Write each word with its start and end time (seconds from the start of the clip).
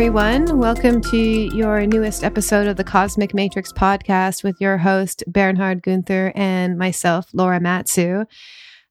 Everyone. 0.00 0.58
Welcome 0.58 1.02
to 1.10 1.18
your 1.18 1.84
newest 1.84 2.24
episode 2.24 2.66
of 2.66 2.78
the 2.78 2.84
Cosmic 2.84 3.34
Matrix 3.34 3.70
podcast 3.70 4.42
with 4.42 4.58
your 4.58 4.78
host, 4.78 5.22
Bernhard 5.26 5.82
Guenther, 5.82 6.32
and 6.34 6.78
myself, 6.78 7.26
Laura 7.34 7.60
Matsue. 7.60 8.24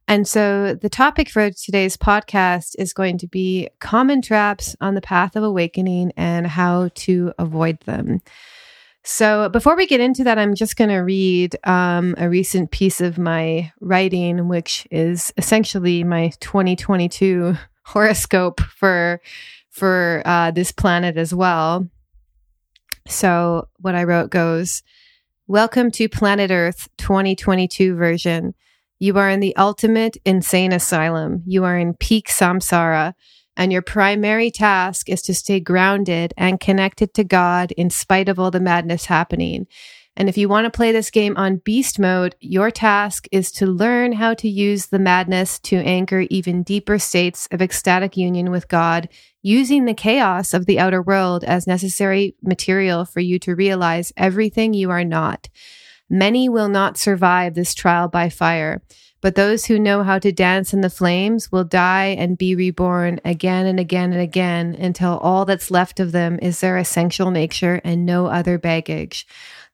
And 0.08 0.28
so, 0.28 0.76
the 0.76 0.88
topic 0.88 1.28
for 1.28 1.50
today's 1.50 1.98
podcast 1.98 2.76
is 2.78 2.94
going 2.94 3.18
to 3.18 3.28
be 3.28 3.70
common 3.80 4.22
traps 4.22 4.76
on 4.82 4.94
the 4.94 5.02
path 5.02 5.36
of 5.36 5.42
awakening 5.42 6.12
and 6.16 6.46
how 6.46 6.92
to 6.94 7.34
avoid 7.40 7.80
them. 7.88 8.20
So, 9.04 9.50
before 9.50 9.76
we 9.76 9.88
get 9.88 10.02
into 10.02 10.24
that, 10.26 10.38
I'm 10.38 10.54
just 10.54 10.78
going 10.78 10.92
to 10.92 11.00
read 11.00 11.56
um, 11.64 12.14
a 12.20 12.30
recent 12.30 12.70
piece 12.70 13.02
of 13.02 13.18
my 13.18 13.72
writing, 13.82 14.48
which 14.48 14.88
is 14.92 15.34
essentially 15.38 16.04
my 16.04 16.32
2022 16.40 17.58
horoscope 17.84 18.62
for 18.62 19.20
for 19.80 20.22
uh, 20.26 20.52
this 20.52 20.74
planet 20.74 21.16
as 21.18 21.34
well. 21.34 21.88
So, 23.08 23.70
what 23.78 23.96
I 23.96 24.04
wrote 24.04 24.30
goes 24.30 24.84
Welcome 25.48 25.90
to 25.92 26.10
Planet 26.10 26.52
Earth 26.52 26.90
2022 26.98 27.96
version. 27.96 28.54
You 29.00 29.18
are 29.18 29.30
in 29.30 29.40
the 29.40 29.56
ultimate 29.56 30.18
insane 30.26 30.74
asylum. 30.74 31.44
You 31.46 31.64
are 31.64 31.78
in 31.78 31.94
peak 31.94 32.28
samsara, 32.28 33.14
and 33.56 33.72
your 33.72 33.82
primary 33.82 34.52
task 34.52 35.08
is 35.10 35.22
to 35.24 35.34
stay 35.34 35.62
grounded 35.62 36.34
and 36.36 36.60
connected 36.60 37.14
to 37.14 37.24
God 37.24 37.72
in 37.72 37.90
spite 37.90 38.28
of 38.28 38.38
all 38.38 38.52
the 38.52 38.60
madness 38.60 39.06
happening. 39.06 39.66
And 40.20 40.28
if 40.28 40.38
you 40.38 40.50
want 40.50 40.66
to 40.66 40.78
play 40.78 40.92
this 40.92 41.12
game 41.12 41.38
on 41.38 41.62
beast 41.64 41.98
mode, 41.98 42.36
your 42.42 42.72
task 42.72 43.26
is 43.32 43.54
to 43.54 43.66
learn 43.66 44.12
how 44.12 44.34
to 44.34 44.50
use 44.50 44.88
the 44.88 45.00
madness 45.00 45.60
to 45.60 45.78
anchor 45.78 46.26
even 46.30 46.62
deeper 46.62 47.00
states 47.00 47.48
of 47.52 47.62
ecstatic 47.62 48.18
union 48.18 48.52
with 48.52 48.68
God, 48.68 49.08
using 49.42 49.86
the 49.86 49.94
chaos 49.94 50.54
of 50.54 50.66
the 50.66 50.78
outer 50.78 51.02
world 51.02 51.46
as 51.46 51.68
necessary 51.68 52.36
material 52.44 53.06
for 53.06 53.22
you 53.22 53.40
to 53.40 53.56
realize 53.56 54.12
everything 54.18 54.74
you 54.74 54.90
are 54.90 55.06
not. 55.06 55.48
Many 56.10 56.50
will 56.50 56.68
not 56.68 56.98
survive 56.98 57.54
this 57.54 57.74
trial 57.74 58.10
by 58.10 58.28
fire, 58.28 58.82
but 59.22 59.36
those 59.36 59.66
who 59.66 59.80
know 59.80 60.04
how 60.04 60.20
to 60.20 60.34
dance 60.34 60.74
in 60.74 60.82
the 60.82 60.90
flames 60.90 61.50
will 61.50 61.64
die 61.64 62.16
and 62.18 62.38
be 62.38 62.56
reborn 62.56 63.22
again 63.24 63.66
and 63.66 63.80
again 63.80 64.12
and 64.12 64.22
again 64.22 64.76
until 64.76 65.18
all 65.20 65.46
that's 65.46 65.72
left 65.72 66.02
of 66.02 66.12
them 66.12 66.40
is 66.42 66.60
their 66.60 66.78
essential 66.78 67.32
nature 67.32 67.80
and 67.86 68.06
no 68.06 68.28
other 68.28 68.58
baggage. 68.58 69.26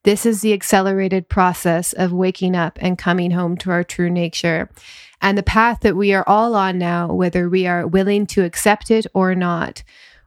This 0.06 0.24
is 0.24 0.40
the 0.40 0.52
accelerated 0.52 1.28
process 1.28 1.92
of 1.92 2.12
waking 2.12 2.54
up 2.54 2.78
and 2.80 2.96
coming 2.96 3.32
home 3.32 3.56
to 3.56 3.72
our 3.72 3.82
true 3.82 4.08
nature. 4.08 4.70
And 5.20 5.36
the 5.36 5.42
path 5.42 5.80
that 5.80 5.96
we 5.96 6.14
are 6.14 6.22
all 6.28 6.54
on 6.54 6.78
now, 6.78 7.12
whether 7.12 7.48
we 7.48 7.66
are 7.66 7.88
willing 7.88 8.24
to 8.28 8.44
accept 8.44 8.88
it 8.92 9.08
or 9.14 9.34
not. 9.34 9.82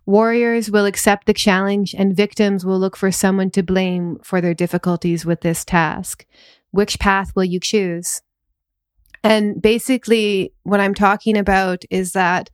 Warriors 0.05 0.69
will 0.69 0.85
accept 0.85 1.27
the 1.27 1.33
challenge, 1.33 1.95
and 1.97 2.13
victims 2.13 2.65
will 2.65 2.77
look 2.77 2.97
for 2.97 3.09
someone 3.09 3.51
to 3.51 3.63
blame 3.63 4.19
for 4.21 4.41
their 4.41 4.53
difficulties 4.53 5.25
with 5.25 5.39
this 5.39 5.63
task. 5.63 6.25
Which 6.71 6.99
path 6.99 7.33
will 7.33 7.45
you 7.45 7.61
choose? 7.61 8.21
And 9.23 9.61
basically, 9.61 10.51
what 10.63 10.81
I'm 10.81 10.93
talking 10.93 11.37
about 11.37 11.85
is 11.89 12.11
that 12.11 12.49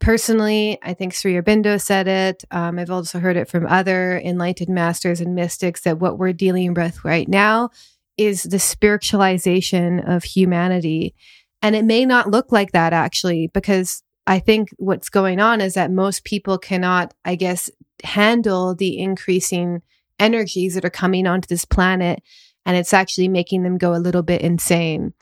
personally, 0.00 0.78
I 0.82 0.94
think 0.94 1.14
Sri 1.14 1.34
Aurobindo 1.34 1.80
said 1.80 2.08
it. 2.08 2.44
Um, 2.50 2.78
I've 2.78 2.90
also 2.90 3.18
heard 3.18 3.36
it 3.36 3.48
from 3.48 3.66
other 3.66 4.18
enlightened 4.18 4.74
masters 4.74 5.20
and 5.20 5.34
mystics 5.34 5.82
that 5.82 5.98
what 5.98 6.18
we're 6.18 6.32
dealing 6.32 6.74
with 6.74 7.04
right 7.04 7.28
now 7.28 7.70
is 8.16 8.42
the 8.42 8.58
spiritualization 8.58 10.00
of 10.06 10.24
humanity. 10.24 11.14
And 11.62 11.74
it 11.74 11.84
may 11.84 12.04
not 12.04 12.30
look 12.30 12.52
like 12.52 12.72
that 12.72 12.92
actually, 12.92 13.48
because 13.48 14.02
I 14.26 14.38
think 14.38 14.70
what's 14.76 15.08
going 15.08 15.40
on 15.40 15.60
is 15.60 15.74
that 15.74 15.90
most 15.90 16.24
people 16.24 16.58
cannot, 16.58 17.14
I 17.24 17.36
guess, 17.36 17.70
handle 18.02 18.74
the 18.74 18.98
increasing 18.98 19.82
energies 20.18 20.74
that 20.74 20.84
are 20.84 20.90
coming 20.90 21.26
onto 21.26 21.46
this 21.46 21.64
planet. 21.64 22.22
And 22.64 22.76
it's 22.76 22.94
actually 22.94 23.28
making 23.28 23.62
them 23.62 23.78
go 23.78 23.94
a 23.94 23.98
little 24.02 24.22
bit 24.22 24.42
insane. 24.42 25.14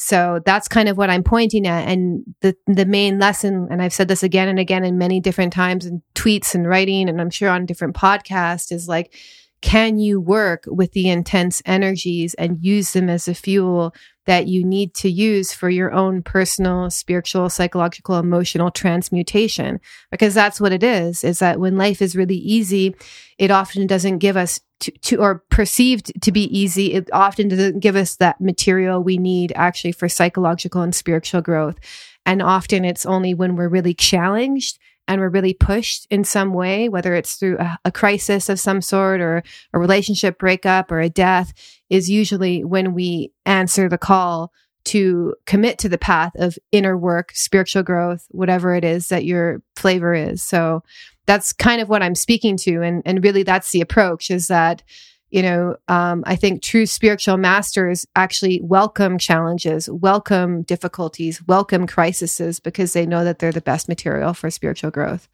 So 0.00 0.40
that's 0.46 0.68
kind 0.68 0.88
of 0.88 0.96
what 0.96 1.10
I'm 1.10 1.24
pointing 1.24 1.66
at. 1.66 1.88
And 1.88 2.22
the, 2.40 2.56
the 2.68 2.86
main 2.86 3.18
lesson, 3.18 3.66
and 3.68 3.82
I've 3.82 3.92
said 3.92 4.06
this 4.06 4.22
again 4.22 4.48
and 4.48 4.58
again 4.58 4.84
in 4.84 4.96
many 4.96 5.18
different 5.18 5.52
times 5.52 5.84
in 5.84 6.02
tweets 6.14 6.54
and 6.54 6.68
writing, 6.68 7.08
and 7.08 7.20
I'm 7.20 7.30
sure 7.30 7.50
on 7.50 7.66
different 7.66 7.96
podcasts 7.96 8.70
is 8.70 8.86
like, 8.86 9.12
can 9.60 9.98
you 9.98 10.20
work 10.20 10.62
with 10.68 10.92
the 10.92 11.08
intense 11.08 11.60
energies 11.66 12.34
and 12.34 12.64
use 12.64 12.92
them 12.92 13.10
as 13.10 13.26
a 13.26 13.34
fuel 13.34 13.92
that 14.26 14.46
you 14.46 14.64
need 14.64 14.94
to 14.94 15.10
use 15.10 15.52
for 15.52 15.68
your 15.68 15.90
own 15.90 16.22
personal, 16.22 16.90
spiritual, 16.90 17.50
psychological, 17.50 18.18
emotional 18.18 18.70
transmutation? 18.70 19.80
Because 20.12 20.32
that's 20.32 20.60
what 20.60 20.72
it 20.72 20.84
is, 20.84 21.24
is 21.24 21.40
that 21.40 21.58
when 21.58 21.76
life 21.76 22.00
is 22.00 22.14
really 22.14 22.36
easy, 22.36 22.94
it 23.36 23.50
often 23.50 23.88
doesn't 23.88 24.18
give 24.18 24.36
us 24.36 24.60
to, 24.80 24.90
to 24.92 25.16
or 25.16 25.42
perceived 25.50 26.12
to 26.22 26.32
be 26.32 26.44
easy, 26.56 26.94
it 26.94 27.08
often 27.12 27.48
doesn't 27.48 27.80
give 27.80 27.96
us 27.96 28.16
that 28.16 28.40
material 28.40 29.02
we 29.02 29.18
need 29.18 29.52
actually 29.56 29.92
for 29.92 30.08
psychological 30.08 30.82
and 30.82 30.94
spiritual 30.94 31.40
growth. 31.40 31.76
And 32.24 32.42
often 32.42 32.84
it's 32.84 33.06
only 33.06 33.34
when 33.34 33.56
we're 33.56 33.68
really 33.68 33.94
challenged 33.94 34.78
and 35.08 35.20
we're 35.20 35.30
really 35.30 35.54
pushed 35.54 36.06
in 36.10 36.22
some 36.22 36.52
way, 36.52 36.88
whether 36.88 37.14
it's 37.14 37.36
through 37.36 37.58
a, 37.58 37.78
a, 37.86 37.90
crisis 37.90 38.50
of 38.50 38.60
some 38.60 38.82
sort 38.82 39.22
or 39.22 39.42
a 39.72 39.78
relationship 39.78 40.38
breakup 40.38 40.92
or 40.92 41.00
a 41.00 41.08
death, 41.08 41.54
is 41.88 42.10
usually 42.10 42.62
when 42.62 42.92
we 42.92 43.32
answer 43.46 43.88
the 43.88 43.96
call 43.96 44.52
to 44.84 45.34
commit 45.46 45.78
to 45.78 45.88
the 45.88 45.98
path 45.98 46.32
of 46.36 46.58
inner 46.72 46.96
work, 46.96 47.32
spiritual 47.34 47.82
growth, 47.82 48.26
whatever 48.30 48.74
it 48.74 48.84
is 48.84 49.08
that 49.08 49.24
your 49.24 49.62
flavor 49.76 50.14
is. 50.14 50.42
So 50.42 50.82
that's 51.28 51.52
kind 51.52 51.82
of 51.82 51.90
what 51.90 52.02
I'm 52.02 52.14
speaking 52.14 52.56
to. 52.56 52.82
And, 52.82 53.02
and 53.04 53.22
really 53.22 53.42
that's 53.42 53.70
the 53.70 53.82
approach 53.82 54.30
is 54.30 54.48
that, 54.48 54.82
you 55.28 55.42
know, 55.42 55.76
um, 55.86 56.24
I 56.26 56.36
think 56.36 56.62
true 56.62 56.86
spiritual 56.86 57.36
masters 57.36 58.06
actually 58.16 58.62
welcome 58.62 59.18
challenges, 59.18 59.90
welcome 59.90 60.62
difficulties, 60.62 61.46
welcome 61.46 61.86
crises 61.86 62.60
because 62.60 62.94
they 62.94 63.04
know 63.04 63.24
that 63.24 63.40
they're 63.40 63.52
the 63.52 63.60
best 63.60 63.88
material 63.88 64.32
for 64.32 64.48
spiritual 64.48 64.90
growth. 64.90 65.28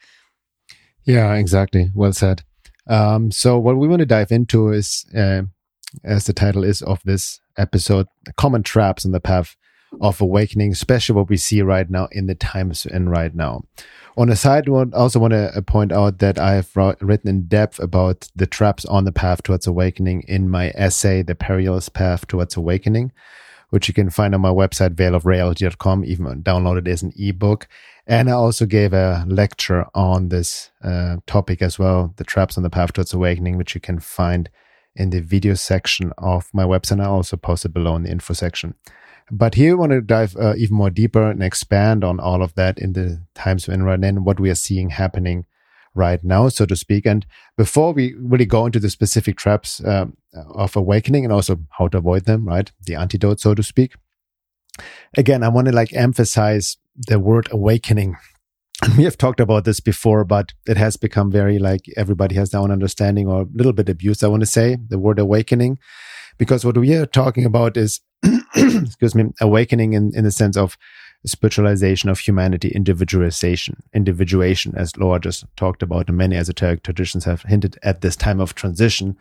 Yeah, 1.04 1.32
exactly. 1.34 1.92
Well 1.94 2.12
said. 2.12 2.42
Um, 2.88 3.30
so 3.30 3.56
what 3.56 3.76
we 3.76 3.86
want 3.86 4.00
to 4.00 4.06
dive 4.06 4.32
into 4.32 4.70
is, 4.72 5.06
uh, 5.16 5.42
as 6.02 6.24
the 6.24 6.32
title 6.32 6.64
is 6.64 6.82
of 6.82 7.00
this 7.04 7.40
episode, 7.56 8.08
common 8.36 8.64
traps 8.64 9.06
on 9.06 9.12
the 9.12 9.20
path 9.20 9.54
of 10.00 10.20
awakening, 10.20 10.72
especially 10.72 11.14
what 11.14 11.28
we 11.28 11.36
see 11.36 11.62
right 11.62 11.88
now 11.88 12.08
in 12.12 12.26
the 12.26 12.34
times 12.34 12.86
and 12.86 13.10
right 13.10 13.34
now. 13.34 13.64
On 14.16 14.28
a 14.28 14.36
side 14.36 14.68
note, 14.68 14.90
I 14.94 14.98
also 14.98 15.18
want 15.18 15.32
to 15.32 15.50
uh, 15.56 15.60
point 15.62 15.90
out 15.90 16.18
that 16.20 16.38
I 16.38 16.54
have 16.54 16.70
written 16.76 17.28
in 17.28 17.46
depth 17.46 17.80
about 17.80 18.28
the 18.36 18.46
traps 18.46 18.84
on 18.84 19.04
the 19.04 19.12
path 19.12 19.42
towards 19.42 19.66
awakening 19.66 20.22
in 20.28 20.48
my 20.48 20.70
essay, 20.76 21.22
The 21.22 21.34
Perilous 21.34 21.88
Path 21.88 22.28
Towards 22.28 22.56
Awakening, 22.56 23.10
which 23.70 23.88
you 23.88 23.94
can 23.94 24.10
find 24.10 24.32
on 24.32 24.40
my 24.40 24.50
website, 24.50 24.94
veilofreality.com, 24.94 26.04
even 26.04 26.44
download 26.44 26.78
it 26.78 26.86
as 26.86 27.02
an 27.02 27.12
ebook. 27.16 27.66
And 28.06 28.28
I 28.28 28.34
also 28.34 28.66
gave 28.66 28.92
a 28.92 29.24
lecture 29.26 29.86
on 29.94 30.28
this 30.28 30.70
uh, 30.84 31.16
topic 31.26 31.60
as 31.60 31.76
well, 31.76 32.14
the 32.16 32.24
traps 32.24 32.56
on 32.56 32.62
the 32.62 32.70
path 32.70 32.92
towards 32.92 33.12
awakening, 33.12 33.56
which 33.56 33.74
you 33.74 33.80
can 33.80 33.98
find 33.98 34.48
in 34.94 35.10
the 35.10 35.20
video 35.20 35.54
section 35.54 36.12
of 36.18 36.50
my 36.52 36.62
website. 36.62 37.00
I 37.00 37.06
also 37.06 37.36
posted 37.36 37.74
below 37.74 37.96
in 37.96 38.04
the 38.04 38.10
info 38.10 38.34
section. 38.34 38.76
But 39.30 39.54
here 39.54 39.70
we 39.70 39.80
want 39.80 39.92
to 39.92 40.00
dive 40.00 40.36
uh, 40.36 40.54
even 40.56 40.76
more 40.76 40.90
deeper 40.90 41.30
and 41.30 41.42
expand 41.42 42.04
on 42.04 42.20
all 42.20 42.42
of 42.42 42.54
that 42.54 42.78
in 42.78 42.92
the 42.92 43.22
times 43.34 43.66
we're 43.66 43.74
in 43.74 43.82
right 43.82 43.98
now 43.98 44.12
what 44.12 44.38
we 44.38 44.50
are 44.50 44.54
seeing 44.54 44.90
happening 44.90 45.46
right 45.94 46.22
now, 46.22 46.48
so 46.48 46.66
to 46.66 46.76
speak. 46.76 47.06
And 47.06 47.24
before 47.56 47.92
we 47.92 48.14
really 48.18 48.46
go 48.46 48.66
into 48.66 48.80
the 48.80 48.90
specific 48.90 49.36
traps 49.36 49.82
uh, 49.82 50.06
of 50.54 50.76
awakening 50.76 51.24
and 51.24 51.32
also 51.32 51.58
how 51.78 51.88
to 51.88 51.98
avoid 51.98 52.24
them, 52.24 52.46
right? 52.46 52.70
The 52.86 52.96
antidote, 52.96 53.40
so 53.40 53.54
to 53.54 53.62
speak. 53.62 53.94
Again, 55.16 55.42
I 55.42 55.48
want 55.48 55.68
to 55.68 55.72
like 55.72 55.92
emphasize 55.92 56.76
the 56.96 57.18
word 57.18 57.48
awakening. 57.50 58.16
We 58.98 59.04
have 59.04 59.16
talked 59.16 59.40
about 59.40 59.64
this 59.64 59.80
before, 59.80 60.24
but 60.24 60.52
it 60.66 60.76
has 60.76 60.96
become 60.96 61.30
very 61.30 61.58
like 61.58 61.86
everybody 61.96 62.34
has 62.34 62.50
their 62.50 62.60
own 62.60 62.72
understanding 62.72 63.26
or 63.28 63.42
a 63.42 63.46
little 63.54 63.72
bit 63.72 63.88
abused. 63.88 64.22
I 64.22 64.28
want 64.28 64.42
to 64.42 64.46
say 64.46 64.76
the 64.88 64.98
word 64.98 65.18
awakening, 65.18 65.78
because 66.38 66.64
what 66.64 66.76
we 66.76 66.94
are 66.94 67.06
talking 67.06 67.44
about 67.44 67.76
is 67.76 68.00
excuse 68.56 69.14
me, 69.14 69.24
awakening 69.40 69.92
in, 69.92 70.12
in 70.14 70.24
the 70.24 70.30
sense 70.30 70.56
of 70.56 70.76
spiritualization 71.26 72.10
of 72.10 72.18
humanity, 72.18 72.68
individualization, 72.68 73.82
individuation, 73.94 74.74
as 74.76 74.96
Laura 74.96 75.18
just 75.18 75.44
talked 75.56 75.82
about, 75.82 76.08
and 76.08 76.18
many 76.18 76.36
esoteric 76.36 76.82
traditions 76.82 77.24
have 77.24 77.42
hinted 77.42 77.78
at 77.82 78.00
this 78.00 78.16
time 78.16 78.40
of 78.40 78.54
transition 78.54 79.16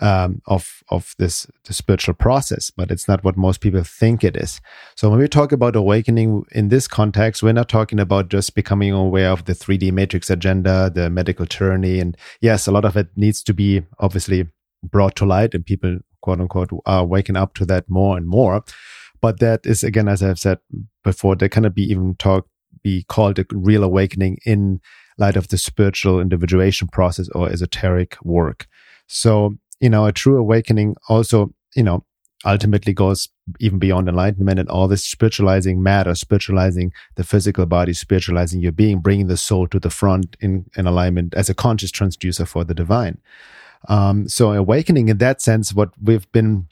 um, 0.00 0.40
of 0.46 0.82
of 0.88 1.14
this 1.18 1.46
the 1.64 1.74
spiritual 1.74 2.14
process, 2.14 2.70
but 2.70 2.90
it's 2.90 3.06
not 3.06 3.22
what 3.24 3.36
most 3.36 3.60
people 3.60 3.82
think 3.84 4.24
it 4.24 4.36
is. 4.36 4.60
So 4.96 5.10
when 5.10 5.18
we 5.18 5.28
talk 5.28 5.52
about 5.52 5.76
awakening 5.76 6.44
in 6.52 6.68
this 6.68 6.88
context, 6.88 7.42
we're 7.42 7.52
not 7.52 7.68
talking 7.68 8.00
about 8.00 8.28
just 8.28 8.54
becoming 8.54 8.92
aware 8.92 9.30
of 9.30 9.44
the 9.44 9.52
3D 9.52 9.92
matrix 9.92 10.30
agenda, 10.30 10.90
the 10.92 11.10
medical 11.10 11.46
tyranny, 11.46 12.00
and 12.00 12.16
yes, 12.40 12.66
a 12.66 12.72
lot 12.72 12.86
of 12.86 12.96
it 12.96 13.08
needs 13.16 13.42
to 13.42 13.52
be 13.52 13.82
obviously 13.98 14.46
brought 14.82 15.14
to 15.16 15.26
light, 15.26 15.54
and 15.54 15.66
people 15.66 15.98
quote 16.22 16.40
unquote 16.40 16.70
are 16.86 17.04
waking 17.04 17.36
up 17.36 17.54
to 17.54 17.66
that 17.66 17.88
more 17.88 18.16
and 18.16 18.26
more. 18.26 18.64
But 19.20 19.38
that 19.40 19.60
is 19.64 19.84
again, 19.84 20.08
as 20.08 20.22
I've 20.22 20.38
said 20.38 20.58
before, 21.04 21.36
there 21.36 21.48
cannot 21.48 21.74
be 21.74 21.82
even 21.84 22.16
talk 22.16 22.46
be 22.82 23.04
called 23.04 23.38
a 23.38 23.46
real 23.52 23.84
awakening 23.84 24.38
in 24.44 24.80
light 25.18 25.36
of 25.36 25.48
the 25.48 25.58
spiritual 25.58 26.20
individuation 26.20 26.88
process 26.88 27.28
or 27.34 27.48
esoteric 27.48 28.16
work. 28.24 28.66
So, 29.06 29.56
you 29.80 29.90
know, 29.90 30.06
a 30.06 30.12
true 30.12 30.38
awakening 30.38 30.96
also, 31.08 31.52
you 31.76 31.82
know, 31.82 32.04
ultimately 32.44 32.92
goes 32.92 33.28
even 33.60 33.78
beyond 33.78 34.08
enlightenment 34.08 34.58
and 34.58 34.68
all 34.68 34.88
this 34.88 35.04
spiritualizing 35.04 35.82
matter, 35.82 36.14
spiritualizing 36.14 36.92
the 37.14 37.24
physical 37.24 37.66
body, 37.66 37.92
spiritualizing 37.92 38.60
your 38.60 38.72
being, 38.72 39.00
bringing 39.00 39.28
the 39.28 39.36
soul 39.36 39.68
to 39.68 39.78
the 39.78 39.90
front 39.90 40.36
in, 40.40 40.66
in 40.76 40.86
alignment 40.86 41.34
as 41.34 41.48
a 41.48 41.54
conscious 41.54 41.92
transducer 41.92 42.46
for 42.46 42.64
the 42.64 42.74
divine. 42.74 43.18
Um, 43.88 44.28
so 44.28 44.52
awakening 44.52 45.08
in 45.08 45.18
that 45.18 45.42
sense, 45.42 45.74
what 45.74 45.90
we've 46.02 46.30
been, 46.32 46.66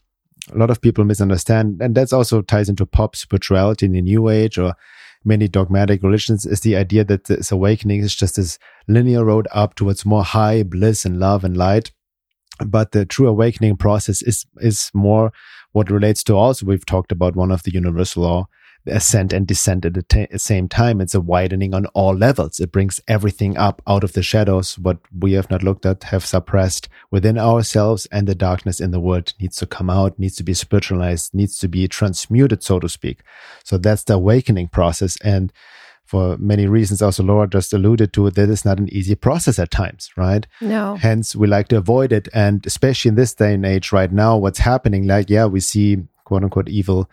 a 0.53 0.59
lot 0.59 0.71
of 0.71 0.81
people 0.81 1.05
misunderstand, 1.05 1.81
and 1.83 1.95
that's 1.95 2.13
also 2.13 2.43
ties 2.43 2.69
into 2.69 2.87
pop 2.87 3.17
spirituality 3.17 3.87
in 3.87 3.93
the 3.93 4.03
new 4.03 4.29
age 4.29 4.59
or 4.59 4.75
many 5.25 5.49
dogmatic 5.49 6.03
religions 6.03 6.47
is 6.47 6.61
the 6.61 6.77
idea 6.77 7.05
that 7.05 7.25
this 7.25 7.53
awakening 7.53 8.01
is 8.01 8.15
just 8.15 8.37
this 8.37 8.59
linear 8.89 9.25
road 9.25 9.47
up 9.53 9.75
towards 9.75 10.07
more 10.07 10.25
high 10.25 10.63
bliss 10.63 11.05
and 11.05 11.21
love 11.21 11.45
and 11.45 11.57
light. 11.57 11.93
But 12.65 12.93
the 12.93 13.05
true 13.05 13.29
awakening 13.29 13.77
process 13.77 14.23
is 14.23 14.47
is 14.61 14.91
more 14.95 15.33
what 15.73 15.91
relates 15.91 16.23
to 16.25 16.37
also 16.37 16.67
we've 16.67 16.85
talked 16.85 17.13
about 17.13 17.37
one 17.37 17.51
of 17.51 17.63
the 17.63 17.73
universal 17.73 18.23
law 18.23 18.49
ascent 18.87 19.33
and 19.33 19.47
descent 19.47 19.85
at 19.85 19.95
the 19.95 20.03
t- 20.03 20.27
same 20.37 20.69
time 20.69 21.01
it's 21.01 21.15
a 21.15 21.21
widening 21.21 21.75
on 21.75 21.87
all 21.87 22.15
levels 22.15 22.61
it 22.61 22.73
brings 22.73 23.01
everything 23.09 23.57
up 23.57 23.83
out 23.87 24.03
of 24.03 24.15
the 24.15 24.23
shadows 24.23 24.79
what 24.79 24.99
we 25.19 25.33
have 25.33 25.51
not 25.51 25.63
looked 25.63 25.85
at 25.85 26.05
have 26.05 26.25
suppressed 26.25 26.89
within 27.11 27.39
ourselves 27.39 28.07
and 28.07 28.27
the 28.27 28.35
darkness 28.35 28.81
in 28.81 28.91
the 28.91 29.01
world 29.01 29.35
needs 29.41 29.57
to 29.57 29.67
come 29.67 29.91
out 29.91 30.19
needs 30.19 30.37
to 30.37 30.43
be 30.43 30.55
spiritualized 30.55 31.35
needs 31.35 31.59
to 31.59 31.69
be 31.69 31.87
transmuted 31.87 32.63
so 32.63 32.79
to 32.79 32.89
speak 32.89 33.21
so 33.65 33.77
that's 33.77 34.05
the 34.05 34.15
awakening 34.15 34.69
process 34.69 35.17
and 35.23 35.53
for 36.11 36.37
many 36.39 36.67
reasons, 36.67 37.01
also 37.01 37.23
Laura 37.23 37.47
just 37.47 37.73
alluded 37.73 38.13
to, 38.15 38.29
that 38.31 38.51
is 38.51 38.65
not 38.65 38.81
an 38.81 38.93
easy 38.93 39.15
process 39.15 39.61
at 39.61 39.71
times, 39.71 40.11
right? 40.17 40.45
No. 40.61 40.97
Hence, 40.97 41.37
we 41.37 41.47
like 41.47 41.69
to 41.69 41.77
avoid 41.77 42.13
it. 42.13 42.29
And 42.35 42.67
especially 42.67 43.11
in 43.11 43.15
this 43.15 43.33
day 43.33 43.55
and 43.55 43.65
age 43.65 43.93
right 43.93 44.11
now, 44.11 44.37
what's 44.37 44.59
happening, 44.59 45.07
like, 45.07 45.31
yeah, 45.31 45.47
we 45.47 45.61
see 45.61 45.99
quote 46.25 46.43
unquote 46.43 46.69
evil 46.69 47.09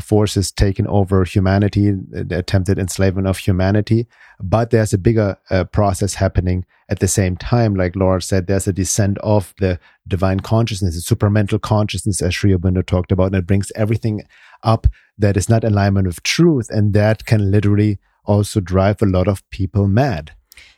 forces 0.00 0.50
taking 0.50 0.86
over 0.86 1.24
humanity, 1.24 1.92
the 1.92 2.38
attempted 2.38 2.78
enslavement 2.78 3.26
of 3.26 3.38
humanity. 3.38 4.06
But 4.40 4.70
there's 4.70 4.92
a 4.92 4.98
bigger 4.98 5.38
uh, 5.50 5.64
process 5.64 6.14
happening 6.14 6.64
at 6.88 6.98
the 6.98 7.08
same 7.08 7.36
time. 7.36 7.74
Like 7.74 7.96
Laura 7.96 8.20
said, 8.20 8.46
there's 8.46 8.66
a 8.66 8.72
descent 8.72 9.18
of 9.18 9.54
the 9.58 9.78
divine 10.06 10.40
consciousness, 10.40 10.94
the 10.94 11.14
supramental 11.14 11.60
consciousness, 11.60 12.20
as 12.20 12.34
Sri 12.34 12.52
Aurobindo 12.52 12.84
talked 12.84 13.12
about, 13.12 13.26
and 13.26 13.36
it 13.36 13.46
brings 13.46 13.70
everything 13.76 14.22
up 14.62 14.86
that 15.16 15.36
is 15.36 15.48
not 15.48 15.64
alignment 15.64 16.06
with 16.06 16.22
truth. 16.22 16.68
And 16.70 16.92
that 16.94 17.24
can 17.24 17.50
literally 17.50 17.98
also 18.24 18.60
drive 18.60 19.00
a 19.00 19.06
lot 19.06 19.28
of 19.28 19.48
people 19.50 19.86
mad. 19.86 20.33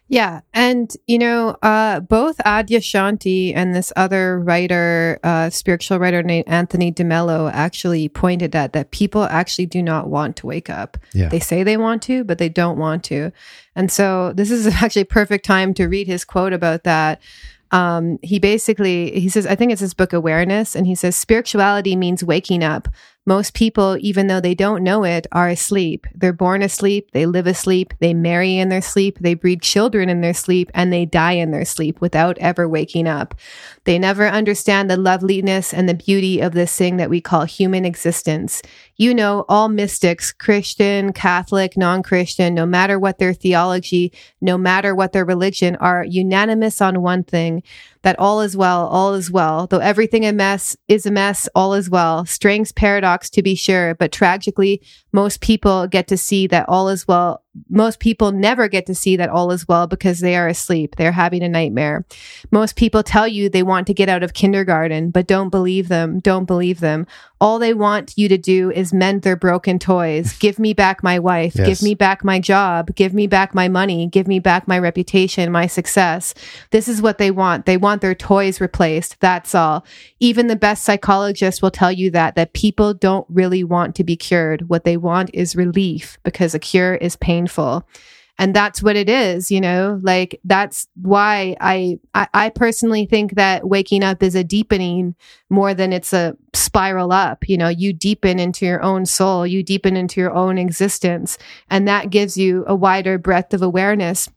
Yeah. 0.08 0.42
And, 0.54 0.92
you 1.06 1.18
know, 1.18 1.56
uh, 1.62 2.00
both 2.00 2.38
Adyashanti 2.38 3.52
and 3.56 3.74
this 3.74 3.92
other 3.96 4.38
writer, 4.38 5.18
uh, 5.24 5.50
spiritual 5.50 5.98
writer 5.98 6.22
named 6.22 6.46
Anthony 6.46 6.92
DeMello 6.92 7.50
actually 7.52 8.08
pointed 8.08 8.54
at 8.54 8.72
that 8.72 8.92
people 8.92 9.24
actually 9.24 9.66
do 9.66 9.82
not 9.82 10.08
want 10.08 10.36
to 10.36 10.46
wake 10.46 10.70
up. 10.70 10.96
Yeah. 11.12 11.28
They 11.28 11.40
say 11.40 11.64
they 11.64 11.76
want 11.76 12.02
to, 12.02 12.22
but 12.22 12.38
they 12.38 12.48
don't 12.48 12.78
want 12.78 13.02
to. 13.04 13.32
And 13.74 13.90
so 13.90 14.32
this 14.32 14.50
is 14.50 14.66
actually 14.82 15.02
a 15.02 15.06
perfect 15.06 15.44
time 15.44 15.74
to 15.74 15.86
read 15.86 16.06
his 16.06 16.24
quote 16.24 16.52
about 16.52 16.84
that 16.84 17.20
um, 17.72 18.18
he 18.22 18.38
basically 18.38 19.18
he 19.18 19.28
says 19.28 19.46
i 19.46 19.54
think 19.54 19.72
it's 19.72 19.80
his 19.80 19.94
book 19.94 20.12
awareness 20.12 20.76
and 20.76 20.86
he 20.86 20.94
says 20.94 21.16
spirituality 21.16 21.96
means 21.96 22.22
waking 22.22 22.62
up 22.62 22.88
most 23.26 23.54
people, 23.54 23.96
even 23.98 24.28
though 24.28 24.40
they 24.40 24.54
don't 24.54 24.84
know 24.84 25.02
it, 25.04 25.26
are 25.32 25.48
asleep. 25.48 26.06
They're 26.14 26.32
born 26.32 26.62
asleep, 26.62 27.10
they 27.10 27.26
live 27.26 27.48
asleep, 27.48 27.92
they 27.98 28.14
marry 28.14 28.56
in 28.56 28.68
their 28.68 28.80
sleep, 28.80 29.18
they 29.20 29.34
breed 29.34 29.62
children 29.62 30.08
in 30.08 30.20
their 30.20 30.32
sleep, 30.32 30.70
and 30.72 30.92
they 30.92 31.04
die 31.04 31.32
in 31.32 31.50
their 31.50 31.64
sleep 31.64 32.00
without 32.00 32.38
ever 32.38 32.68
waking 32.68 33.08
up. 33.08 33.34
They 33.82 33.98
never 33.98 34.28
understand 34.28 34.88
the 34.88 34.96
loveliness 34.96 35.74
and 35.74 35.88
the 35.88 35.94
beauty 35.94 36.40
of 36.40 36.54
this 36.54 36.76
thing 36.76 36.98
that 36.98 37.10
we 37.10 37.20
call 37.20 37.44
human 37.44 37.84
existence. 37.84 38.62
You 38.94 39.12
know, 39.12 39.44
all 39.48 39.68
mystics, 39.68 40.32
Christian, 40.32 41.12
Catholic, 41.12 41.76
non 41.76 42.04
Christian, 42.04 42.54
no 42.54 42.64
matter 42.64 42.98
what 42.98 43.18
their 43.18 43.34
theology, 43.34 44.12
no 44.40 44.56
matter 44.56 44.94
what 44.94 45.12
their 45.12 45.24
religion, 45.24 45.74
are 45.76 46.04
unanimous 46.04 46.80
on 46.80 47.02
one 47.02 47.24
thing 47.24 47.64
that 48.06 48.20
all 48.20 48.40
is 48.40 48.56
well, 48.56 48.86
all 48.86 49.14
is 49.14 49.32
well. 49.32 49.66
Though 49.66 49.80
everything 49.80 50.24
a 50.24 50.32
mess 50.32 50.76
is 50.86 51.06
a 51.06 51.10
mess, 51.10 51.48
all 51.56 51.74
is 51.74 51.90
well. 51.90 52.24
Strength's 52.24 52.70
paradox 52.70 53.28
to 53.30 53.42
be 53.42 53.56
sure, 53.56 53.96
but 53.96 54.12
tragically, 54.12 54.80
most 55.16 55.40
people 55.40 55.86
get 55.86 56.06
to 56.08 56.18
see 56.18 56.46
that 56.46 56.68
all 56.68 56.88
is 56.90 57.08
well 57.08 57.42
most 57.68 58.00
people 58.00 58.32
never 58.32 58.68
get 58.68 58.86
to 58.86 58.94
see 58.94 59.16
that 59.16 59.28
all 59.28 59.50
is 59.50 59.66
well 59.66 59.86
because 59.86 60.20
they 60.20 60.36
are 60.36 60.48
asleep. 60.48 60.96
They're 60.96 61.12
having 61.12 61.42
a 61.42 61.48
nightmare. 61.48 62.04
Most 62.50 62.76
people 62.76 63.02
tell 63.02 63.26
you 63.26 63.48
they 63.48 63.62
want 63.62 63.86
to 63.86 63.94
get 63.94 64.08
out 64.08 64.22
of 64.22 64.34
kindergarten, 64.34 65.10
but 65.10 65.26
don't 65.26 65.50
believe 65.50 65.88
them. 65.88 66.20
Don't 66.20 66.44
believe 66.44 66.80
them. 66.80 67.06
All 67.40 67.58
they 67.58 67.74
want 67.74 68.14
you 68.16 68.28
to 68.28 68.38
do 68.38 68.70
is 68.70 68.94
mend 68.94 69.22
their 69.22 69.36
broken 69.36 69.78
toys. 69.78 70.32
Give 70.38 70.58
me 70.58 70.72
back 70.72 71.02
my 71.02 71.18
wife. 71.18 71.54
Yes. 71.56 71.66
Give 71.66 71.82
me 71.82 71.94
back 71.94 72.24
my 72.24 72.40
job. 72.40 72.94
Give 72.94 73.12
me 73.12 73.26
back 73.26 73.54
my 73.54 73.68
money. 73.68 74.06
Give 74.06 74.26
me 74.26 74.38
back 74.38 74.66
my 74.66 74.78
reputation, 74.78 75.52
my 75.52 75.66
success. 75.66 76.34
This 76.70 76.88
is 76.88 77.02
what 77.02 77.18
they 77.18 77.30
want. 77.30 77.66
They 77.66 77.76
want 77.76 78.00
their 78.00 78.14
toys 78.14 78.60
replaced. 78.60 79.20
That's 79.20 79.54
all. 79.54 79.84
Even 80.20 80.46
the 80.46 80.56
best 80.56 80.84
psychologists 80.84 81.60
will 81.60 81.70
tell 81.70 81.92
you 81.92 82.10
that, 82.12 82.36
that 82.36 82.54
people 82.54 82.94
don't 82.94 83.26
really 83.28 83.64
want 83.64 83.94
to 83.96 84.04
be 84.04 84.16
cured. 84.16 84.68
What 84.68 84.84
they 84.84 84.96
want 85.06 85.30
is 85.32 85.56
relief 85.56 86.18
because 86.24 86.54
a 86.54 86.58
cure 86.58 86.94
is 86.96 87.16
painful. 87.16 87.88
And 88.38 88.54
that's 88.54 88.82
what 88.82 88.96
it 88.96 89.08
is 89.08 89.50
you 89.50 89.62
know 89.62 89.98
like 90.02 90.38
that's 90.44 90.88
why 91.00 91.56
I, 91.58 91.98
I, 92.14 92.28
I 92.34 92.48
personally 92.50 93.06
think 93.06 93.36
that 93.36 93.66
waking 93.66 94.04
up 94.04 94.22
is 94.22 94.34
a 94.34 94.44
deepening 94.44 95.14
more 95.48 95.72
than 95.72 95.90
it's 95.90 96.12
a 96.12 96.36
spiral 96.52 97.12
up. 97.12 97.48
You 97.48 97.56
know 97.56 97.68
you 97.68 97.94
deepen 97.94 98.38
into 98.38 98.66
your 98.66 98.82
own 98.82 99.06
soul 99.06 99.46
you 99.46 99.62
deepen 99.62 99.96
into 99.96 100.20
your 100.20 100.34
own 100.34 100.58
existence 100.58 101.38
and 101.70 101.88
that 101.88 102.10
gives 102.10 102.36
you 102.36 102.64
a 102.66 102.74
wider 102.74 103.16
breadth 103.16 103.54
of 103.54 103.62
awareness. 103.62 104.28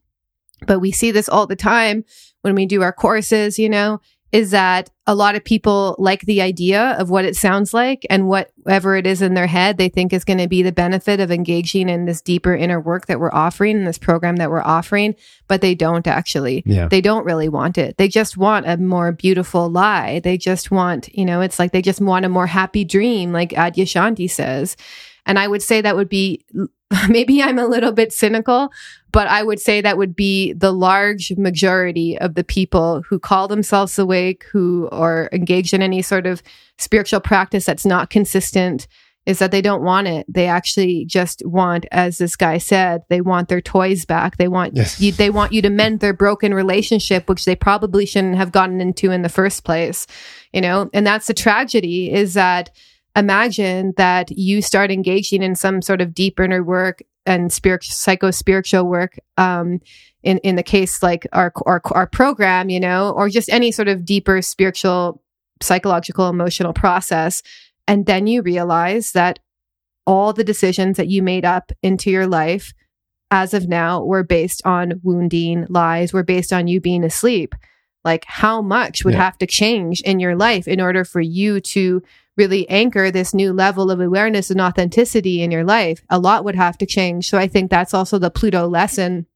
But 0.66 0.80
we 0.80 0.92
see 0.94 1.12
this 1.12 1.28
all 1.28 1.48
the 1.48 1.58
time 1.58 2.06
when 2.42 2.56
we 2.56 2.66
do 2.66 2.82
our 2.82 2.94
courses 2.94 3.60
you 3.60 3.68
know 3.68 4.00
is 4.32 4.52
that 4.52 4.90
a 5.08 5.16
lot 5.16 5.36
of 5.36 5.44
people 5.44 5.96
like 5.98 6.22
the 6.22 6.42
idea 6.42 6.92
of 7.00 7.10
what 7.10 7.26
it 7.26 7.36
sounds 7.36 7.74
like 7.74 8.06
and 8.12 8.28
whatever 8.28 8.96
it 8.96 9.08
is 9.08 9.24
in 9.24 9.34
their 9.34 9.48
head 9.48 9.78
they 9.78 9.90
think 9.90 10.14
is 10.14 10.24
going 10.24 10.38
to 10.38 10.48
be 10.48 10.62
the 10.62 10.72
benefit 10.72 11.20
of 11.20 11.32
engaging 11.32 11.90
in 11.90 12.06
this 12.06 12.22
deeper 12.22 12.56
inner 12.56 12.80
work 12.80 13.08
that 13.08 13.20
we're 13.20 13.34
offering 13.34 13.78
in 13.78 13.86
this 13.86 13.98
program 13.98 14.36
that 14.36 14.52
we're 14.52 14.62
offering, 14.62 15.16
but 15.48 15.62
they 15.62 15.74
don't 15.74 16.06
actually. 16.06 16.62
Yeah. 16.66 16.88
They 16.88 17.02
don't 17.02 17.26
really 17.26 17.50
want 17.50 17.78
it. 17.78 17.98
They 17.98 18.08
just 18.08 18.38
want 18.38 18.68
a 18.68 18.78
more 18.78 19.12
beautiful 19.12 19.70
lie. 19.70 20.20
They 20.20 20.38
just 20.38 20.70
want, 20.70 21.10
you 21.16 21.26
know, 21.26 21.42
it's 21.42 21.58
like 21.58 21.72
they 21.72 21.82
just 21.82 22.02
want 22.02 22.26
a 22.26 22.30
more 22.30 22.48
happy 22.48 22.84
dream, 22.84 23.32
like 23.32 23.50
Adyashanti 23.52 24.30
says. 24.30 24.78
And 25.30 25.38
I 25.38 25.48
would 25.48 25.62
say 25.62 25.80
that 25.80 25.96
would 25.96 26.10
be 26.10 26.44
maybe 27.08 27.42
I'm 27.44 27.60
a 27.60 27.68
little 27.68 27.92
bit 27.92 28.12
cynical, 28.12 28.72
but 29.12 29.28
I 29.28 29.44
would 29.44 29.60
say 29.60 29.80
that 29.80 29.98
would 29.98 30.16
be 30.16 30.54
the 30.54 30.72
large 30.72 31.32
majority 31.38 32.18
of 32.18 32.34
the 32.34 32.44
people 32.44 33.04
who 33.04 33.20
call 33.20 33.48
themselves 33.48 34.00
awake, 34.00 34.46
who 34.52 34.90
are 34.92 35.30
engaged 35.32 35.76
in 35.76 35.84
any 35.84 36.02
sort 36.02 36.26
of 36.26 36.42
spiritual 36.80 37.20
practice 37.20 37.66
that's 37.66 37.86
not 37.86 38.10
consistent, 38.10 38.88
is 39.28 39.38
that 39.38 39.52
they 39.52 39.62
don't 39.62 39.84
want 39.84 40.08
it. 40.08 40.26
They 40.28 40.48
actually 40.48 41.06
just 41.06 41.46
want, 41.46 41.86
as 41.92 42.18
this 42.18 42.36
guy 42.36 42.58
said, 42.58 43.04
they 43.10 43.22
want 43.22 43.50
their 43.50 43.62
toys 43.62 44.06
back. 44.06 44.38
They 44.38 44.48
want 44.48 44.76
yes. 44.76 45.00
you, 45.00 45.12
they 45.12 45.30
want 45.30 45.54
you 45.54 45.62
to 45.62 45.70
mend 45.70 46.00
their 46.00 46.14
broken 46.14 46.56
relationship, 46.56 47.30
which 47.30 47.46
they 47.46 47.56
probably 47.56 48.08
shouldn't 48.08 48.38
have 48.38 48.52
gotten 48.52 48.82
into 48.82 49.12
in 49.12 49.22
the 49.22 49.30
first 49.30 49.64
place. 49.64 50.08
You 50.54 50.62
know, 50.62 50.90
and 50.92 51.06
that's 51.06 51.28
the 51.28 51.36
tragedy 51.36 52.12
is 52.12 52.34
that 52.34 52.72
imagine 53.16 53.94
that 53.98 54.32
you 54.32 54.62
start 54.62 54.92
engaging 54.92 55.44
in 55.44 55.56
some 55.56 55.82
sort 55.82 56.02
of 56.02 56.14
deep 56.14 56.40
inner 56.40 56.64
work 56.64 57.02
and 57.26 57.52
spiritual 57.52 57.94
psycho 57.94 58.32
spiritual 58.32 58.86
work 58.86 59.20
um, 59.38 59.80
in 60.24 60.38
in 60.40 60.56
the 60.56 60.64
case 60.64 61.02
like 61.04 61.28
our, 61.34 61.52
our 61.66 61.82
our 61.92 62.08
program 62.08 62.70
you 62.70 62.80
know 62.80 63.12
or 63.12 63.30
just 63.30 63.50
any 63.50 63.72
sort 63.72 63.88
of 63.88 64.06
deeper 64.06 64.42
spiritual 64.42 65.22
psychological 65.62 66.30
emotional 66.30 66.74
process 66.74 67.42
and 67.88 68.06
then 68.06 68.28
you 68.28 68.42
realize 68.42 69.12
that 69.12 69.40
all 70.06 70.34
the 70.34 70.44
decisions 70.44 70.98
that 70.98 71.08
you 71.08 71.22
made 71.22 71.46
up 71.46 71.72
into 71.84 72.10
your 72.10 72.28
life 72.28 72.74
as 73.32 73.54
of 73.54 73.68
now 73.68 74.04
were 74.04 74.24
based 74.24 74.66
on 74.66 75.00
wounding 75.04 75.66
lies 75.70 76.14
were 76.14 76.24
based 76.24 76.54
on 76.54 76.68
you 76.68 76.80
being 76.80 77.04
asleep 77.04 77.54
like 78.06 78.24
how 78.26 78.62
much 78.62 79.04
would 79.04 79.14
yeah. 79.14 79.24
have 79.24 79.38
to 79.38 79.46
change 79.46 80.02
in 80.02 80.20
your 80.20 80.36
life 80.36 80.68
in 80.68 80.80
order 80.80 81.04
for 81.04 81.22
you 81.22 81.60
to 81.60 82.02
really 82.40 82.68
anchor 82.70 83.12
this 83.12 83.34
new 83.34 83.52
level 83.52 83.92
of 83.92 84.00
awareness 84.00 84.50
and 84.50 84.62
authenticity 84.62 85.44
in 85.44 85.52
your 85.52 85.66
life, 85.66 86.02
a 86.10 86.18
lot 86.18 86.46
would 86.46 86.56
have 86.56 86.78
to 86.78 86.86
change. 86.86 87.30
So 87.30 87.38
I 87.38 87.48
think 87.48 87.70
that's 87.70 87.94
also 87.94 88.18
the 88.18 88.32
Pluto 88.32 88.68
lesson 88.68 89.28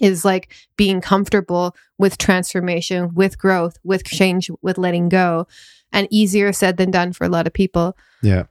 is 0.00 0.24
like 0.24 0.52
being 0.76 1.00
comfortable 1.00 1.74
with 1.98 2.18
transformation, 2.18 3.14
with 3.14 3.36
growth, 3.36 3.76
with 3.82 4.04
change, 4.04 4.50
with 4.62 4.78
letting 4.78 5.08
go. 5.08 5.46
And 5.92 6.06
easier 6.10 6.52
said 6.52 6.76
than 6.76 6.90
done 6.90 7.12
for 7.12 7.24
a 7.24 7.28
lot 7.28 7.46
of 7.46 7.52
people. 7.52 7.96
Yeah. 8.22 8.44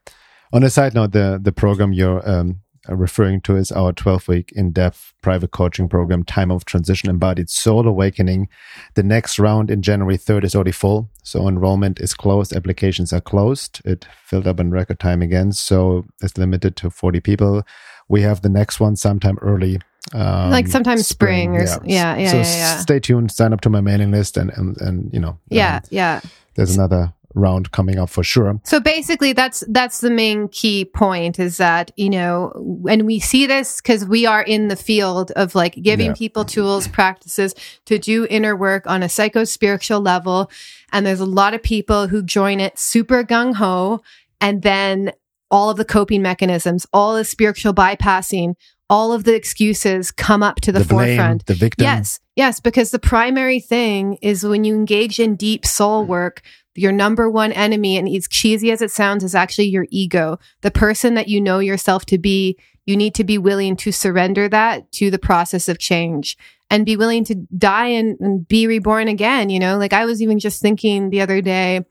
On 0.52 0.64
a 0.64 0.70
side 0.70 0.94
note, 0.94 1.12
the 1.12 1.40
the 1.42 1.52
program 1.52 1.94
you're 1.94 2.22
um, 2.30 2.62
referring 2.88 3.42
to 3.42 3.56
is 3.56 3.72
our 3.72 3.92
12 3.92 4.28
week 4.28 4.52
in 4.54 4.72
depth 4.72 5.14
private 5.22 5.52
coaching 5.52 5.90
program, 5.90 6.24
Time 6.24 6.52
of 6.52 6.66
Transition 6.66 7.10
Embodied 7.10 7.50
Soul 7.50 7.88
Awakening. 7.88 8.48
The 8.94 9.04
next 9.04 9.40
round 9.40 9.72
in 9.72 9.82
January 9.82 10.18
3rd 10.18 10.44
is 10.44 10.56
already 10.56 10.72
full. 10.72 11.10
So 11.24 11.48
enrollment 11.48 12.00
is 12.00 12.14
closed. 12.14 12.54
Applications 12.54 13.12
are 13.12 13.22
closed. 13.22 13.82
It 13.86 14.06
filled 14.24 14.48
up 14.48 14.60
in 14.60 14.72
record 14.72 15.00
time 15.00 15.22
again. 15.22 15.52
So 15.52 16.06
it's 16.22 16.38
limited 16.38 16.76
to 16.78 16.90
40 16.90 17.20
people. 17.22 17.64
We 18.08 18.22
have 18.22 18.42
the 18.42 18.50
next 18.50 18.80
one 18.80 18.96
sometime 18.96 19.38
early. 19.42 19.80
Um, 20.14 20.52
like 20.52 20.68
sometime 20.68 21.00
spring, 21.00 21.56
spring 21.60 21.80
or 21.82 21.88
yeah, 21.90 22.16
yeah, 22.16 22.22
yeah, 22.22 22.30
so 22.30 22.38
yeah, 22.38 22.44
yeah, 22.44 22.78
Stay 22.78 23.00
tuned. 23.00 23.32
Sign 23.32 23.54
up 23.54 23.62
to 23.62 23.72
my 23.72 23.82
mailing 23.82 24.12
list, 24.12 24.38
and 24.38 24.52
and, 24.52 24.80
and 24.80 25.12
you 25.12 25.20
know, 25.20 25.40
yeah, 25.50 25.80
yeah. 25.90 26.22
There's 26.54 26.76
another 26.76 27.12
round 27.36 27.72
coming 27.72 28.00
up 28.00 28.10
for 28.10 28.24
sure. 28.24 28.60
So 28.64 28.80
basically 28.80 29.34
that's 29.34 29.64
that's 29.70 30.02
the 30.02 30.10
main 30.10 30.48
key 30.48 30.86
point 30.86 31.40
is 31.40 31.58
that, 31.58 31.92
you 31.96 32.10
know, 32.10 32.84
and 32.90 33.06
we 33.06 33.20
see 33.20 33.46
this 33.46 33.82
cuz 33.82 34.06
we 34.06 34.26
are 34.26 34.42
in 34.42 34.70
the 34.70 34.76
field 34.76 35.32
of 35.32 35.54
like 35.54 35.76
giving 35.82 36.08
yeah. 36.08 36.14
people 36.14 36.46
tools, 36.46 36.88
practices 36.88 37.54
to 37.86 38.00
do 38.00 38.26
inner 38.30 38.56
work 38.56 38.88
on 38.88 39.04
a 39.04 39.10
psycho 39.10 39.44
spiritual 39.44 40.00
level 40.00 40.50
and 40.92 41.06
there's 41.06 41.20
a 41.20 41.26
lot 41.26 41.54
of 41.54 41.62
people 41.62 42.08
who 42.08 42.24
join 42.24 42.60
it 42.60 42.80
super 42.80 43.24
gung 43.24 43.56
ho 43.56 44.02
and 44.42 44.62
then 44.62 45.12
all 45.52 45.70
of 45.70 45.78
the 45.78 45.86
coping 45.86 46.22
mechanisms, 46.22 46.86
all 46.92 47.16
the 47.16 47.24
spiritual 47.24 47.74
bypassing, 47.74 48.56
all 48.90 49.14
of 49.14 49.24
the 49.24 49.36
excuses 49.36 50.12
come 50.12 50.44
up 50.44 50.62
to 50.62 50.72
the, 50.72 50.80
the 50.80 50.86
forefront. 50.86 51.46
The 51.46 51.54
victim. 51.54 51.84
Yes. 51.84 52.20
Yes. 52.36 52.60
Because 52.60 52.92
the 52.92 53.00
primary 53.00 53.60
thing 53.60 54.18
is 54.22 54.44
when 54.44 54.64
you 54.64 54.76
engage 54.76 55.20
in 55.20 55.36
deep 55.36 55.66
soul 55.66 56.04
work, 56.04 56.42
your 56.76 56.92
number 56.92 57.30
one 57.30 57.52
enemy, 57.52 57.98
and 57.98 58.08
as 58.10 58.28
cheesy 58.28 58.72
as 58.72 58.82
it 58.82 58.92
sounds, 58.92 59.24
is 59.24 59.36
actually 59.36 59.66
your 59.66 59.88
ego. 59.90 60.38
The 60.62 60.72
person 60.72 61.14
that 61.16 61.28
you 61.28 61.40
know 61.42 61.60
yourself 61.60 62.06
to 62.08 62.18
be, 62.18 62.58
you 62.86 62.98
need 62.98 63.16
to 63.16 63.24
be 63.24 63.38
willing 63.38 63.76
to 63.78 63.92
surrender 63.92 64.48
that 64.50 64.92
to 64.94 65.10
the 65.10 65.20
process 65.20 65.68
of 65.68 65.80
change 65.80 66.38
and 66.70 66.86
be 66.86 66.98
willing 66.98 67.24
to 67.26 67.36
die 67.58 67.88
and, 67.88 68.20
and 68.20 68.48
be 68.48 68.68
reborn 68.68 69.08
again. 69.08 69.50
You 69.50 69.60
know, 69.60 69.78
like 69.78 69.94
I 69.94 70.06
was 70.06 70.22
even 70.22 70.40
just 70.40 70.62
thinking 70.62 71.10
the 71.10 71.22
other 71.22 71.42
day, 71.42 71.86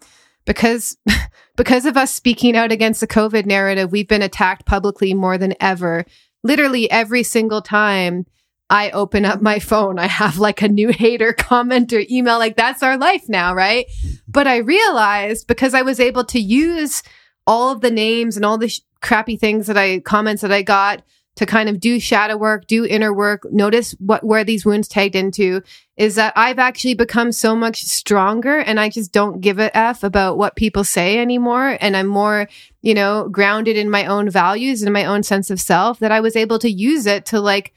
because 0.45 0.97
because 1.57 1.87
of 1.87 1.97
us 1.97 2.13
speaking 2.13 2.57
out 2.57 2.73
against 2.73 3.01
the 3.01 3.07
COVID 3.07 3.47
narrative, 3.47 3.93
we've 3.93 4.09
been 4.09 4.23
attacked 4.23 4.67
publicly 4.67 5.15
more 5.15 5.39
than 5.39 5.55
ever. 5.61 6.05
Literally 6.43 6.91
every 6.91 7.23
single 7.23 7.63
time 7.63 8.27
I 8.75 8.91
open 8.91 9.25
up 9.25 9.41
my 9.41 9.61
phone, 9.61 10.01
I 10.01 10.09
have 10.09 10.39
like 10.39 10.61
a 10.61 10.67
new 10.67 10.89
hater 10.89 11.33
comment 11.39 11.93
or 11.93 12.03
email. 12.11 12.39
Like 12.39 12.57
that's 12.57 12.83
our 12.83 12.99
life 12.99 13.29
now, 13.29 13.55
right? 13.55 13.87
But 14.27 14.49
I 14.49 14.57
realized 14.57 15.47
because 15.47 15.75
I 15.75 15.83
was 15.83 16.01
able 16.01 16.25
to 16.25 16.41
use 16.41 17.05
all 17.47 17.71
of 17.71 17.83
the 17.83 17.93
names 17.93 18.35
and 18.35 18.45
all 18.45 18.59
the 18.59 18.71
sh- 18.71 18.81
crappy 19.01 19.37
things 19.37 19.69
that 19.69 19.77
I 19.77 20.01
comments 20.01 20.43
that 20.43 20.51
I 20.51 20.63
got 20.63 21.05
to 21.37 21.47
kind 21.47 21.69
of 21.69 21.79
do 21.79 22.01
shadow 22.01 22.37
work, 22.37 22.67
do 22.67 22.85
inner 22.85 23.15
work, 23.15 23.43
notice 23.53 23.93
what 24.01 24.25
where 24.25 24.43
these 24.43 24.67
wounds 24.67 24.89
tagged 24.89 25.15
into 25.15 25.63
is 25.97 26.17
that 26.17 26.33
I've 26.35 26.59
actually 26.59 26.95
become 26.95 27.31
so 27.31 27.55
much 27.55 27.85
stronger 27.85 28.59
and 28.59 28.81
I 28.81 28.89
just 28.89 29.13
don't 29.13 29.41
give 29.41 29.61
a 29.61 29.77
F 29.77 30.03
about 30.03 30.37
what 30.37 30.57
people 30.57 30.83
say 30.83 31.21
anymore. 31.21 31.79
And 31.81 31.97
I'm 31.97 32.09
more, 32.09 32.49
you 32.83 32.95
know, 32.95 33.29
grounded 33.29 33.77
in 33.77 33.89
my 33.89 34.07
own 34.07 34.31
values 34.31 34.83
and 34.83 34.93
my 34.93 35.05
own 35.05 35.23
sense 35.23 35.49
of 35.49 35.61
self 35.61 36.01
that 36.01 36.11
I 36.11 36.19
was 36.19 36.35
able 36.35 36.59
to 36.59 36.69
use 36.69 37.07
it 37.07 37.25
to 37.27 37.41
like 37.41 37.73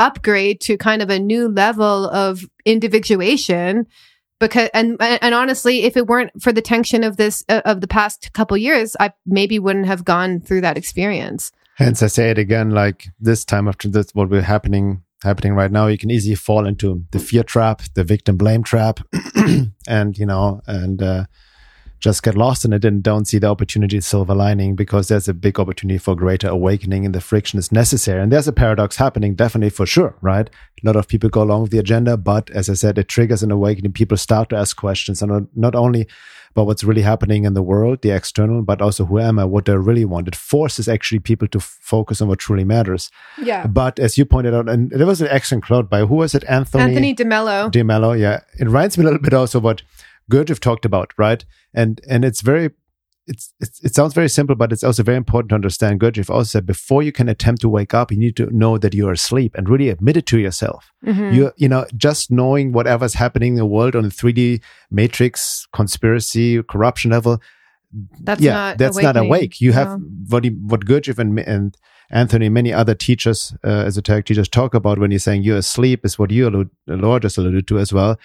upgrade 0.00 0.60
to 0.62 0.76
kind 0.76 1.02
of 1.02 1.10
a 1.10 1.18
new 1.18 1.48
level 1.48 2.08
of 2.08 2.44
individuation 2.64 3.86
because 4.40 4.70
and 4.74 4.96
and 5.00 5.34
honestly 5.34 5.84
if 5.84 5.96
it 5.96 6.06
weren't 6.06 6.30
for 6.42 6.52
the 6.52 6.62
tension 6.62 7.04
of 7.04 7.16
this 7.16 7.44
uh, 7.48 7.60
of 7.64 7.80
the 7.80 7.86
past 7.86 8.32
couple 8.32 8.56
years 8.56 8.96
i 8.98 9.12
maybe 9.26 9.58
wouldn't 9.58 9.86
have 9.86 10.04
gone 10.04 10.40
through 10.40 10.62
that 10.62 10.76
experience. 10.76 11.52
Hence 11.76 12.02
i 12.02 12.08
say 12.08 12.30
it 12.30 12.38
again 12.38 12.70
like 12.70 13.08
this 13.20 13.44
time 13.44 13.68
after 13.68 13.88
this 13.88 14.14
what 14.14 14.30
we're 14.30 14.42
happening 14.42 15.02
happening 15.22 15.52
right 15.54 15.70
now 15.70 15.86
you 15.86 15.98
can 15.98 16.10
easily 16.10 16.34
fall 16.34 16.66
into 16.66 17.04
the 17.10 17.18
fear 17.18 17.42
trap 17.42 17.82
the 17.94 18.02
victim 18.02 18.36
blame 18.36 18.62
trap 18.62 19.00
and 19.86 20.18
you 20.18 20.24
know 20.24 20.62
and 20.66 21.02
uh, 21.02 21.24
just 22.00 22.22
get 22.22 22.34
lost 22.34 22.64
in 22.64 22.72
it 22.72 22.84
and 22.84 23.02
don't 23.02 23.26
see 23.26 23.38
the 23.38 23.46
opportunity 23.46 24.00
silver 24.00 24.34
lining 24.34 24.74
because 24.74 25.08
there's 25.08 25.28
a 25.28 25.34
big 25.34 25.60
opportunity 25.60 25.98
for 25.98 26.16
greater 26.16 26.48
awakening 26.48 27.04
and 27.04 27.14
the 27.14 27.20
friction 27.20 27.58
is 27.58 27.70
necessary. 27.70 28.22
And 28.22 28.32
there's 28.32 28.48
a 28.48 28.52
paradox 28.52 28.96
happening, 28.96 29.34
definitely 29.34 29.70
for 29.70 29.86
sure, 29.86 30.16
right? 30.22 30.48
A 30.82 30.86
lot 30.86 30.96
of 30.96 31.08
people 31.08 31.28
go 31.28 31.42
along 31.42 31.62
with 31.62 31.70
the 31.70 31.78
agenda, 31.78 32.16
but 32.16 32.50
as 32.50 32.70
I 32.70 32.74
said, 32.74 32.98
it 32.98 33.08
triggers 33.08 33.42
an 33.42 33.50
awakening. 33.50 33.92
People 33.92 34.16
start 34.16 34.48
to 34.48 34.56
ask 34.56 34.76
questions 34.76 35.20
and 35.20 35.48
not 35.54 35.74
only 35.74 36.08
about 36.50 36.66
what's 36.66 36.82
really 36.82 37.02
happening 37.02 37.44
in 37.44 37.54
the 37.54 37.62
world, 37.62 38.02
the 38.02 38.10
external, 38.10 38.62
but 38.62 38.82
also 38.82 39.04
who 39.04 39.20
am 39.20 39.38
I, 39.38 39.44
what 39.44 39.66
do 39.66 39.72
I 39.72 39.76
really 39.76 40.04
want. 40.04 40.26
It 40.26 40.34
forces 40.34 40.88
actually 40.88 41.20
people 41.20 41.46
to 41.48 41.58
f- 41.58 41.78
focus 41.80 42.20
on 42.20 42.28
what 42.28 42.40
truly 42.40 42.64
matters. 42.64 43.10
Yeah. 43.40 43.66
But 43.66 43.98
as 43.98 44.18
you 44.18 44.24
pointed 44.24 44.54
out, 44.54 44.68
and 44.68 44.90
there 44.90 45.06
was 45.06 45.20
an 45.20 45.28
excellent 45.30 45.64
quote 45.64 45.88
by 45.88 46.00
who 46.00 46.16
was 46.16 46.34
it? 46.34 46.44
Anthony 46.48 46.82
Anthony 46.82 47.14
DeMello. 47.14 47.70
DeMello, 47.70 48.18
yeah. 48.18 48.40
It 48.58 48.64
reminds 48.64 48.98
me 48.98 49.02
a 49.02 49.04
little 49.04 49.20
bit 49.20 49.32
also 49.32 49.60
what 49.60 49.82
Gurdjieff 50.30 50.60
talked 50.60 50.84
about, 50.84 51.12
right? 51.18 51.44
And 51.74 52.00
and 52.08 52.24
it's 52.24 52.40
very 52.40 52.70
it's, 53.26 53.54
it's, 53.60 53.80
it 53.84 53.94
sounds 53.94 54.12
very 54.12 54.28
simple, 54.28 54.56
but 54.56 54.72
it's 54.72 54.82
also 54.82 55.02
very 55.04 55.16
important 55.16 55.50
to 55.50 55.54
understand. 55.54 56.00
Gurdjieff 56.00 56.30
also 56.30 56.48
said 56.48 56.66
before 56.66 57.02
you 57.02 57.12
can 57.12 57.28
attempt 57.28 57.60
to 57.62 57.68
wake 57.68 57.94
up, 57.94 58.10
you 58.10 58.18
need 58.18 58.36
to 58.36 58.46
know 58.46 58.76
that 58.78 58.92
you're 58.92 59.12
asleep 59.12 59.54
and 59.54 59.68
really 59.68 59.88
admit 59.88 60.16
it 60.16 60.26
to 60.26 60.38
yourself. 60.38 60.90
Mm-hmm. 61.04 61.34
You 61.34 61.52
you 61.56 61.68
know 61.68 61.86
just 61.96 62.30
knowing 62.30 62.72
whatever's 62.72 63.14
happening 63.14 63.52
in 63.52 63.58
the 63.58 63.66
world 63.66 63.94
on 63.94 64.04
the 64.04 64.08
3D 64.08 64.62
matrix, 64.90 65.66
conspiracy, 65.72 66.62
corruption 66.62 67.10
level. 67.10 67.40
That's 68.20 68.40
yeah, 68.40 68.52
not 68.52 68.78
that's 68.78 68.96
awakening. 68.96 69.14
not 69.14 69.26
awake. 69.26 69.60
You 69.60 69.72
have 69.72 70.00
no. 70.00 70.06
what 70.28 70.44
he, 70.44 70.50
what 70.50 70.84
Gurdjieff 70.84 71.18
and 71.18 71.38
and 71.40 71.76
Anthony, 72.12 72.48
many 72.48 72.72
other 72.72 72.96
teachers, 72.96 73.54
uh, 73.62 73.84
esoteric 73.86 74.26
teachers, 74.26 74.48
talk 74.48 74.74
about 74.74 74.98
when 74.98 75.12
you're 75.12 75.20
saying 75.20 75.44
you're 75.44 75.58
asleep 75.58 76.04
is 76.04 76.18
what 76.18 76.32
you 76.32 76.48
allude, 76.48 76.70
Laura 76.88 77.20
just 77.20 77.38
alluded 77.38 77.68
to 77.68 77.78
as 77.78 77.92
well 77.92 78.18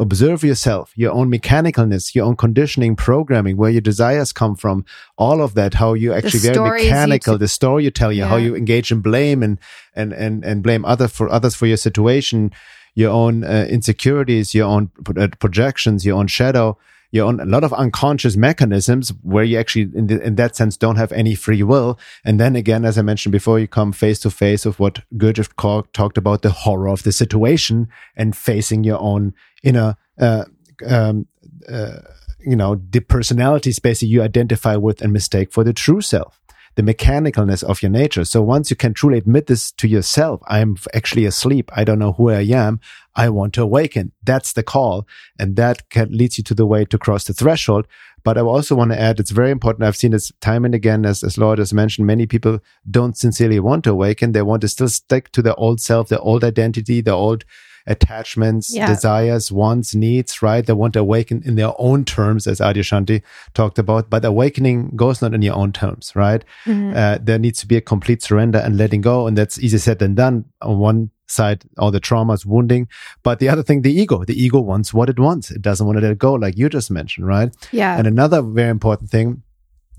observe 0.00 0.42
yourself, 0.42 0.92
your 0.96 1.12
own 1.12 1.30
mechanicalness, 1.30 2.14
your 2.14 2.24
own 2.24 2.34
conditioning, 2.34 2.96
programming, 2.96 3.56
where 3.56 3.70
your 3.70 3.80
desires 3.80 4.32
come 4.32 4.56
from, 4.56 4.84
all 5.18 5.42
of 5.42 5.54
that, 5.54 5.74
how 5.74 5.92
you 5.92 6.12
actually 6.12 6.40
very 6.40 6.84
mechanical, 6.84 7.36
the 7.38 7.46
story 7.46 7.84
you 7.84 7.90
tell 7.90 8.10
you, 8.10 8.22
yeah. 8.22 8.28
how 8.28 8.36
you 8.36 8.56
engage 8.56 8.90
in 8.90 9.00
blame 9.00 9.42
and, 9.42 9.58
and, 9.94 10.12
and, 10.12 10.44
and 10.44 10.62
blame 10.62 10.84
other 10.84 11.06
for 11.06 11.30
others 11.30 11.54
for 11.54 11.66
your 11.66 11.76
situation, 11.76 12.50
your 12.94 13.10
own 13.10 13.44
uh, 13.44 13.66
insecurities, 13.68 14.54
your 14.54 14.66
own 14.66 14.90
uh, 15.16 15.28
projections, 15.38 16.04
your 16.04 16.18
own 16.18 16.26
shadow, 16.26 16.76
your 17.10 17.26
own 17.26 17.40
a 17.40 17.44
lot 17.44 17.64
of 17.64 17.72
unconscious 17.72 18.36
mechanisms 18.36 19.12
where 19.22 19.44
you 19.44 19.58
actually 19.58 19.90
in, 19.94 20.06
the, 20.06 20.20
in 20.22 20.34
that 20.36 20.56
sense 20.56 20.76
don't 20.76 20.96
have 20.96 21.12
any 21.12 21.34
free 21.34 21.62
will 21.62 21.98
and 22.24 22.38
then 22.38 22.56
again 22.56 22.84
as 22.84 22.98
i 22.98 23.02
mentioned 23.02 23.32
before 23.32 23.58
you 23.58 23.66
come 23.66 23.92
face 23.92 24.18
to 24.20 24.30
face 24.30 24.64
with 24.64 24.78
what 24.78 25.00
Gurdjieff 25.16 25.50
talked 25.92 26.18
about 26.18 26.42
the 26.42 26.50
horror 26.50 26.88
of 26.88 27.02
the 27.02 27.12
situation 27.12 27.88
and 28.16 28.36
facing 28.36 28.84
your 28.84 29.00
own 29.00 29.34
inner 29.62 29.96
uh, 30.18 30.44
um, 30.86 31.26
uh, 31.68 31.98
you 32.40 32.56
know 32.56 32.80
the 32.90 33.00
personality 33.00 33.72
space 33.72 34.00
that 34.00 34.06
you 34.06 34.22
identify 34.22 34.76
with 34.76 35.02
and 35.02 35.12
mistake 35.12 35.52
for 35.52 35.64
the 35.64 35.72
true 35.72 36.00
self 36.00 36.40
the 36.76 36.82
mechanicalness 36.82 37.62
of 37.64 37.82
your 37.82 37.90
nature. 37.90 38.24
So 38.24 38.42
once 38.42 38.70
you 38.70 38.76
can 38.76 38.94
truly 38.94 39.18
admit 39.18 39.48
this 39.48 39.72
to 39.72 39.88
yourself, 39.88 40.40
I'm 40.46 40.76
actually 40.94 41.26
asleep. 41.26 41.70
I 41.74 41.84
don't 41.84 41.98
know 41.98 42.12
who 42.12 42.30
I 42.30 42.42
am. 42.42 42.80
I 43.16 43.28
want 43.28 43.54
to 43.54 43.62
awaken. 43.62 44.12
That's 44.22 44.52
the 44.52 44.62
call. 44.62 45.06
And 45.38 45.56
that 45.56 45.88
can, 45.90 46.10
leads 46.10 46.38
you 46.38 46.44
to 46.44 46.54
the 46.54 46.66
way 46.66 46.84
to 46.84 46.98
cross 46.98 47.24
the 47.24 47.32
threshold. 47.32 47.86
But 48.22 48.36
I 48.36 48.42
also 48.42 48.74
want 48.74 48.92
to 48.92 49.00
add, 49.00 49.18
it's 49.18 49.30
very 49.30 49.50
important. 49.50 49.84
I've 49.84 49.96
seen 49.96 50.10
this 50.10 50.30
time 50.40 50.64
and 50.64 50.74
again, 50.74 51.06
as, 51.06 51.24
as 51.24 51.38
Laura 51.38 51.58
has 51.58 51.72
mentioned, 51.72 52.06
many 52.06 52.26
people 52.26 52.60
don't 52.90 53.16
sincerely 53.16 53.58
want 53.60 53.84
to 53.84 53.90
awaken. 53.90 54.32
They 54.32 54.42
want 54.42 54.60
to 54.62 54.68
still 54.68 54.88
stick 54.88 55.32
to 55.32 55.42
their 55.42 55.58
old 55.58 55.80
self, 55.80 56.08
their 56.08 56.20
old 56.20 56.44
identity, 56.44 57.00
their 57.00 57.14
old 57.14 57.44
attachments, 57.86 58.74
yeah. 58.74 58.86
desires, 58.86 59.50
wants, 59.50 59.94
needs, 59.94 60.42
right? 60.42 60.64
They 60.64 60.72
want 60.74 60.92
to 60.94 61.00
awaken 61.00 61.42
in 61.44 61.56
their 61.56 61.72
own 61.78 62.04
terms, 62.04 62.46
as 62.46 62.60
Adyashanti 62.60 63.22
talked 63.54 63.78
about. 63.78 64.10
But 64.10 64.24
awakening 64.24 64.90
goes 64.96 65.22
not 65.22 65.34
in 65.34 65.42
your 65.42 65.54
own 65.54 65.72
terms, 65.72 66.12
right? 66.14 66.44
Mm-hmm. 66.66 66.92
Uh, 66.94 67.18
there 67.22 67.38
needs 67.38 67.60
to 67.60 67.66
be 67.66 67.76
a 67.76 67.80
complete 67.80 68.22
surrender 68.22 68.58
and 68.58 68.76
letting 68.76 69.00
go. 69.00 69.26
And 69.26 69.36
that's 69.36 69.58
easier 69.58 69.78
said 69.78 69.98
than 69.98 70.14
done 70.14 70.44
on 70.60 70.78
one 70.78 71.10
side, 71.30 71.64
all 71.78 71.90
the 71.90 72.00
traumas, 72.00 72.44
wounding. 72.44 72.88
But 73.22 73.38
the 73.38 73.48
other 73.48 73.62
thing, 73.62 73.82
the 73.82 73.92
ego, 73.92 74.24
the 74.24 74.40
ego 74.40 74.60
wants 74.60 74.92
what 74.92 75.08
it 75.08 75.18
wants. 75.18 75.50
It 75.50 75.62
doesn't 75.62 75.86
want 75.86 75.98
to 75.98 76.02
let 76.02 76.12
it 76.12 76.18
go, 76.18 76.34
like 76.34 76.58
you 76.58 76.68
just 76.68 76.90
mentioned, 76.90 77.26
right? 77.26 77.54
Yeah. 77.72 77.96
And 77.96 78.06
another 78.06 78.42
very 78.42 78.70
important 78.70 79.10
thing, 79.10 79.42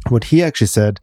what 0.10 0.26
he 0.26 0.44
actually 0.44 0.68
said, 0.68 1.00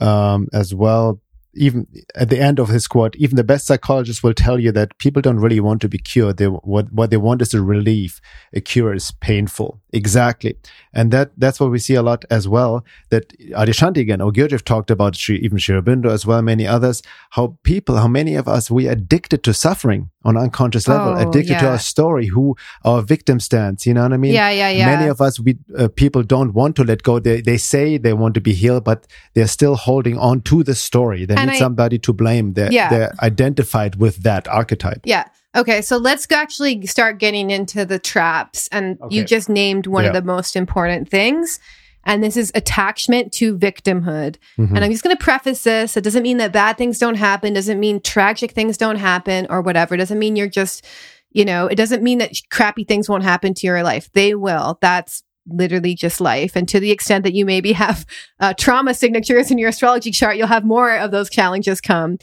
um, 0.00 0.48
as 0.52 0.74
well, 0.74 1.20
even 1.56 1.86
at 2.14 2.30
the 2.30 2.38
end 2.40 2.58
of 2.58 2.68
his 2.68 2.86
quote, 2.88 3.14
even 3.16 3.36
the 3.36 3.44
best 3.44 3.66
psychologists 3.66 4.22
will 4.22 4.34
tell 4.34 4.58
you 4.58 4.72
that 4.72 4.98
people 4.98 5.22
don't 5.22 5.38
really 5.38 5.60
want 5.60 5.80
to 5.82 5.88
be 5.88 5.98
cured. 5.98 6.36
They, 6.36 6.46
what, 6.46 6.92
what 6.92 7.10
they 7.10 7.16
want 7.16 7.42
is 7.42 7.54
a 7.54 7.62
relief. 7.62 8.20
A 8.52 8.60
cure 8.60 8.92
is 8.92 9.12
painful. 9.12 9.80
Exactly. 9.94 10.56
And 10.92 11.10
that, 11.12 11.30
that's 11.38 11.58
what 11.60 11.70
we 11.70 11.78
see 11.78 11.94
a 11.94 12.02
lot 12.02 12.24
as 12.30 12.46
well. 12.48 12.84
That 13.10 13.28
Adyashanti 13.38 13.98
again, 13.98 14.20
or 14.20 14.32
Gurdjieff 14.32 14.62
talked 14.64 14.90
about 14.90 15.16
even 15.30 15.58
Sri 15.58 15.74
Aurobindo 15.76 16.10
as 16.10 16.26
well, 16.26 16.42
many 16.42 16.66
others, 16.66 17.02
how 17.30 17.56
people, 17.62 17.96
how 17.96 18.08
many 18.08 18.34
of 18.34 18.46
us, 18.48 18.70
we 18.70 18.88
addicted 18.88 19.42
to 19.44 19.54
suffering 19.54 20.10
on 20.24 20.36
unconscious 20.36 20.88
level, 20.88 21.14
Oh, 21.14 21.28
addicted 21.28 21.58
to 21.60 21.68
our 21.68 21.78
story, 21.78 22.26
who 22.26 22.56
our 22.84 23.02
victim 23.02 23.38
stands. 23.40 23.86
You 23.86 23.94
know 23.94 24.02
what 24.02 24.12
I 24.12 24.16
mean? 24.16 24.32
Yeah, 24.34 24.50
yeah, 24.50 24.70
yeah. 24.70 24.86
Many 24.96 25.08
of 25.08 25.20
us, 25.20 25.38
we, 25.38 25.58
uh, 25.78 25.88
people 25.88 26.22
don't 26.22 26.52
want 26.54 26.76
to 26.76 26.84
let 26.84 27.02
go. 27.02 27.18
They, 27.18 27.40
they 27.40 27.56
say 27.58 27.98
they 27.98 28.14
want 28.14 28.34
to 28.34 28.40
be 28.40 28.52
healed, 28.54 28.84
but 28.84 29.06
they're 29.34 29.46
still 29.46 29.76
holding 29.76 30.18
on 30.18 30.40
to 30.42 30.62
the 30.64 30.74
story. 30.74 31.24
They 31.24 31.34
And 31.36 31.50
need 31.50 31.56
I- 31.56 31.58
somebody 31.58 31.98
to 32.00 32.12
blame. 32.12 32.54
They're, 32.54 32.72
Yeah. 32.72 32.88
they're 32.90 33.12
identified 33.20 33.96
with 33.96 34.22
that 34.24 34.48
archetype. 34.48 35.02
Yeah. 35.04 35.24
Okay, 35.54 35.82
so 35.82 35.96
let's 35.96 36.26
actually 36.30 36.86
start 36.86 37.18
getting 37.18 37.50
into 37.50 37.84
the 37.84 37.98
traps. 37.98 38.68
And 38.72 38.98
you 39.10 39.24
just 39.24 39.48
named 39.48 39.86
one 39.86 40.04
of 40.04 40.12
the 40.14 40.22
most 40.22 40.56
important 40.56 41.08
things. 41.08 41.60
And 42.04 42.22
this 42.22 42.36
is 42.36 42.52
attachment 42.54 43.32
to 43.34 43.56
victimhood. 43.56 44.36
Mhm. 44.58 44.74
And 44.74 44.84
I'm 44.84 44.90
just 44.90 45.02
going 45.02 45.16
to 45.16 45.22
preface 45.22 45.62
this. 45.62 45.96
It 45.96 46.04
doesn't 46.04 46.22
mean 46.22 46.36
that 46.36 46.52
bad 46.52 46.76
things 46.76 46.98
don't 46.98 47.14
happen, 47.14 47.54
doesn't 47.54 47.80
mean 47.80 48.00
tragic 48.00 48.52
things 48.52 48.76
don't 48.76 48.96
happen 48.96 49.46
or 49.48 49.62
whatever. 49.62 49.94
It 49.94 49.98
doesn't 49.98 50.18
mean 50.18 50.36
you're 50.36 50.48
just, 50.48 50.84
you 51.30 51.44
know, 51.44 51.66
it 51.66 51.76
doesn't 51.76 52.02
mean 52.02 52.18
that 52.18 52.32
crappy 52.50 52.84
things 52.84 53.08
won't 53.08 53.24
happen 53.24 53.54
to 53.54 53.66
your 53.66 53.82
life. 53.82 54.10
They 54.12 54.34
will. 54.34 54.76
That's 54.82 55.22
literally 55.46 55.94
just 55.94 56.20
life. 56.20 56.56
And 56.56 56.68
to 56.68 56.80
the 56.80 56.90
extent 56.90 57.24
that 57.24 57.34
you 57.34 57.44
maybe 57.44 57.72
have 57.72 58.06
uh, 58.40 58.54
trauma 58.54 58.94
signatures 58.94 59.50
in 59.50 59.58
your 59.58 59.68
astrology 59.68 60.10
chart, 60.10 60.36
you'll 60.36 60.46
have 60.46 60.64
more 60.64 60.96
of 60.96 61.10
those 61.10 61.28
challenges 61.28 61.80
come. 61.80 62.18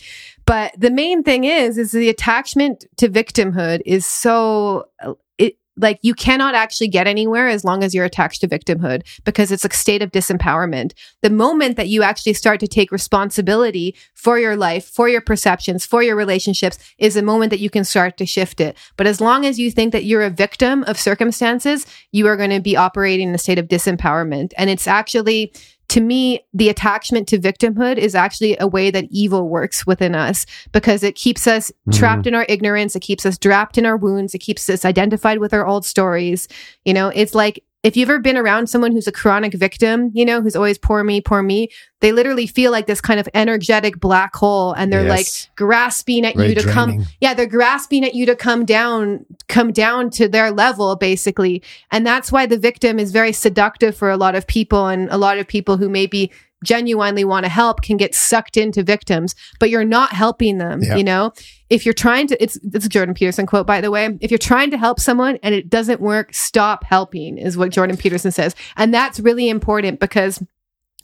But 0.52 0.74
the 0.78 0.92
main 0.92 1.24
thing 1.24 1.46
is, 1.46 1.78
is 1.78 1.94
the 1.94 2.10
attachment 2.10 2.84
to 2.98 3.08
victimhood 3.08 3.82
is 3.86 4.06
so, 4.06 4.90
it, 5.38 5.56
like 5.78 5.98
you 6.02 6.14
cannot 6.14 6.56
actually 6.56 6.90
get 6.90 7.08
anywhere 7.08 7.48
as 7.48 7.64
long 7.64 7.86
as 7.86 7.96
you're 7.96 8.04
attached 8.04 8.42
to 8.42 8.50
victimhood 8.50 9.04
because 9.24 9.54
it's 9.54 9.64
a 9.64 9.72
state 9.72 10.02
of 10.02 10.12
disempowerment. 10.12 10.92
The 11.22 11.30
moment 11.30 11.78
that 11.78 11.88
you 11.88 12.04
actually 12.04 12.34
start 12.34 12.60
to 12.60 12.68
take 12.68 12.92
responsibility 12.92 13.96
for 14.14 14.38
your 14.38 14.58
life, 14.58 14.84
for 14.84 15.08
your 15.08 15.22
perceptions, 15.22 15.86
for 15.86 16.04
your 16.04 16.18
relationships 16.18 16.78
is 16.98 17.14
the 17.14 17.24
moment 17.24 17.52
that 17.52 17.62
you 17.62 17.70
can 17.70 17.86
start 17.86 18.18
to 18.18 18.26
shift 18.26 18.60
it. 18.60 18.76
But 18.98 19.08
as 19.08 19.22
long 19.22 19.46
as 19.46 19.58
you 19.58 19.72
think 19.72 19.94
that 19.94 20.04
you're 20.04 20.22
a 20.22 20.30
victim 20.30 20.84
of 20.84 21.00
circumstances, 21.00 21.86
you 22.12 22.28
are 22.28 22.36
going 22.36 22.50
to 22.50 22.60
be 22.60 22.76
operating 22.76 23.30
in 23.30 23.36
a 23.36 23.38
state 23.38 23.58
of 23.58 23.70
disempowerment. 23.70 24.52
And 24.58 24.70
it's 24.70 24.86
actually, 24.86 25.54
to 25.92 26.00
me, 26.00 26.40
the 26.54 26.70
attachment 26.70 27.28
to 27.28 27.38
victimhood 27.38 27.98
is 27.98 28.16
actually 28.16 28.56
a 28.62 28.66
way 28.66 28.92
that 28.92 29.08
evil 29.12 29.50
works 29.50 29.86
within 29.86 30.16
us 30.16 30.46
because 30.72 31.04
it 31.04 31.16
keeps 31.16 31.48
us 31.48 31.70
Mhm. 31.90 31.98
trapped 31.98 32.26
in 32.28 32.34
our 32.34 32.46
ignorance. 32.48 32.96
It 32.96 33.02
keeps 33.02 33.26
us 33.26 33.38
trapped 33.38 33.78
in 33.78 33.86
our 33.86 33.98
wounds. 33.98 34.34
It 34.34 34.40
keeps 34.40 34.70
us 34.70 34.86
identified 34.86 35.40
with 35.40 35.54
our 35.54 35.68
old 35.68 35.86
stories. 35.86 36.48
You 36.86 36.94
know, 36.94 37.10
it's 37.10 37.36
like 37.36 37.64
if 37.84 37.98
you've 37.98 38.10
ever 38.10 38.20
been 38.20 38.38
around 38.38 38.68
someone 38.68 38.92
who's 38.92 39.08
a 39.08 39.12
chronic 39.12 39.54
victim, 39.54 40.12
you 40.14 40.24
know, 40.24 40.42
who's 40.42 40.56
always 40.56 40.78
poor 40.78 41.04
me, 41.04 41.20
poor 41.20 41.42
me, 41.42 41.70
they 42.00 42.12
literally 42.12 42.46
feel 42.46 42.72
like 42.72 42.86
this 42.86 43.02
kind 43.02 43.20
of 43.20 43.28
energetic 43.34 44.00
black 44.00 44.36
hole 44.36 44.74
and 44.74 44.94
they're 44.94 45.08
like 45.08 45.28
grasping 45.56 46.26
at 46.26 46.36
Very 46.36 46.50
you 46.50 46.56
to 46.56 46.68
come 46.68 47.06
yeah 47.22 47.34
they're 47.34 47.46
grasping 47.46 48.04
at 48.04 48.16
you 48.16 48.26
to 48.26 48.36
come 48.36 48.66
down 48.66 49.26
come 49.48 49.72
down 49.72 50.10
to 50.12 50.28
their 50.28 50.52
level 50.52 50.96
basically. 50.96 51.64
And 51.92 52.06
that's 52.06 52.32
why 52.32 52.46
the 52.46 52.58
victim 52.58 53.00
is 53.00 53.12
very 53.12 53.32
seductive 53.32 53.96
for 53.96 54.10
a 54.10 54.18
lot 54.18 54.36
of 54.36 54.46
people 54.48 54.88
and 54.88 55.10
a 55.10 55.18
lot 55.18 55.38
of 55.38 55.48
people 55.48 55.78
who 55.78 55.90
maybe 55.90 56.32
genuinely 56.64 57.24
want 57.24 57.44
to 57.46 57.50
help 57.50 57.82
can 57.82 57.98
get 57.98 58.14
sucked 58.14 58.58
into 58.58 58.84
victims 58.84 59.36
but 59.60 59.70
you're 59.70 59.84
not 59.86 60.14
helping 60.14 60.58
them 60.58 60.82
Yeah. 60.84 60.96
you 60.96 61.04
know? 61.04 61.34
If 61.70 61.86
you're 61.86 61.94
trying 61.94 62.28
to 62.28 62.44
it's 62.44 62.58
it's 62.74 62.86
a 62.86 62.90
jordan 62.90 63.16
peterson 63.16 63.46
quote 63.46 63.66
by 63.66 63.80
the 63.82 63.90
way. 63.92 64.18
If 64.22 64.30
you're 64.30 64.38
trying 64.38 64.72
to 64.72 64.78
help 64.78 65.00
someone 65.00 65.40
and 65.42 65.56
it 65.56 65.70
doesn't 65.70 66.02
work 66.02 66.34
stop 66.34 66.84
helping 66.84 67.38
is 67.38 67.58
what 67.58 67.70
jordan 67.72 67.98
peterson 67.98 68.32
says. 68.32 68.56
And 68.78 68.94
that's 68.94 69.20
really 69.20 69.48
important 69.50 70.00
because 70.00 70.44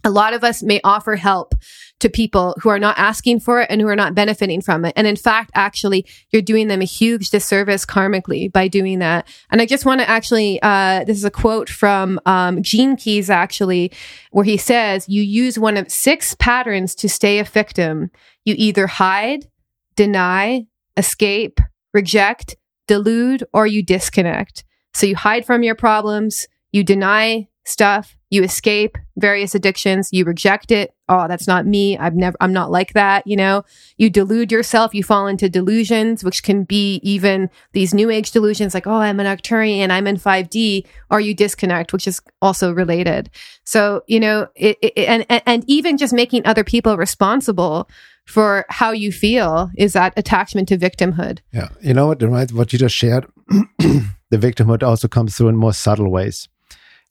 a 0.03 0.09
lot 0.09 0.33
of 0.33 0.43
us 0.43 0.63
may 0.63 0.79
offer 0.83 1.15
help 1.15 1.55
to 1.99 2.09
people 2.09 2.55
who 2.61 2.69
are 2.69 2.79
not 2.79 2.97
asking 2.97 3.39
for 3.39 3.61
it 3.61 3.69
and 3.69 3.81
who 3.81 3.87
are 3.87 3.95
not 3.95 4.13
benefiting 4.13 4.61
from 4.61 4.85
it. 4.85 4.93
And 4.95 5.07
in 5.07 5.15
fact, 5.15 5.51
actually, 5.55 6.05
you're 6.31 6.41
doing 6.41 6.67
them 6.67 6.81
a 6.81 6.85
huge 6.85 7.29
disservice 7.29 7.85
karmically 7.85 8.51
by 8.51 8.67
doing 8.67 8.99
that. 8.99 9.27
And 9.49 9.61
I 9.61 9.65
just 9.65 9.85
want 9.85 10.01
to 10.01 10.09
actually, 10.09 10.59
uh, 10.61 11.03
this 11.05 11.17
is 11.17 11.25
a 11.25 11.31
quote 11.31 11.69
from 11.69 12.19
um, 12.25 12.61
Gene 12.61 12.95
Keys, 12.95 13.29
actually, 13.29 13.91
where 14.31 14.45
he 14.45 14.57
says, 14.57 15.09
You 15.09 15.23
use 15.23 15.57
one 15.57 15.77
of 15.77 15.91
six 15.91 16.35
patterns 16.35 16.93
to 16.95 17.09
stay 17.09 17.39
a 17.39 17.43
victim. 17.43 18.11
You 18.45 18.53
either 18.57 18.87
hide, 18.87 19.49
deny, 19.95 20.67
escape, 20.95 21.59
reject, 21.93 22.55
delude, 22.87 23.43
or 23.53 23.65
you 23.65 23.83
disconnect. 23.83 24.63
So 24.93 25.05
you 25.05 25.15
hide 25.15 25.45
from 25.45 25.63
your 25.63 25.75
problems, 25.75 26.47
you 26.71 26.83
deny 26.83 27.47
stuff, 27.67 28.17
you 28.29 28.43
escape 28.43 28.97
various 29.15 29.55
addictions, 29.55 30.09
you 30.11 30.25
reject 30.25 30.71
it. 30.71 30.93
Oh, 31.09 31.27
that's 31.27 31.47
not 31.47 31.65
me. 31.65 31.97
I've 31.97 32.15
never, 32.15 32.35
I'm 32.41 32.51
not 32.51 32.71
like 32.71 32.93
that. 32.93 33.25
You 33.25 33.37
know, 33.37 33.63
you 33.97 34.09
delude 34.09 34.51
yourself, 34.51 34.93
you 34.93 35.03
fall 35.03 35.27
into 35.27 35.49
delusions, 35.49 36.23
which 36.23 36.43
can 36.43 36.63
be 36.63 36.99
even 37.03 37.49
these 37.73 37.93
new 37.93 38.09
age 38.09 38.31
delusions 38.31 38.73
like, 38.73 38.87
oh, 38.87 38.91
I'm 38.91 39.19
an 39.19 39.25
Arcturian, 39.25 39.89
I'm 39.89 40.07
in 40.07 40.17
5D, 40.17 40.85
or 41.09 41.19
you 41.19 41.33
disconnect, 41.33 41.93
which 41.93 42.07
is 42.07 42.21
also 42.41 42.73
related. 42.73 43.29
So, 43.63 44.03
you 44.07 44.19
know, 44.19 44.47
it, 44.55 44.77
it, 44.81 44.97
and, 44.97 45.25
and, 45.29 45.43
and 45.45 45.63
even 45.67 45.97
just 45.97 46.13
making 46.13 46.45
other 46.45 46.63
people 46.63 46.97
responsible 46.97 47.89
for 48.25 48.65
how 48.69 48.91
you 48.91 49.11
feel 49.11 49.71
is 49.77 49.93
that 49.93 50.13
attachment 50.17 50.67
to 50.67 50.77
victimhood. 50.77 51.39
Yeah. 51.53 51.69
You 51.81 51.93
know 51.93 52.07
what, 52.07 52.21
right? 52.21 52.51
What 52.51 52.73
you 52.73 52.79
just 52.79 52.95
shared, 52.95 53.25
the 53.49 54.07
victimhood 54.31 54.83
also 54.83 55.07
comes 55.07 55.37
through 55.37 55.47
in 55.47 55.55
more 55.55 55.73
subtle 55.73 56.11
ways. 56.11 56.49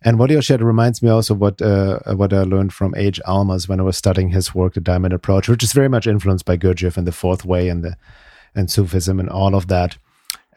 And 0.02 0.18
what 0.18 0.30
you 0.30 0.40
shared 0.42 0.60
reminds 0.60 1.02
me 1.02 1.08
also 1.08 1.34
what 1.34 1.60
uh, 1.62 2.00
what 2.14 2.32
I 2.32 2.42
learned 2.42 2.72
from 2.72 2.94
H. 2.96 3.20
Almaas 3.26 3.68
when 3.68 3.80
I 3.80 3.82
was 3.82 3.96
studying 3.96 4.30
his 4.30 4.54
work, 4.54 4.74
The 4.74 4.80
Diamond 4.80 5.14
Approach, 5.14 5.48
which 5.48 5.62
is 5.62 5.72
very 5.72 5.88
much 5.88 6.06
influenced 6.06 6.44
by 6.44 6.56
Gurdjieff 6.56 6.96
and 6.96 7.06
the 7.06 7.12
Fourth 7.12 7.44
Way 7.44 7.68
and 7.68 7.82
the 7.82 7.96
and 8.54 8.70
Sufism 8.70 9.18
and 9.18 9.28
all 9.28 9.54
of 9.54 9.68
that. 9.68 9.96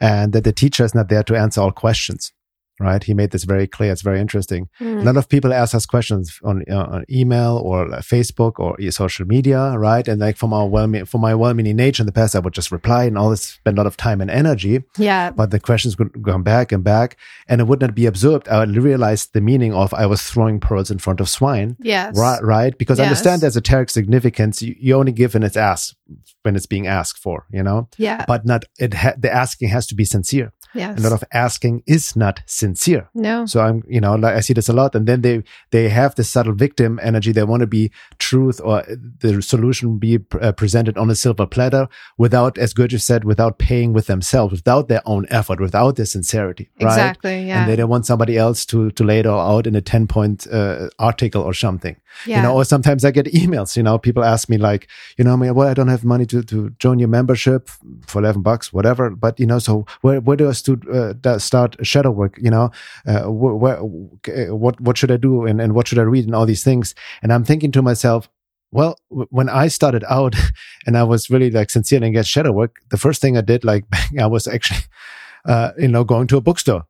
And 0.00 0.32
that 0.32 0.44
the 0.44 0.52
teacher 0.52 0.84
is 0.84 0.94
not 0.94 1.08
there 1.08 1.22
to 1.24 1.36
answer 1.36 1.60
all 1.60 1.72
questions, 1.72 2.32
right? 2.80 3.02
He 3.04 3.14
made 3.14 3.30
this 3.30 3.44
very 3.44 3.66
clear. 3.66 3.92
It's 3.92 4.02
very 4.02 4.20
interesting. 4.20 4.68
A 4.80 4.84
lot 5.04 5.16
of 5.16 5.28
people 5.28 5.52
ask 5.52 5.74
us 5.74 5.86
questions 5.86 6.38
on, 6.42 6.64
uh, 6.70 6.76
on 6.94 7.04
email 7.10 7.60
or 7.64 7.92
uh, 7.92 7.98
Facebook 8.00 8.54
or 8.58 8.76
social 8.90 9.26
media, 9.26 9.76
right? 9.78 10.06
And 10.08 10.20
like 10.20 10.36
from 10.36 10.52
our 10.52 10.66
well, 10.66 10.90
from 11.04 11.20
my 11.20 11.34
well-meaning 11.34 11.76
nature 11.76 12.02
in 12.02 12.06
the 12.06 12.12
past, 12.12 12.34
I 12.34 12.38
would 12.40 12.54
just 12.54 12.72
reply 12.72 13.04
and 13.04 13.16
all 13.18 13.30
this 13.30 13.42
spend 13.42 13.76
a 13.78 13.80
lot 13.80 13.86
of 13.86 13.96
time 13.96 14.20
and 14.20 14.30
energy. 14.30 14.82
Yeah. 14.98 15.30
But 15.30 15.50
the 15.50 15.60
questions 15.60 15.98
would 15.98 16.24
come 16.24 16.42
back 16.42 16.72
and 16.72 16.82
back, 16.82 17.16
and 17.48 17.60
it 17.60 17.64
would 17.68 17.80
not 17.80 17.94
be 17.94 18.06
absorbed. 18.06 18.48
I 18.48 18.60
would 18.60 18.74
realize 18.76 19.26
the 19.26 19.40
meaning 19.40 19.74
of 19.74 19.92
I 19.94 20.06
was 20.06 20.22
throwing 20.22 20.58
pearls 20.60 20.90
in 20.90 20.98
front 20.98 21.20
of 21.20 21.28
swine, 21.28 21.76
Yes. 21.80 22.16
right? 22.18 22.42
Right? 22.42 22.76
Because 22.78 22.98
I 22.98 23.02
Yes. 23.04 23.10
understand 23.10 23.42
the 23.42 23.46
esoteric 23.48 23.90
significance. 23.90 24.62
You, 24.62 24.74
you 24.78 24.94
only 24.96 25.12
give 25.12 25.34
when 25.34 25.42
it's 25.42 25.56
asked, 25.56 25.96
when 26.42 26.56
it's 26.56 26.66
being 26.66 26.86
asked 26.86 27.18
for, 27.18 27.46
you 27.52 27.62
know. 27.62 27.88
Yeah. 27.98 28.24
But 28.26 28.46
not 28.46 28.64
it. 28.78 28.94
Ha- 28.94 29.14
the 29.18 29.30
asking 29.32 29.68
has 29.68 29.86
to 29.88 29.94
be 29.94 30.04
sincere. 30.04 30.52
Yes. 30.74 30.98
A 30.98 31.02
lot 31.02 31.12
of 31.12 31.24
asking 31.32 31.82
is 31.86 32.14
not 32.16 32.42
sincere. 32.46 33.08
no. 33.14 33.46
So 33.46 33.60
I'm, 33.60 33.82
you 33.88 34.00
know, 34.00 34.14
like 34.14 34.36
I 34.36 34.40
see 34.40 34.52
this 34.54 34.68
a 34.68 34.72
lot, 34.72 34.94
and 34.94 35.06
then 35.06 35.20
they 35.22 35.42
they 35.70 35.88
have 35.88 36.14
this 36.14 36.28
subtle 36.28 36.54
victim 36.54 37.00
energy. 37.02 37.32
They 37.32 37.42
want 37.44 37.60
to 37.60 37.66
be 37.66 37.90
truth 38.18 38.60
or 38.62 38.84
the 39.20 39.42
solution 39.42 39.98
be 39.98 40.18
uh, 40.40 40.52
presented 40.52 40.96
on 40.96 41.10
a 41.10 41.14
silver 41.14 41.46
platter 41.46 41.88
without, 42.18 42.58
as 42.58 42.72
Gurdjieff 42.74 43.00
said, 43.02 43.24
without 43.24 43.58
paying 43.58 43.92
with 43.92 44.06
themselves, 44.06 44.52
without 44.52 44.88
their 44.88 45.02
own 45.06 45.26
effort, 45.30 45.60
without 45.60 45.96
their 45.96 46.06
sincerity, 46.06 46.70
right? 46.80 46.86
Exactly. 46.88 47.46
Yeah. 47.46 47.62
And 47.62 47.70
they 47.70 47.76
don't 47.76 47.90
want 47.90 48.06
somebody 48.06 48.36
else 48.36 48.64
to 48.66 48.90
to 48.92 49.04
lay 49.04 49.18
it 49.20 49.26
all 49.26 49.56
out 49.56 49.66
in 49.66 49.74
a 49.76 49.80
ten 49.80 50.06
point 50.06 50.46
uh, 50.52 50.88
article 50.98 51.42
or 51.42 51.54
something. 51.54 51.96
yeah. 52.26 52.36
You 52.36 52.42
know, 52.42 52.54
or 52.54 52.64
sometimes 52.64 53.04
I 53.04 53.10
get 53.10 53.26
emails. 53.26 53.76
You 53.76 53.82
know, 53.82 53.98
people 53.98 54.24
ask 54.24 54.48
me 54.48 54.56
like, 54.58 54.88
you 55.16 55.24
know, 55.24 55.32
I 55.32 55.36
mean, 55.36 55.54
well, 55.54 55.68
I 55.68 55.74
don't 55.74 55.88
have 55.88 56.04
money 56.04 56.26
to, 56.26 56.42
to 56.42 56.70
join 56.78 56.98
your 56.98 57.08
membership 57.08 57.68
for 58.06 58.20
eleven 58.20 58.42
bucks, 58.42 58.72
whatever. 58.72 59.10
But 59.10 59.40
you 59.40 59.46
know, 59.46 59.58
so 59.58 59.84
where 60.02 60.20
where 60.20 60.36
do 60.36 60.48
I 60.48 60.52
stu- 60.60 61.14
uh, 61.24 61.38
start 61.38 61.76
shadow 61.86 62.10
work? 62.10 62.38
You 62.40 62.50
know, 62.50 62.70
uh, 63.06 63.24
wh- 63.24 63.60
where, 63.62 63.78
uh, 63.78 64.54
what 64.56 64.80
what 64.80 64.96
should 64.98 65.10
I 65.10 65.16
do 65.16 65.46
and 65.46 65.60
and 65.60 65.74
what 65.74 65.88
should 65.88 65.98
I 65.98 66.02
read 66.02 66.26
and 66.26 66.34
all 66.34 66.46
these 66.46 66.64
things? 66.64 66.94
And 67.22 67.32
I'm 67.32 67.44
thinking 67.44 67.72
to 67.72 67.82
myself. 67.82 68.28
Well, 68.72 68.94
when 69.08 69.48
I 69.48 69.66
started 69.66 70.04
out 70.08 70.36
and 70.86 70.96
I 70.96 71.02
was 71.02 71.28
really 71.28 71.50
like 71.50 71.70
sincere 71.70 72.04
and 72.04 72.14
get 72.14 72.24
shadow 72.26 72.52
work, 72.52 72.76
the 72.90 72.96
first 72.96 73.20
thing 73.20 73.36
I 73.36 73.40
did, 73.40 73.64
like, 73.64 73.84
I 74.20 74.26
was 74.28 74.46
actually, 74.46 74.84
uh, 75.44 75.72
you 75.76 75.88
know, 75.88 76.04
going 76.04 76.28
to 76.28 76.36
a 76.36 76.40
bookstore, 76.40 76.84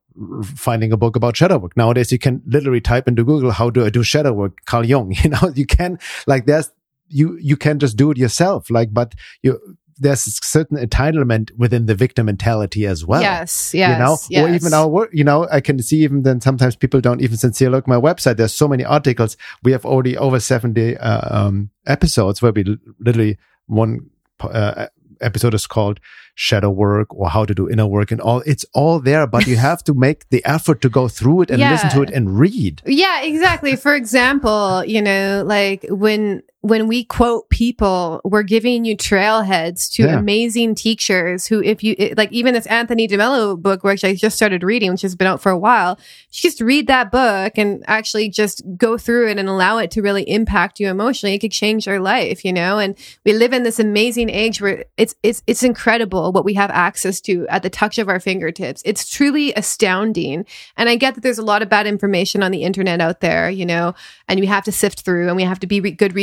finding 0.44 0.92
a 0.92 0.98
book 0.98 1.16
about 1.16 1.38
shadow 1.38 1.56
work. 1.56 1.74
Nowadays, 1.78 2.12
you 2.12 2.18
can 2.18 2.42
literally 2.46 2.82
type 2.82 3.08
into 3.08 3.24
Google, 3.24 3.50
how 3.50 3.70
do 3.70 3.86
I 3.86 3.88
do 3.88 4.02
shadow 4.02 4.34
work? 4.34 4.58
Carl 4.66 4.84
Jung, 4.84 5.14
you 5.24 5.30
know, 5.30 5.52
you 5.54 5.64
can, 5.64 5.98
like, 6.26 6.44
there's, 6.44 6.70
you, 7.08 7.38
you 7.40 7.56
can 7.56 7.78
just 7.78 7.96
do 7.96 8.10
it 8.10 8.18
yourself. 8.18 8.68
Like, 8.68 8.92
but 8.92 9.14
you, 9.42 9.58
there's 10.00 10.26
a 10.26 10.30
certain 10.42 10.78
entitlement 10.78 11.50
within 11.58 11.86
the 11.86 11.94
victim 11.94 12.26
mentality 12.26 12.86
as 12.86 13.04
well. 13.04 13.20
yes. 13.20 13.74
Yes. 13.74 13.92
You 13.92 13.98
know, 14.04 14.16
yes. 14.30 14.50
or 14.50 14.54
even 14.54 14.74
our 14.74 14.88
work, 14.88 15.10
you 15.12 15.22
know, 15.24 15.46
I 15.52 15.60
can 15.60 15.80
see 15.82 15.98
even 15.98 16.22
then 16.22 16.40
sometimes 16.40 16.74
people 16.74 17.00
don't 17.00 17.20
even 17.20 17.36
sincerely 17.36 17.72
look 17.76 17.84
at 17.84 17.88
my 17.88 17.96
website. 17.96 18.36
There's 18.38 18.54
so 18.54 18.66
many 18.66 18.84
articles. 18.84 19.36
We 19.62 19.72
have 19.72 19.84
already 19.84 20.16
over 20.16 20.40
70 20.40 20.96
uh, 20.96 21.20
um, 21.46 21.70
episodes 21.86 22.40
where 22.42 22.52
we 22.52 22.64
literally 22.98 23.36
one 23.66 24.08
uh, 24.40 24.86
episode 25.20 25.52
is 25.54 25.66
called 25.66 26.00
shadow 26.34 26.70
work 26.70 27.14
or 27.14 27.28
how 27.28 27.44
to 27.44 27.54
do 27.54 27.68
inner 27.68 27.86
work 27.86 28.10
and 28.10 28.20
all. 28.22 28.42
It's 28.46 28.64
all 28.72 29.00
there, 29.00 29.26
but 29.26 29.46
you 29.46 29.56
have 29.70 29.84
to 29.84 29.92
make 29.94 30.26
the 30.30 30.42
effort 30.46 30.80
to 30.80 30.88
go 30.88 31.08
through 31.08 31.42
it 31.42 31.50
and 31.50 31.60
Yeah. 31.60 31.72
listen 31.72 31.90
to 31.90 32.02
it 32.02 32.10
and 32.10 32.38
read. 32.38 32.80
Yeah, 32.86 33.22
exactly. 33.22 33.76
For 33.76 33.94
example, 33.94 34.82
you 34.86 35.02
know, 35.02 35.42
like 35.44 35.84
when 35.90 36.42
when 36.62 36.86
we 36.86 37.04
quote 37.04 37.48
people, 37.48 38.20
we're 38.22 38.42
giving 38.42 38.84
you 38.84 38.94
trailheads 38.94 39.90
to 39.92 40.02
Yeah. 40.02 40.18
amazing 40.18 40.74
teachers 40.74 41.46
who, 41.46 41.62
if 41.62 41.82
you 41.82 41.94
it- 41.96 42.18
like, 42.18 42.30
even 42.32 42.52
this 42.52 42.66
Anthony 42.66 43.08
DeMello 43.08 43.56
book, 43.60 43.82
which 43.82 44.04
I 44.04 44.14
just 44.14 44.36
started 44.36 44.62
reading, 44.62 44.90
which 44.90 45.00
has 45.00 45.14
been 45.14 45.26
out 45.26 45.40
for 45.40 45.50
a 45.50 45.58
while, 45.58 45.98
just 46.30 46.60
read 46.60 46.86
that 46.88 47.10
book 47.10 47.54
and 47.56 47.82
actually 47.86 48.28
just 48.28 48.62
go 48.76 48.98
through 48.98 49.28
it 49.30 49.38
and 49.38 49.48
allow 49.48 49.78
it 49.78 49.90
to 49.92 50.02
really 50.02 50.22
impact 50.28 50.78
you 50.80 50.88
emotionally. 50.88 51.34
It 51.34 51.38
could 51.38 51.50
change 51.52 51.86
your 51.86 51.98
life, 51.98 52.44
you 52.44 52.52
know. 52.52 52.78
And 52.78 52.94
we 53.24 53.32
live 53.32 53.54
in 53.54 53.62
this 53.62 53.78
amazing 53.78 54.28
age 54.28 54.60
where 54.60 54.84
it's 54.98 55.14
it's 55.22 55.42
it's 55.46 55.62
incredible 55.62 56.30
what 56.30 56.44
we 56.44 56.54
have 56.54 56.70
access 56.70 57.22
to 57.22 57.46
at 57.48 57.62
the 57.62 57.70
touch 57.70 57.98
of 57.98 58.08
our 58.10 58.20
fingertips. 58.20 58.82
It's 58.84 59.08
truly 59.08 59.54
astounding. 59.54 60.44
And 60.76 60.88
I 60.90 60.96
get 60.96 61.14
that 61.14 61.22
there's 61.22 61.38
a 61.38 61.42
lot 61.42 61.62
of 61.62 61.70
bad 61.70 61.86
information 61.86 62.42
on 62.42 62.50
the 62.52 62.64
internet 62.64 63.00
out 63.00 63.20
there, 63.20 63.48
you 63.48 63.64
know, 63.64 63.94
and 64.28 64.38
we 64.40 64.46
have 64.46 64.64
to 64.64 64.72
sift 64.72 65.00
through 65.00 65.28
and 65.28 65.36
we 65.36 65.42
have 65.44 65.58
to 65.60 65.66
be 65.66 65.80
re- 65.80 65.90
good 65.90 66.14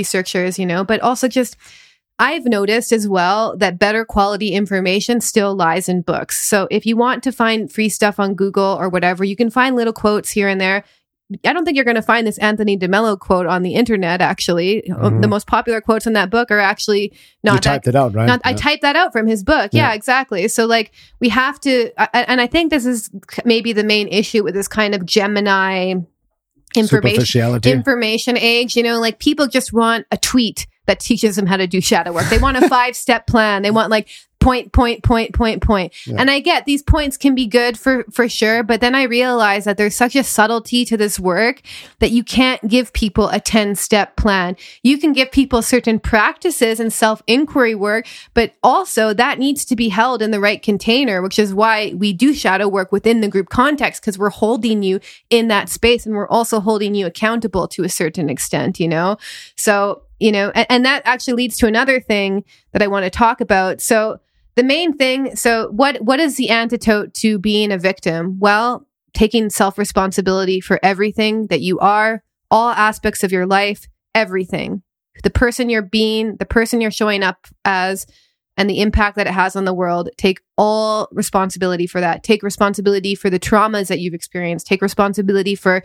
you 0.59 0.65
know, 0.65 0.83
but 0.83 0.99
also 1.01 1.27
just 1.27 1.55
I've 2.19 2.45
noticed 2.45 2.91
as 2.91 3.07
well 3.07 3.55
that 3.57 3.77
better 3.77 4.03
quality 4.03 4.53
information 4.53 5.21
still 5.21 5.55
lies 5.55 5.87
in 5.87 6.01
books. 6.01 6.49
So 6.49 6.67
if 6.71 6.85
you 6.85 6.97
want 6.97 7.21
to 7.23 7.31
find 7.31 7.71
free 7.71 7.89
stuff 7.89 8.19
on 8.19 8.33
Google 8.33 8.75
or 8.79 8.89
whatever, 8.89 9.23
you 9.23 9.35
can 9.35 9.51
find 9.51 9.75
little 9.75 9.93
quotes 9.93 10.31
here 10.31 10.47
and 10.47 10.59
there. 10.59 10.83
I 11.45 11.51
don't 11.51 11.65
think 11.65 11.75
you're 11.75 11.83
going 11.85 11.95
to 11.95 12.01
find 12.01 12.25
this 12.25 12.37
Anthony 12.39 12.77
DeMello 12.77 13.19
quote 13.19 13.45
on 13.47 13.61
the 13.61 13.75
internet, 13.75 14.21
actually. 14.21 14.81
Mhm. 14.89 15.21
The 15.21 15.27
most 15.27 15.45
popular 15.45 15.81
quotes 15.81 16.07
in 16.07 16.13
that 16.13 16.29
book 16.29 16.49
are 16.51 16.59
actually 16.59 17.01
you 17.03 17.09
not 17.43 17.61
that 17.61 17.63
typed 17.63 17.87
it 17.87 17.95
out, 17.95 18.15
right? 18.15 18.25
not, 18.25 18.39
I 18.45 18.53
typed 18.53 18.81
that 18.81 18.95
out 18.95 19.11
from 19.11 19.27
his 19.27 19.43
book. 19.43 19.71
Yeah, 19.73 19.89
Yeah. 19.89 19.93
exactly. 19.93 20.47
So 20.47 20.65
like 20.65 20.91
we 21.19 21.27
have 21.29 21.59
to, 21.59 21.91
and 22.15 22.39
I 22.39 22.47
think 22.47 22.71
this 22.71 22.85
is 22.85 23.11
maybe 23.45 23.73
the 23.73 23.83
main 23.83 24.07
issue 24.07 24.41
with 24.43 24.53
this 24.53 24.69
kind 24.69 24.95
of 24.95 25.05
Gemini 25.05 25.95
information 26.75 27.59
information 27.63 28.37
age. 28.37 28.75
You 28.75 28.83
know, 28.83 28.99
like 28.99 29.19
people 29.19 29.47
just 29.47 29.73
want 29.73 30.05
a 30.11 30.17
tweet 30.17 30.67
that 30.85 30.99
teaches 30.99 31.35
them 31.35 31.45
how 31.45 31.57
to 31.57 31.67
do 31.67 31.81
shadow 31.81 32.13
work. 32.13 32.25
They 32.29 32.37
want 32.37 32.57
a 32.57 32.67
five 32.69 32.95
step 32.95 33.27
plan. 33.27 33.61
They 33.61 33.71
want 33.71 33.91
like 33.91 34.09
point, 34.47 34.71
point, 34.71 35.03
point, 35.03 35.33
point, 35.33 35.61
point. 35.61 35.93
Yeah. 36.07 36.15
And 36.19 36.31
I 36.31 36.39
get 36.39 36.63
these 36.63 36.81
points 36.81 37.17
can 37.17 37.35
be 37.35 37.47
good 37.47 37.77
for, 37.77 38.05
for 38.13 38.29
sure. 38.29 38.63
But 38.63 38.79
then 38.79 38.95
I 38.95 39.03
realize 39.03 39.65
that 39.65 39.75
there's 39.75 39.93
such 39.93 40.15
a 40.15 40.23
subtlety 40.23 40.85
to 40.85 40.95
this 40.95 41.19
work 41.19 41.61
that 41.99 42.11
you 42.11 42.23
can't 42.23 42.65
give 42.65 42.93
people 42.93 43.27
a 43.27 43.41
10 43.41 43.75
step 43.75 44.15
plan. 44.15 44.55
You 44.83 44.99
can 44.99 45.11
give 45.11 45.33
people 45.33 45.61
certain 45.61 45.99
practices 45.99 46.79
and 46.79 46.93
self 46.93 47.21
inquiry 47.27 47.75
work, 47.75 48.07
but 48.33 48.53
also 48.63 49.13
that 49.13 49.37
needs 49.37 49.65
to 49.65 49.75
be 49.75 49.89
held 49.89 50.21
in 50.21 50.31
the 50.31 50.39
right 50.39 50.61
container, 50.61 51.21
which 51.21 51.37
is 51.37 51.53
why 51.53 51.93
we 51.97 52.13
do 52.13 52.33
shadow 52.33 52.69
work 52.69 52.93
within 52.93 53.19
the 53.19 53.27
group 53.27 53.49
context 53.49 54.01
because 54.01 54.17
we're 54.17 54.29
holding 54.29 54.81
you 54.81 55.01
in 55.29 55.49
that 55.49 55.67
space 55.67 56.05
and 56.05 56.15
we're 56.15 56.29
also 56.29 56.61
holding 56.61 56.95
you 56.95 57.05
accountable 57.05 57.67
to 57.67 57.83
a 57.83 57.89
certain 57.89 58.29
extent, 58.29 58.79
you 58.79 58.87
know? 58.87 59.17
So, 59.57 60.03
you 60.21 60.31
know, 60.31 60.53
and, 60.55 60.65
and 60.69 60.85
that 60.85 61.01
actually 61.03 61.33
leads 61.33 61.57
to 61.57 61.67
another 61.67 61.99
thing 61.99 62.45
that 62.71 62.81
I 62.81 62.87
want 62.87 63.03
to 63.03 63.09
talk 63.09 63.41
about. 63.41 63.81
So, 63.81 64.21
the 64.57 64.63
main 64.63 64.97
thing, 64.97 65.35
so 65.35 65.69
what 65.69 66.01
what 66.01 66.19
is 66.19 66.35
the 66.35 66.49
antidote 66.49 67.13
to 67.13 67.37
being 67.37 67.71
a 67.71 67.77
victim? 67.77 68.37
Well, 68.39 68.87
taking 69.13 69.49
self-responsibility 69.49 70.59
for 70.59 70.79
everything 70.83 71.47
that 71.47 71.61
you 71.61 71.79
are, 71.79 72.23
all 72.51 72.71
aspects 72.71 73.23
of 73.23 73.31
your 73.31 73.45
life, 73.45 73.87
everything. 74.13 74.81
The 75.23 75.29
person 75.29 75.69
you're 75.69 75.81
being, 75.81 76.37
the 76.37 76.45
person 76.45 76.81
you're 76.81 76.91
showing 76.91 77.23
up 77.23 77.47
as, 77.65 78.07
and 78.57 78.69
the 78.69 78.81
impact 78.81 79.15
that 79.15 79.27
it 79.27 79.33
has 79.33 79.55
on 79.55 79.65
the 79.65 79.73
world. 79.73 80.09
Take 80.17 80.41
all 80.57 81.07
responsibility 81.11 81.87
for 81.87 82.01
that. 82.01 82.23
Take 82.23 82.41
responsibility 82.41 83.15
for 83.15 83.29
the 83.29 83.39
traumas 83.39 83.87
that 83.87 83.99
you've 83.99 84.13
experienced. 84.13 84.65
Take 84.65 84.81
responsibility 84.81 85.55
for, 85.55 85.83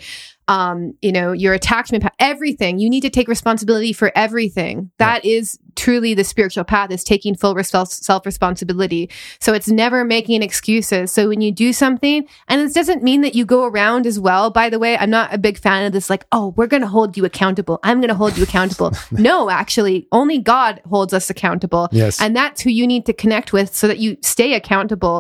um, 0.49 0.95
you 1.03 1.13
know, 1.13 1.33
your 1.33 1.53
attachment, 1.53 2.05
pa- 2.05 2.11
everything. 2.19 2.79
You 2.79 2.89
need 2.89 3.03
to 3.03 3.11
take 3.11 3.29
responsibility 3.29 3.93
for 3.93 4.11
everything. 4.15 4.91
That 4.99 5.25
is 5.25 5.59
truly 5.77 6.15
the 6.15 6.25
spiritual 6.25 6.65
path 6.65 6.91
is 6.91 7.05
taking 7.05 7.35
full 7.35 7.57
self 7.63 8.27
responsibility. 8.27 9.11
So 9.41 9.53
it's 9.53 9.69
never 9.69 10.05
making 10.05 10.43
excuses. 10.43 11.13
So 11.13 11.29
when 11.29 11.41
you 11.41 11.53
do 11.53 11.73
something, 11.73 12.27
and 12.49 12.61
this 12.61 12.73
doesn't 12.73 13.03
mean 13.03 13.21
that 13.23 13.35
you 13.35 13.45
go 13.45 13.65
around 13.65 14.07
as 14.07 14.19
well. 14.19 14.51
By 14.51 14.71
the 14.71 14.79
way, 14.79 14.97
I'm 14.97 15.11
not 15.11 15.35
a 15.35 15.39
big 15.39 15.59
fan 15.59 15.85
of 15.85 15.93
this, 15.93 16.09
like, 16.09 16.25
oh, 16.33 16.55
we're 16.57 16.67
going 16.67 16.83
to 16.83 16.89
hold 16.89 17.17
you 17.17 17.25
accountable. 17.25 17.79
I'm 17.83 18.01
going 18.01 18.09
to 18.09 18.15
hold 18.15 18.37
you 18.37 18.43
accountable. 18.43 18.93
no, 19.11 19.51
actually, 19.51 20.09
only 20.13 20.39
God 20.39 20.81
holds 20.89 21.13
us 21.13 21.29
accountable. 21.31 21.89
Yes. 21.93 22.21
And 22.21 22.35
that's 22.35 22.63
who 22.63 22.71
you 22.71 22.87
need 22.87 23.07
to 23.07 23.13
connect 23.13 23.53
with 23.53 23.75
so 23.75 23.87
that 23.89 23.99
you 23.99 24.17
stay 24.23 24.55
accountable 24.55 24.62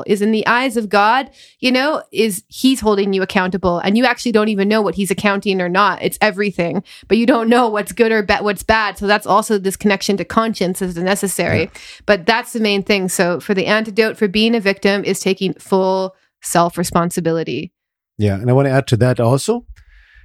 is 0.06 0.22
in 0.22 0.32
the 0.32 0.46
eyes 0.46 0.76
of 0.76 0.88
God, 0.88 1.30
you 1.60 1.72
know, 1.72 2.02
is 2.12 2.42
he's 2.48 2.80
holding 2.80 3.12
you 3.12 3.22
accountable 3.22 3.78
and 3.78 3.96
you 3.96 4.04
actually 4.04 4.32
don't 4.32 4.48
even 4.48 4.68
know 4.68 4.82
what 4.82 4.94
he's 4.94 5.10
accounting 5.10 5.60
or 5.60 5.68
not. 5.68 6.02
It's 6.02 6.18
everything, 6.20 6.82
but 7.08 7.18
you 7.18 7.26
don't 7.26 7.48
know 7.48 7.68
what's 7.68 7.92
good 7.92 8.12
or 8.12 8.22
ba- 8.22 8.42
what's 8.42 8.62
bad. 8.62 8.98
So 8.98 9.06
that's 9.06 9.26
also 9.26 9.58
this 9.58 9.76
connection 9.76 10.16
to 10.16 10.24
conscience 10.24 10.82
is 10.82 10.96
necessary. 10.96 11.70
But 12.06 12.26
that's 12.26 12.52
the 12.52 12.60
main 12.60 12.82
thing. 12.82 13.08
So 13.08 13.40
for 13.40 13.54
the 13.54 13.66
antidote 13.66 14.16
for 14.16 14.28
being 14.28 14.54
a 14.54 14.60
victim 14.60 15.04
is 15.04 15.20
taking 15.20 15.54
full 15.54 16.14
self 16.42 16.76
responsibility. 16.76 17.72
Yeah, 18.18 18.34
and 18.34 18.50
I 18.50 18.52
want 18.52 18.66
to 18.66 18.72
add 18.72 18.86
to 18.88 18.96
that 18.98 19.20
also, 19.20 19.66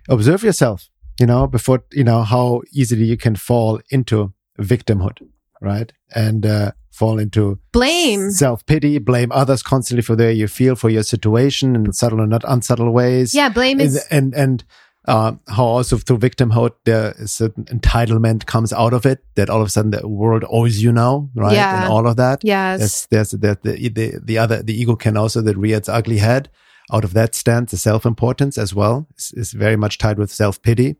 observe 0.09 0.43
yourself. 0.43 0.89
You 1.19 1.25
know, 1.25 1.47
before 1.47 1.83
you 1.91 2.03
know 2.03 2.21
how 2.21 2.61
easily 2.71 3.05
you 3.05 3.17
can 3.17 3.35
fall 3.35 3.79
into 3.89 4.33
victimhood, 4.59 5.17
right? 5.61 5.91
And 6.13 6.45
uh, 6.45 6.71
fall 6.97 7.19
into 7.19 7.59
Blame. 7.71 8.31
self 8.31 8.65
pity, 8.65 8.97
blame 8.97 9.31
others 9.31 9.61
constantly 9.63 10.01
for 10.01 10.15
the 10.15 10.23
way 10.25 10.33
you 10.33 10.47
feel 10.47 10.75
for 10.75 10.89
your 10.89 11.03
situation 11.03 11.75
in 11.75 11.93
subtle 11.93 12.19
and 12.21 12.29
not 12.29 12.43
unsubtle 12.47 12.91
ways. 12.91 13.33
Yeah, 13.35 13.49
blame 13.49 13.79
is 13.79 14.05
and 14.09 14.33
and 14.33 14.63
uh, 15.07 15.31
how 15.47 15.63
also 15.63 15.97
through 15.97 16.17
victimhood 16.17 16.71
there 16.83 17.13
is 17.17 17.31
certain 17.31 17.63
entitlement 17.65 18.45
comes 18.45 18.73
out 18.73 18.93
of 18.93 19.05
it 19.05 19.23
that 19.35 19.49
all 19.49 19.61
of 19.61 19.67
a 19.67 19.69
sudden 19.69 19.91
the 19.91 20.05
world 20.07 20.43
owes 20.49 20.83
you 20.83 20.91
now, 20.91 21.29
right? 21.33 21.53
Yeah. 21.53 21.83
And 21.83 21.93
all 21.93 22.07
of 22.07 22.17
that. 22.17 22.41
yes. 22.43 22.79
There's 22.79 23.07
there's 23.11 23.41
that 23.41 23.63
the, 23.63 23.89
the 23.89 24.19
the 24.21 24.37
other 24.37 24.61
the 24.61 24.73
ego 24.79 24.95
can 24.95 25.15
also 25.15 25.41
that 25.41 25.57
rear 25.57 25.77
its 25.77 25.89
ugly 25.89 26.17
head. 26.17 26.49
Out 26.91 27.03
of 27.03 27.13
that 27.13 27.35
stands 27.35 27.71
the 27.71 27.77
self 27.77 28.05
importance 28.05 28.57
as 28.57 28.73
well. 28.73 29.07
Is, 29.17 29.33
is 29.35 29.53
very 29.53 29.75
much 29.75 29.97
tied 29.97 30.17
with 30.17 30.31
self 30.31 30.61
pity, 30.61 30.95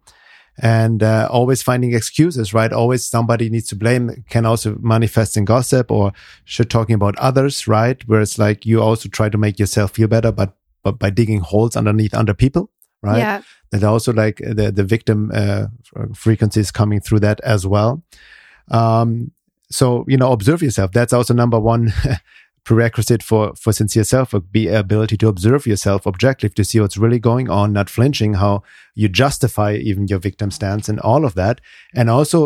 and 0.59 1.03
uh, 1.03 1.27
always 1.31 1.61
finding 1.61 1.93
excuses. 1.93 2.53
Right, 2.53 2.71
always 2.73 3.03
somebody 3.05 3.49
needs 3.49 3.67
to 3.69 3.75
blame. 3.75 4.23
Can 4.29 4.45
also 4.45 4.75
manifest 4.79 5.37
in 5.37 5.45
gossip 5.45 5.91
or 5.91 6.11
shit 6.45 6.69
talking 6.69 6.95
about 6.95 7.17
others. 7.19 7.67
Right, 7.67 8.01
where 8.07 8.21
it's 8.21 8.37
like 8.37 8.65
you 8.65 8.81
also 8.81 9.09
try 9.09 9.29
to 9.29 9.37
make 9.37 9.59
yourself 9.59 9.91
feel 9.91 10.07
better, 10.07 10.31
but 10.31 10.55
but 10.83 10.99
by 10.99 11.09
digging 11.09 11.41
holes 11.41 11.75
underneath 11.75 12.13
under 12.13 12.33
people. 12.33 12.69
Right, 13.03 13.19
Yeah. 13.19 13.41
that 13.71 13.83
also 13.83 14.11
like 14.11 14.37
the 14.37 14.71
the 14.71 14.83
victim 14.83 15.31
uh, 15.33 15.67
frequencies 16.15 16.71
coming 16.71 16.99
through 17.01 17.19
that 17.19 17.39
as 17.41 17.65
well. 17.67 18.01
Um, 18.69 19.31
so 19.69 20.05
you 20.07 20.17
know, 20.17 20.31
observe 20.31 20.61
yourself. 20.63 20.91
That's 20.93 21.13
also 21.13 21.33
number 21.33 21.59
one 21.59 21.93
prerequisite 22.67 23.23
for 23.23 23.53
for 23.55 23.71
sincere 23.73 24.03
self 24.03 24.33
work. 24.33 24.43
Be 24.51 24.67
ability 24.67 25.17
to 25.17 25.27
observe 25.33 25.65
yourself 25.71 26.05
objectively 26.11 26.55
to 26.55 26.65
see 26.69 26.79
what's 26.81 26.97
really 27.03 27.19
going 27.19 27.49
on, 27.49 27.73
not 27.73 27.89
flinching. 27.89 28.35
How 28.43 28.53
you 29.01 29.07
justify 29.23 29.71
even 29.89 30.07
your 30.07 30.19
victim 30.19 30.51
stance 30.51 30.89
and 30.91 30.99
all 30.99 31.25
of 31.25 31.33
that, 31.35 31.61
and 31.95 32.09
also. 32.09 32.39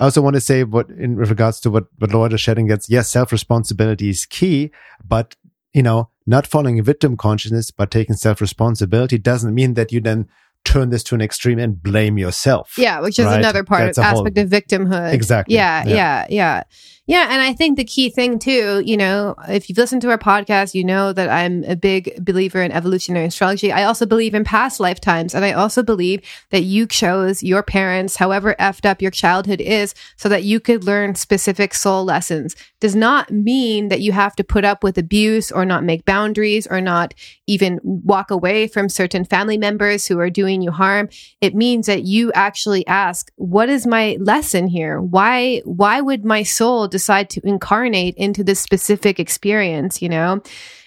I 0.00 0.04
also 0.04 0.22
want 0.22 0.34
to 0.36 0.40
say 0.40 0.62
what 0.62 0.88
in 0.90 1.16
regards 1.16 1.58
to 1.62 1.70
what, 1.70 1.86
what 1.98 2.12
Laura 2.12 2.32
is 2.32 2.40
shedding 2.40 2.68
gets, 2.68 2.88
yes, 2.88 3.10
self-responsibility 3.10 4.08
is 4.10 4.26
key, 4.26 4.70
but 5.04 5.34
you 5.74 5.82
know, 5.82 6.10
not 6.24 6.46
following 6.46 6.80
victim 6.84 7.16
consciousness, 7.16 7.72
but 7.72 7.90
taking 7.90 8.14
self-responsibility 8.14 9.18
doesn't 9.18 9.52
mean 9.52 9.74
that 9.74 9.90
you 9.90 10.00
then 10.00 10.28
turn 10.64 10.90
this 10.90 11.02
to 11.02 11.16
an 11.16 11.20
extreme 11.20 11.58
and 11.58 11.82
blame 11.82 12.16
yourself. 12.16 12.74
Yeah, 12.78 13.00
which 13.00 13.18
is 13.18 13.24
Right. 13.26 13.40
another 13.40 13.64
part 13.64 13.86
That's 13.86 13.98
of 13.98 14.04
a 14.04 14.08
whole- 14.10 14.20
aspect 14.28 14.38
of 14.38 14.48
victimhood. 14.48 15.12
Exactly. 15.12 15.56
Yeah, 15.56 15.82
Yeah. 15.84 15.94
yeah, 15.96 16.26
yeah, 16.30 16.62
yeah. 17.08 17.28
And 17.30 17.40
I 17.40 17.54
think 17.54 17.78
the 17.78 17.84
key 17.84 18.10
thing 18.10 18.38
too, 18.38 18.82
you 18.84 18.94
know, 18.94 19.34
if 19.48 19.68
you've 19.68 19.78
listened 19.78 20.02
to 20.02 20.10
our 20.10 20.18
podcast, 20.18 20.74
you 20.74 20.84
know 20.84 21.14
that 21.14 21.30
I'm 21.30 21.64
a 21.64 21.74
big 21.74 22.22
believer 22.22 22.62
in 22.62 22.70
evolutionary 22.70 23.24
astrology. 23.24 23.72
I 23.72 23.84
also 23.84 24.04
believe 24.04 24.34
in 24.34 24.44
past 24.44 24.78
lifetimes, 24.78 25.34
and 25.34 25.42
I 25.42 25.52
also 25.52 25.82
believe 25.82 26.20
that 26.50 26.64
you 26.64 26.86
chose 26.86 27.42
your 27.42 27.62
parents, 27.62 28.16
however 28.16 28.54
effed 28.60 28.84
up 28.84 29.00
your 29.00 29.10
childhood 29.10 29.62
is, 29.62 29.94
so 30.16 30.28
that 30.28 30.44
you 30.44 30.60
could 30.60 30.84
learn 30.84 31.14
specific 31.14 31.72
soul 31.72 32.04
lessons. 32.04 32.54
Does 32.78 32.94
not 32.94 33.30
mean 33.30 33.88
that 33.88 34.02
you 34.02 34.12
have 34.12 34.36
to 34.36 34.44
put 34.44 34.66
up 34.66 34.84
with 34.84 34.98
abuse 34.98 35.50
or 35.50 35.64
not 35.64 35.84
make 35.84 36.04
boundaries 36.04 36.66
or 36.66 36.82
not 36.82 37.14
even 37.48 37.80
walk 37.82 38.30
away 38.30 38.68
from 38.68 38.90
certain 38.90 39.24
family 39.24 39.56
members 39.56 40.06
who 40.06 40.20
are 40.20 40.30
doing 40.30 40.60
you 40.62 40.70
harm 40.70 41.08
it 41.40 41.54
means 41.54 41.86
that 41.86 42.04
you 42.04 42.30
actually 42.32 42.86
ask 42.86 43.32
what 43.36 43.68
is 43.68 43.86
my 43.86 44.16
lesson 44.20 44.68
here 44.68 45.00
why 45.00 45.60
why 45.64 46.00
would 46.00 46.24
my 46.24 46.42
soul 46.42 46.86
decide 46.98 47.30
to 47.30 47.40
incarnate 47.46 48.16
into 48.16 48.42
this 48.42 48.58
specific 48.58 49.20
experience, 49.20 50.02
you 50.02 50.08
know? 50.08 50.42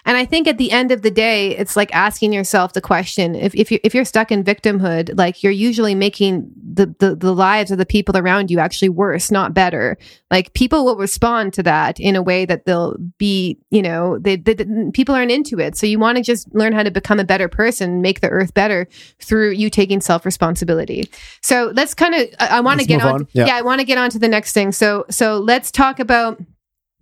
And 0.05 0.17
I 0.17 0.25
think 0.25 0.47
at 0.47 0.57
the 0.57 0.71
end 0.71 0.91
of 0.91 1.01
the 1.01 1.11
day, 1.11 1.55
it's 1.55 1.75
like 1.75 1.93
asking 1.93 2.33
yourself 2.33 2.73
the 2.73 2.81
question: 2.81 3.35
if 3.35 3.53
if 3.55 3.71
you 3.71 3.79
if 3.83 3.93
you're 3.93 4.05
stuck 4.05 4.31
in 4.31 4.43
victimhood, 4.43 5.17
like 5.17 5.43
you're 5.43 5.51
usually 5.51 5.95
making 5.95 6.51
the, 6.73 6.93
the 6.99 7.15
the 7.15 7.33
lives 7.33 7.71
of 7.71 7.77
the 7.77 7.85
people 7.85 8.17
around 8.17 8.49
you 8.49 8.59
actually 8.59 8.89
worse, 8.89 9.31
not 9.31 9.53
better. 9.53 9.97
Like 10.29 10.53
people 10.53 10.85
will 10.85 10.95
respond 10.95 11.53
to 11.53 11.63
that 11.63 11.99
in 11.99 12.15
a 12.15 12.21
way 12.21 12.45
that 12.45 12.65
they'll 12.65 12.95
be, 13.17 13.57
you 13.69 13.81
know, 13.81 14.17
they, 14.17 14.37
they 14.37 14.55
people 14.93 15.13
aren't 15.13 15.31
into 15.31 15.59
it. 15.59 15.75
So 15.75 15.85
you 15.85 15.99
want 15.99 16.17
to 16.17 16.23
just 16.23 16.53
learn 16.55 16.73
how 16.73 16.83
to 16.83 16.91
become 16.91 17.19
a 17.19 17.25
better 17.25 17.47
person, 17.47 18.01
make 18.01 18.21
the 18.21 18.29
earth 18.29 18.53
better 18.53 18.87
through 19.19 19.51
you 19.51 19.69
taking 19.69 20.01
self 20.01 20.25
responsibility. 20.25 21.09
So 21.41 21.71
let's 21.75 21.93
kind 21.93 22.15
of 22.15 22.27
I, 22.39 22.47
I 22.57 22.59
want 22.61 22.79
to 22.79 22.85
get 22.85 23.01
on. 23.01 23.13
on. 23.13 23.27
Yeah. 23.33 23.47
yeah, 23.47 23.55
I 23.55 23.61
want 23.61 23.79
to 23.79 23.85
get 23.85 23.97
on 23.97 24.09
to 24.11 24.19
the 24.19 24.27
next 24.27 24.53
thing. 24.53 24.71
So 24.71 25.05
so 25.09 25.37
let's 25.37 25.71
talk 25.71 25.99
about 25.99 26.41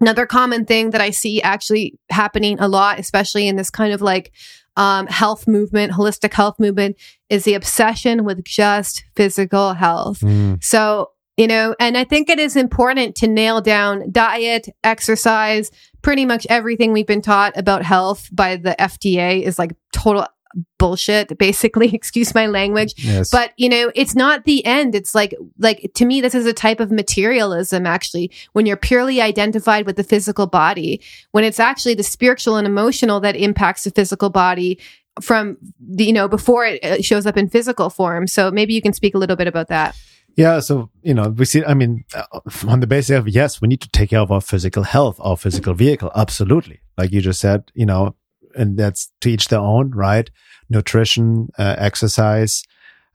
Another 0.02 0.26
common 0.26 0.66
thing 0.66 0.92
that 0.92 1.02
I 1.02 1.10
see 1.10 1.42
actually 1.42 2.00
happening 2.10 2.60
a 2.60 2.68
lot, 2.68 3.00
especially 3.00 3.48
in 3.48 3.56
this 3.56 3.70
kind 3.70 3.94
of 3.94 4.02
like 4.02 4.32
um, 4.78 5.08
health 5.08 5.48
movement, 5.48 5.92
holistic 5.92 6.34
health 6.34 6.60
movement, 6.60 6.96
is 7.30 7.44
the 7.44 7.54
obsession 7.54 8.24
with 8.24 8.44
just 8.46 9.04
physical 9.16 9.74
health. 9.74 10.22
Mm. 10.22 10.64
So, 10.64 11.12
you 11.36 11.48
know, 11.48 11.76
and 11.80 11.98
I 11.98 12.06
think 12.06 12.30
it 12.30 12.40
is 12.40 12.56
important 12.56 13.16
to 13.18 13.28
nail 13.28 13.60
down 13.60 14.12
diet, 14.12 14.70
exercise, 14.84 15.70
pretty 16.02 16.26
much 16.26 16.48
everything 16.50 16.94
we've 16.94 17.08
been 17.08 17.22
taught 17.22 17.58
about 17.58 17.84
health 17.84 18.30
by 18.32 18.56
the 18.56 18.76
FDA 18.80 19.42
is 19.42 19.60
like 19.60 19.76
total 19.92 20.26
bullshit 20.78 21.38
basically 21.38 21.88
excuse 21.94 22.34
my 22.34 22.48
language 22.48 22.94
yes. 22.98 23.30
but 23.30 23.54
you 23.58 23.70
know 23.70 23.92
it's 23.96 24.16
not 24.16 24.46
the 24.46 24.66
end 24.66 24.96
it's 24.96 25.14
like 25.14 25.36
like 25.58 25.92
to 25.94 26.06
me 26.06 26.22
this 26.22 26.34
is 26.36 26.46
a 26.46 26.54
type 26.54 26.80
of 26.80 26.92
materialism 26.92 27.86
actually 27.86 28.32
when 28.54 28.66
you're 28.66 28.78
purely 28.78 29.22
identified 29.22 29.86
with 29.86 29.96
the 29.96 30.04
physical 30.04 30.48
body 30.48 31.02
when 31.32 31.44
it's 31.44 31.60
actually 31.60 31.94
the 31.94 32.04
spiritual 32.04 32.56
and 32.56 32.68
emotional 32.68 33.20
that 33.20 33.36
impacts 33.36 33.84
the 33.84 33.92
physical 33.92 34.30
body 34.30 34.80
from 35.22 35.58
the, 35.80 36.06
you 36.06 36.14
know 36.14 36.28
before 36.28 36.66
it 36.66 37.04
shows 37.04 37.26
up 37.26 37.38
in 37.38 37.50
physical 37.50 37.90
form 37.90 38.26
so 38.26 38.50
maybe 38.50 38.74
you 38.74 38.82
can 38.82 38.94
speak 38.94 39.14
a 39.14 39.18
little 39.18 39.36
bit 39.36 39.48
about 39.48 39.68
that 39.68 39.96
yeah, 40.36 40.62
so 40.62 40.90
you 41.02 41.14
know, 41.14 41.30
we 41.30 41.44
see. 41.44 41.66
I 41.66 41.74
mean, 41.74 42.06
uh, 42.16 42.40
on 42.66 42.80
the 42.80 42.88
basis 42.88 43.18
of 43.18 43.28
yes, 43.28 43.62
we 43.62 43.68
need 43.68 43.82
to 43.82 43.90
take 43.90 44.12
care 44.12 44.22
of 44.22 44.32
our 44.32 44.40
physical 44.40 44.84
health, 44.84 45.18
our 45.20 45.36
physical 45.36 45.74
vehicle. 45.74 46.12
Absolutely, 46.16 46.80
like 46.98 47.12
you 47.12 47.20
just 47.20 47.42
said. 47.42 47.72
You 47.74 47.86
know, 47.86 48.16
and 48.56 48.78
that's 48.78 49.12
to 49.22 49.30
each 49.30 49.48
their 49.48 49.60
own, 49.60 49.92
right? 49.92 50.30
Nutrition, 50.70 51.50
uh, 51.58 51.76
exercise, 51.78 52.64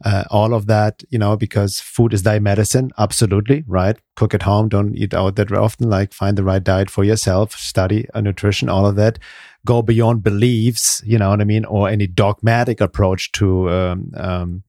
uh, 0.05 0.25
all 0.31 0.55
of 0.55 0.67
that, 0.67 1.03
you 1.11 1.19
know, 1.19 1.37
because 1.37 1.81
food 1.81 2.13
is 2.13 2.25
thy 2.25 2.39
medicine. 2.39 2.91
Absolutely, 2.99 3.65
right? 3.67 3.97
Cook 4.17 4.35
at 4.35 4.43
home. 4.43 4.69
Don't 4.69 4.97
eat 4.97 5.15
out 5.15 5.37
that 5.37 5.53
often. 5.53 5.89
Like 5.89 6.13
find 6.13 6.37
the 6.37 6.45
right 6.45 6.63
diet 6.63 6.91
for 6.91 7.05
yourself. 7.05 7.53
Study 7.53 8.07
a 8.13 8.21
nutrition, 8.21 8.69
all 8.69 8.87
of 8.87 8.97
that. 8.97 9.19
Go 9.65 9.83
beyond 9.83 10.23
beliefs, 10.23 11.01
you 11.07 11.19
know 11.19 11.31
what 11.31 11.41
I 11.41 11.45
mean, 11.45 11.65
or 11.65 11.89
any 11.89 12.07
dogmatic 12.07 12.81
approach 12.81 13.33
to 13.33 13.71
um, 13.71 14.13
um, 14.17 14.63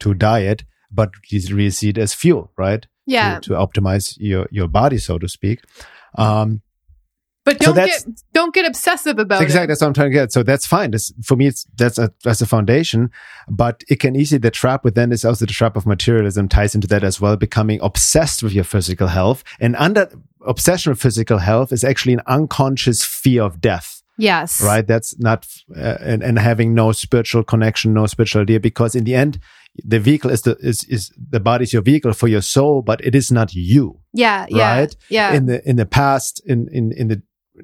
to 0.00 0.12
diet, 0.12 0.64
but 0.90 1.10
really 1.30 1.70
see 1.70 1.90
it 1.90 1.98
as 1.98 2.14
fuel, 2.14 2.50
right? 2.56 2.84
Yeah. 3.06 3.38
To, 3.40 3.50
to 3.50 3.54
optimize 3.54 4.16
your 4.18 4.48
your 4.50 4.66
body, 4.66 4.98
so 4.98 5.18
to 5.18 5.28
speak. 5.28 5.60
Um, 6.16 6.62
but 7.44 7.58
don't 7.58 7.74
so 7.74 7.86
get 7.86 8.06
don't 8.32 8.54
get 8.54 8.66
obsessive 8.66 9.18
about 9.18 9.42
exactly, 9.42 9.44
it. 9.44 9.46
Exactly, 9.46 9.66
that's 9.66 9.80
what 9.80 9.86
I'm 9.88 9.94
trying 9.94 10.10
to 10.10 10.14
get. 10.14 10.32
So 10.32 10.42
that's 10.42 10.66
fine. 10.66 10.90
That's, 10.92 11.12
for 11.22 11.36
me, 11.36 11.46
it's 11.46 11.66
that's 11.76 11.98
a 11.98 12.12
that's 12.22 12.40
a 12.40 12.46
foundation. 12.46 13.10
But 13.48 13.84
it 13.88 14.00
can 14.00 14.16
easily 14.16 14.38
the 14.38 14.50
trap 14.50 14.84
within 14.84 15.12
is 15.12 15.24
also 15.24 15.46
the 15.46 15.52
trap 15.52 15.76
of 15.76 15.86
materialism 15.86 16.48
ties 16.48 16.74
into 16.74 16.86
that 16.88 17.04
as 17.04 17.20
well. 17.20 17.36
Becoming 17.36 17.80
obsessed 17.82 18.42
with 18.42 18.52
your 18.52 18.64
physical 18.64 19.08
health, 19.08 19.44
and 19.60 19.76
under 19.76 20.10
obsession 20.46 20.90
with 20.90 21.00
physical 21.00 21.38
health 21.38 21.72
is 21.72 21.84
actually 21.84 22.14
an 22.14 22.22
unconscious 22.26 23.04
fear 23.04 23.42
of 23.42 23.60
death. 23.60 24.02
Yes. 24.16 24.62
Right. 24.62 24.86
That's 24.86 25.18
not 25.18 25.46
uh, 25.76 25.96
and, 26.00 26.22
and 26.22 26.38
having 26.38 26.72
no 26.72 26.92
spiritual 26.92 27.42
connection, 27.42 27.94
no 27.94 28.06
spiritual 28.06 28.42
idea, 28.42 28.60
because 28.60 28.94
in 28.94 29.04
the 29.04 29.14
end, 29.14 29.40
the 29.84 29.98
vehicle 29.98 30.30
is 30.30 30.42
the 30.42 30.56
is 30.60 30.84
is 30.84 31.12
the 31.18 31.40
body 31.40 31.64
is 31.64 31.72
your 31.72 31.82
vehicle 31.82 32.12
for 32.12 32.28
your 32.28 32.42
soul, 32.42 32.80
but 32.80 33.04
it 33.04 33.14
is 33.14 33.32
not 33.32 33.54
you. 33.54 33.98
Yeah. 34.12 34.46
Yeah. 34.48 34.86
Yeah. 35.08 35.34
In 35.34 35.46
the 35.46 35.68
in 35.68 35.76
the 35.76 35.86
past, 35.86 36.40
in 36.46 36.68
in 36.70 36.92
in 36.92 37.08
the 37.08 37.22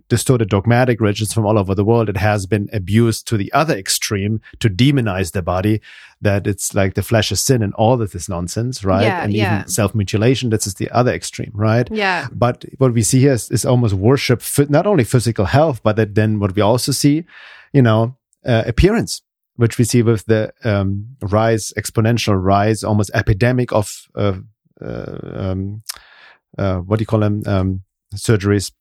distorted 0.09 0.49
dogmatic 0.49 1.01
religions 1.01 1.33
from 1.33 1.47
all 1.47 1.59
over 1.59 1.75
the 1.75 1.85
world, 1.85 2.09
it 2.09 2.17
has 2.17 2.47
been 2.47 2.69
abused 2.73 3.27
to 3.29 3.37
the 3.37 3.53
other 3.53 3.77
extreme 3.77 4.41
to 4.61 4.69
demonize 4.69 5.33
the 5.33 5.43
body, 5.43 5.81
that 6.21 6.47
it's 6.47 6.75
like 6.75 6.95
the 6.95 7.03
flesh 7.03 7.33
is 7.33 7.41
sin 7.41 7.63
and 7.63 7.75
all 7.75 8.01
of 8.01 8.13
this 8.13 8.29
nonsense, 8.29 8.85
right? 8.85 9.03
Yeah, 9.03 9.23
and 9.23 9.33
yeah. 9.33 9.57
even 9.57 9.69
self 9.69 9.95
mutilation, 9.95 10.51
that's 10.51 10.73
the 10.75 10.91
other 10.91 11.13
extreme, 11.13 11.51
right? 11.55 11.89
Yeah. 11.91 12.29
But 12.33 12.65
what 12.79 12.93
we 12.93 13.03
see 13.03 13.21
here 13.21 13.33
is, 13.33 13.51
is 13.51 13.65
almost 13.65 13.95
worship, 13.95 14.43
not 14.69 14.87
only 14.87 15.05
physical 15.05 15.47
health, 15.47 15.83
but 15.83 15.97
that 15.97 16.15
then 16.15 16.39
what 16.39 16.55
we 16.55 16.63
also 16.63 16.93
see, 16.93 17.25
you 17.73 17.83
know, 17.83 18.17
uh, 18.47 18.65
appearance. 18.67 19.23
Which 19.57 19.77
we 19.77 19.85
see 19.85 20.03
with 20.03 20.25
the 20.25 20.55
um, 20.65 21.17
rise, 21.21 21.71
exponential 21.77 22.43
rise, 22.43 22.83
almost 22.83 23.11
epidemic 23.13 23.73
of 23.73 24.07
uh, 24.15 24.39
uh, 24.81 25.19
um, 25.23 25.83
uh, 26.57 26.79
what 26.79 26.99
do 26.99 27.03
you 27.03 27.07
call 27.07 27.21
them? 27.21 27.43
Um, 27.45 27.83
surgeries 28.15 28.73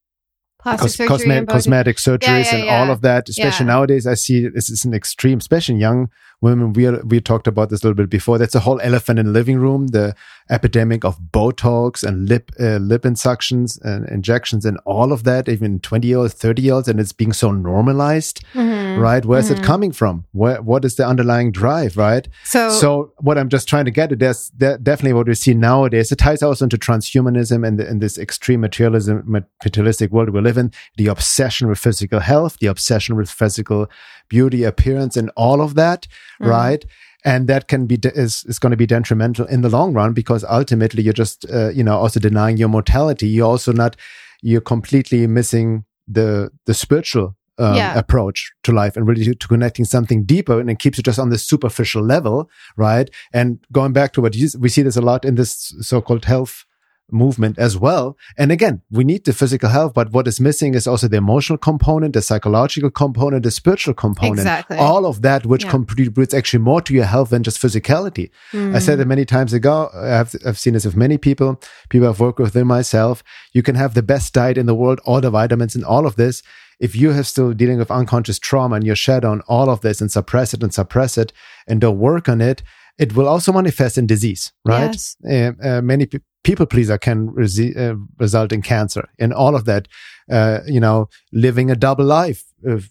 Cos- 0.62 0.98
cosmetic, 0.98 1.48
cosmetic 1.48 1.98
surgeries 1.98 2.52
yeah, 2.52 2.56
yeah, 2.56 2.82
and 2.82 2.89
all 2.89 2.93
of 2.93 3.02
that. 3.02 3.30
Especially 3.30 3.65
nowadays, 3.65 4.06
I 4.06 4.15
see 4.15 4.48
this 4.48 4.69
is 4.69 4.84
an 4.84 4.93
extreme, 4.93 5.38
especially 5.38 5.76
in 5.76 5.82
young 5.82 6.10
women. 6.41 6.73
We 6.73 6.86
are, 6.88 7.02
we 7.06 7.19
talked 7.21 7.47
about 7.47 7.69
this 7.69 7.84
a 7.84 7.88
little 7.88 7.95
bit 7.95 8.10
before. 8.10 8.38
That's 8.38 8.56
a 8.56 8.62
whole 8.62 8.80
elephant 8.82 9.19
in 9.19 9.28
the 9.28 9.32
living 9.32 9.58
room. 9.58 9.88
The 9.88 10.15
epidemic 10.49 11.04
of 11.04 11.19
Botox 11.19 12.04
and 12.04 12.28
lip 12.28 12.52
uh, 12.60 12.78
lip 12.78 13.06
insuctions 13.06 13.78
and 13.84 14.08
injections 14.10 14.65
and 14.65 14.80
all 14.86 15.12
of 15.12 15.23
that, 15.23 15.47
even 15.47 15.80
twenty 15.80 16.08
year 16.08 16.17
olds, 16.17 16.34
thirty 16.34 16.62
year 16.62 16.73
olds, 16.75 16.88
and 16.88 16.99
it's 16.99 17.12
being 17.12 17.34
so 17.34 17.52
normalized, 17.52 18.43
mm-hmm. 18.54 18.99
right? 18.99 19.25
Where's 19.25 19.49
mm-hmm. 19.49 19.62
it 19.62 19.65
coming 19.65 19.91
from? 19.91 20.25
Where 20.32 20.62
what 20.62 20.86
is 20.86 20.95
the 20.95 21.06
underlying 21.06 21.52
drive, 21.52 21.97
right? 21.97 22.28
So, 22.43 22.69
so 22.69 23.13
what 23.17 23.38
I'm 23.38 23.49
just 23.49 23.67
trying 23.67 23.86
to 23.86 23.91
get 23.91 24.12
at 24.12 24.21
is 24.21 24.49
definitely 24.49 25.13
what 25.13 25.28
we 25.28 25.36
see 25.36 25.54
nowadays. 25.54 26.12
It 26.12 26.17
ties 26.17 26.41
also 26.41 26.65
into 26.65 26.78
transhumanism 26.78 27.67
and, 27.67 27.80
and 27.80 28.02
this 28.02 28.17
extreme 28.17 28.62
materialism, 28.62 29.45
materialistic 29.63 30.12
world 30.12 30.30
we 30.30 30.41
live 30.41 30.58
in. 30.58 30.71
The 30.97 31.08
obsession 31.08 31.67
with 31.67 31.80
physical 31.80 32.19
health, 32.19 32.58
the 32.60 32.67
obsession 32.67 33.15
with 33.15 33.30
physical 33.30 33.88
beauty, 34.30 34.63
appearance, 34.63 35.17
and 35.17 35.32
all 35.36 35.62
of 35.62 35.75
that, 35.75 36.08
mm-hmm. 36.39 36.49
right? 36.49 36.86
and 37.25 37.47
that 37.47 37.67
can 37.67 37.86
be 37.86 37.99
is, 38.04 38.43
is 38.45 38.60
going 38.60 38.71
to 38.71 38.78
be 38.78 38.86
detrimental 38.86 39.45
in 39.47 39.62
the 39.62 39.69
long 39.69 39.93
run 39.93 40.13
because 40.13 40.43
ultimately 40.45 41.04
you're 41.04 41.13
just 41.13 41.45
uh, 41.52 41.69
you 41.69 41.84
know 41.84 41.97
also 41.97 42.19
denying 42.19 42.58
your 42.58 42.69
mortality 42.69 43.28
you're 43.28 43.47
also 43.47 43.71
not 43.71 43.95
you're 44.41 44.62
completely 44.62 45.28
missing 45.28 45.84
the 46.08 46.49
the 46.65 46.73
spiritual 46.73 47.36
um, 47.58 47.75
yeah. 47.75 47.97
approach 47.97 48.54
to 48.63 48.71
life 48.71 48.95
and 48.95 49.06
really 49.06 49.25
to, 49.25 49.36
to, 49.36 49.47
connecting 49.47 49.84
something 49.84 50.23
deeper 50.23 50.62
and 50.62 50.69
it 50.69 50.80
keeps 50.80 50.97
you 50.97 51.04
just 51.04 51.19
on 51.19 51.30
this 51.30 51.43
superficial 51.45 52.02
level 52.02 52.49
right 52.78 53.10
and 53.34 53.60
going 53.71 53.91
back 53.91 54.13
to 54.13 54.21
what 54.21 54.34
you, 54.34 54.47
we 54.58 54.69
see 54.69 54.82
this 54.82 54.95
a 54.95 55.02
lot 55.02 55.25
in 55.25 55.36
this 55.36 55.73
so-called 55.82 56.23
health 56.23 56.63
movement 57.12 57.58
as 57.58 57.78
well. 57.78 58.17
And 58.38 58.52
again, 58.52 58.82
we 58.91 59.04
need 59.04 59.26
the 59.26 59.34
physical 59.34 59.69
health, 59.69 59.93
but 59.93 60.12
what 60.12 60.28
is 60.28 60.39
missing 60.39 60.74
is 60.76 60.86
also 60.88 61.08
the 61.08 61.17
emotional 61.17 61.58
component, 61.58 62.13
the 62.13 62.22
psychological 62.22 62.91
component, 62.91 63.43
the 63.43 63.52
spiritual 63.52 63.93
component. 63.93 64.39
Exactly. 64.39 64.78
All 64.78 65.06
of 65.06 65.22
that, 65.24 65.45
which 65.45 65.63
yeah. 65.63 65.72
contributes 65.72 66.34
actually 66.34 66.60
more 66.60 66.82
to 66.82 66.93
your 66.93 67.06
health 67.06 67.32
than 67.32 67.43
just 67.43 67.62
physicality. 67.62 68.30
Mm. 68.52 68.76
I 68.76 68.80
said 68.80 69.00
it 69.00 69.08
many 69.08 69.26
times 69.26 69.54
ago. 69.54 69.89
I've, 69.93 70.36
I've 70.45 70.60
seen 70.60 70.74
this 70.74 70.86
with 70.86 70.95
many 70.95 71.17
people, 71.17 71.60
people 71.89 72.08
I've 72.08 72.19
worked 72.19 72.39
with, 72.39 72.56
myself. 72.60 73.24
You 73.54 73.63
can 73.63 73.76
have 73.76 73.93
the 73.93 74.04
best 74.04 74.34
diet 74.34 74.58
in 74.58 74.65
the 74.65 74.76
world, 74.76 75.00
all 75.06 75.22
the 75.22 75.30
vitamins 75.30 75.76
and 75.76 75.86
all 75.86 76.06
of 76.06 76.15
this. 76.17 76.43
If 76.80 76.95
you 76.95 77.12
have 77.12 77.28
still 77.28 77.54
dealing 77.54 77.78
with 77.78 77.91
unconscious 77.91 78.39
trauma 78.39 78.76
and 78.76 78.86
you 78.86 78.95
shed 78.95 79.26
on 79.26 79.41
all 79.48 79.69
of 79.69 79.82
this 79.82 80.02
and 80.02 80.12
suppress 80.12 80.54
it 80.54 80.63
and 80.63 80.74
suppress 80.74 81.17
it 81.17 81.34
and 81.67 81.82
don't 81.82 82.00
work 82.00 82.30
on 82.30 82.41
it, 82.41 82.63
it 82.98 83.15
will 83.15 83.28
also 83.28 83.54
manifest 83.54 83.98
in 83.98 84.08
disease, 84.08 84.52
right? 84.65 84.91
Yes. 84.91 85.15
Uh, 85.63 85.67
uh, 85.67 85.82
many 85.82 86.06
pe- 86.06 86.19
people 86.43 86.65
pleaser 86.65 86.97
can 86.97 87.30
resi- 87.30 87.78
uh, 87.78 87.95
result 88.17 88.52
in 88.52 88.62
cancer 88.62 89.08
and 89.19 89.34
all 89.34 89.56
of 89.56 89.65
that. 89.65 89.88
Uh, 90.32 90.60
you 90.67 90.80
know, 90.80 91.10
living 91.32 91.71
a 91.71 91.75
double 91.75 92.06
life, 92.06 92.43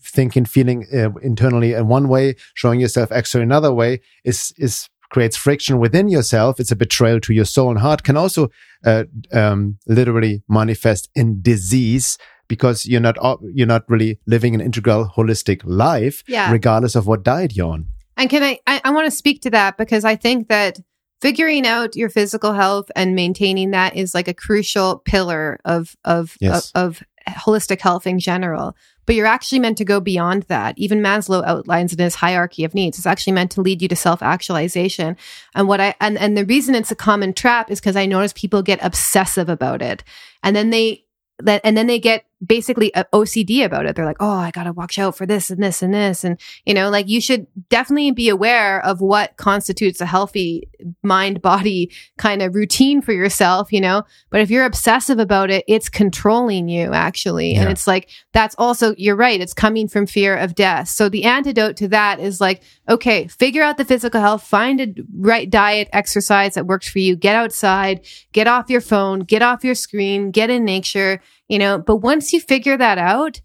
thinking, 0.02 0.44
feeling 0.44 0.84
uh, 0.92 1.10
internally 1.22 1.72
in 1.72 1.86
one 1.86 2.08
way, 2.08 2.34
showing 2.54 2.80
yourself 2.80 3.12
externally 3.12 3.44
another 3.44 3.72
way 3.72 4.00
is, 4.24 4.52
is 4.58 4.88
creates 5.10 5.36
friction 5.36 5.78
within 5.78 6.08
yourself. 6.08 6.58
It's 6.58 6.72
a 6.72 6.76
betrayal 6.76 7.20
to 7.20 7.32
your 7.32 7.44
soul 7.44 7.70
and 7.70 7.78
heart 7.78 8.02
can 8.02 8.16
also, 8.16 8.48
uh, 8.84 9.04
um, 9.32 9.78
literally 9.86 10.42
manifest 10.48 11.08
in 11.14 11.40
disease 11.40 12.18
because 12.48 12.86
you're 12.86 13.00
not, 13.00 13.16
you're 13.54 13.66
not 13.66 13.84
really 13.88 14.18
living 14.26 14.54
an 14.54 14.60
integral 14.60 15.12
holistic 15.16 15.60
life, 15.64 16.24
yeah. 16.26 16.50
regardless 16.50 16.96
of 16.96 17.06
what 17.06 17.22
diet 17.22 17.54
you're 17.54 17.70
on. 17.70 17.86
And 18.16 18.28
can 18.28 18.42
I, 18.42 18.58
I, 18.66 18.80
I 18.84 18.90
want 18.90 19.04
to 19.04 19.12
speak 19.12 19.42
to 19.42 19.50
that 19.50 19.76
because 19.76 20.04
I 20.04 20.16
think 20.16 20.48
that 20.48 20.80
figuring 21.20 21.66
out 21.66 21.96
your 21.96 22.08
physical 22.08 22.52
health 22.52 22.90
and 22.94 23.14
maintaining 23.14 23.72
that 23.72 23.96
is 23.96 24.14
like 24.14 24.28
a 24.28 24.34
crucial 24.34 24.98
pillar 24.98 25.58
of, 25.64 25.96
of, 26.04 26.36
yes. 26.40 26.70
of, 26.74 27.00
of 27.00 27.34
holistic 27.34 27.80
health 27.80 28.06
in 28.06 28.18
general. 28.18 28.76
But 29.06 29.14
you're 29.14 29.26
actually 29.26 29.60
meant 29.60 29.78
to 29.78 29.86
go 29.86 30.00
beyond 30.00 30.42
that. 30.44 30.74
Even 30.76 31.00
Maslow 31.00 31.42
outlines 31.44 31.94
in 31.94 31.98
his 31.98 32.14
hierarchy 32.14 32.64
of 32.64 32.74
needs. 32.74 32.98
It's 32.98 33.06
actually 33.06 33.32
meant 33.32 33.50
to 33.52 33.62
lead 33.62 33.80
you 33.80 33.88
to 33.88 33.96
self-actualization. 33.96 35.16
And 35.54 35.66
what 35.66 35.80
I 35.80 35.94
and, 35.98 36.18
and 36.18 36.36
the 36.36 36.44
reason 36.44 36.74
it's 36.74 36.90
a 36.90 36.96
common 36.96 37.32
trap 37.32 37.70
is 37.70 37.80
because 37.80 37.96
I 37.96 38.04
notice 38.04 38.34
people 38.34 38.62
get 38.62 38.84
obsessive 38.84 39.48
about 39.48 39.80
it. 39.80 40.04
And 40.42 40.54
then 40.54 40.68
they 40.68 41.06
that 41.38 41.62
and 41.64 41.74
then 41.74 41.86
they 41.86 41.98
get 41.98 42.26
basically 42.44 42.94
uh, 42.94 43.04
OCD 43.12 43.64
about 43.64 43.86
it. 43.86 43.96
They're 43.96 44.04
like, 44.04 44.20
oh, 44.20 44.30
I 44.30 44.50
got 44.50 44.64
to 44.64 44.72
watch 44.72 44.98
out 44.98 45.16
for 45.16 45.26
this 45.26 45.50
and 45.50 45.62
this 45.62 45.82
and 45.82 45.92
this. 45.92 46.24
And, 46.24 46.40
you 46.64 46.74
know, 46.74 46.88
like 46.90 47.08
you 47.08 47.20
should 47.20 47.46
definitely 47.68 48.12
be 48.12 48.28
aware 48.28 48.84
of 48.84 49.00
what 49.00 49.36
constitutes 49.36 50.00
a 50.00 50.06
healthy 50.06 50.68
mind 51.02 51.42
body 51.42 51.90
kind 52.16 52.42
of 52.42 52.54
routine 52.54 53.02
for 53.02 53.12
yourself, 53.12 53.72
you 53.72 53.80
know. 53.80 54.04
But 54.30 54.40
if 54.40 54.50
you're 54.50 54.64
obsessive 54.64 55.18
about 55.18 55.50
it, 55.50 55.64
it's 55.66 55.88
controlling 55.88 56.68
you 56.68 56.92
actually. 56.92 57.54
Yeah. 57.54 57.62
And 57.62 57.70
it's 57.70 57.86
like, 57.86 58.08
that's 58.32 58.54
also, 58.56 58.94
you're 58.96 59.16
right, 59.16 59.40
it's 59.40 59.54
coming 59.54 59.88
from 59.88 60.06
fear 60.06 60.36
of 60.36 60.54
death. 60.54 60.88
So 60.88 61.08
the 61.08 61.24
antidote 61.24 61.76
to 61.78 61.88
that 61.88 62.20
is 62.20 62.40
like, 62.40 62.62
okay, 62.88 63.26
figure 63.26 63.62
out 63.62 63.78
the 63.78 63.84
physical 63.84 64.20
health, 64.20 64.44
find 64.44 64.80
a 64.80 64.94
right 65.16 65.50
diet, 65.50 65.88
exercise 65.92 66.54
that 66.54 66.66
works 66.66 66.88
for 66.88 67.00
you, 67.00 67.16
get 67.16 67.34
outside, 67.34 68.06
get 68.32 68.46
off 68.46 68.70
your 68.70 68.80
phone, 68.80 69.20
get 69.20 69.42
off 69.42 69.64
your 69.64 69.74
screen, 69.74 70.30
get 70.30 70.50
in 70.50 70.64
nature 70.64 71.20
you 71.48 71.58
know, 71.58 71.78
but 71.78 71.96
once 71.96 72.32
you 72.32 72.40
figure 72.40 72.76
that 72.76 72.98
out, 72.98 73.40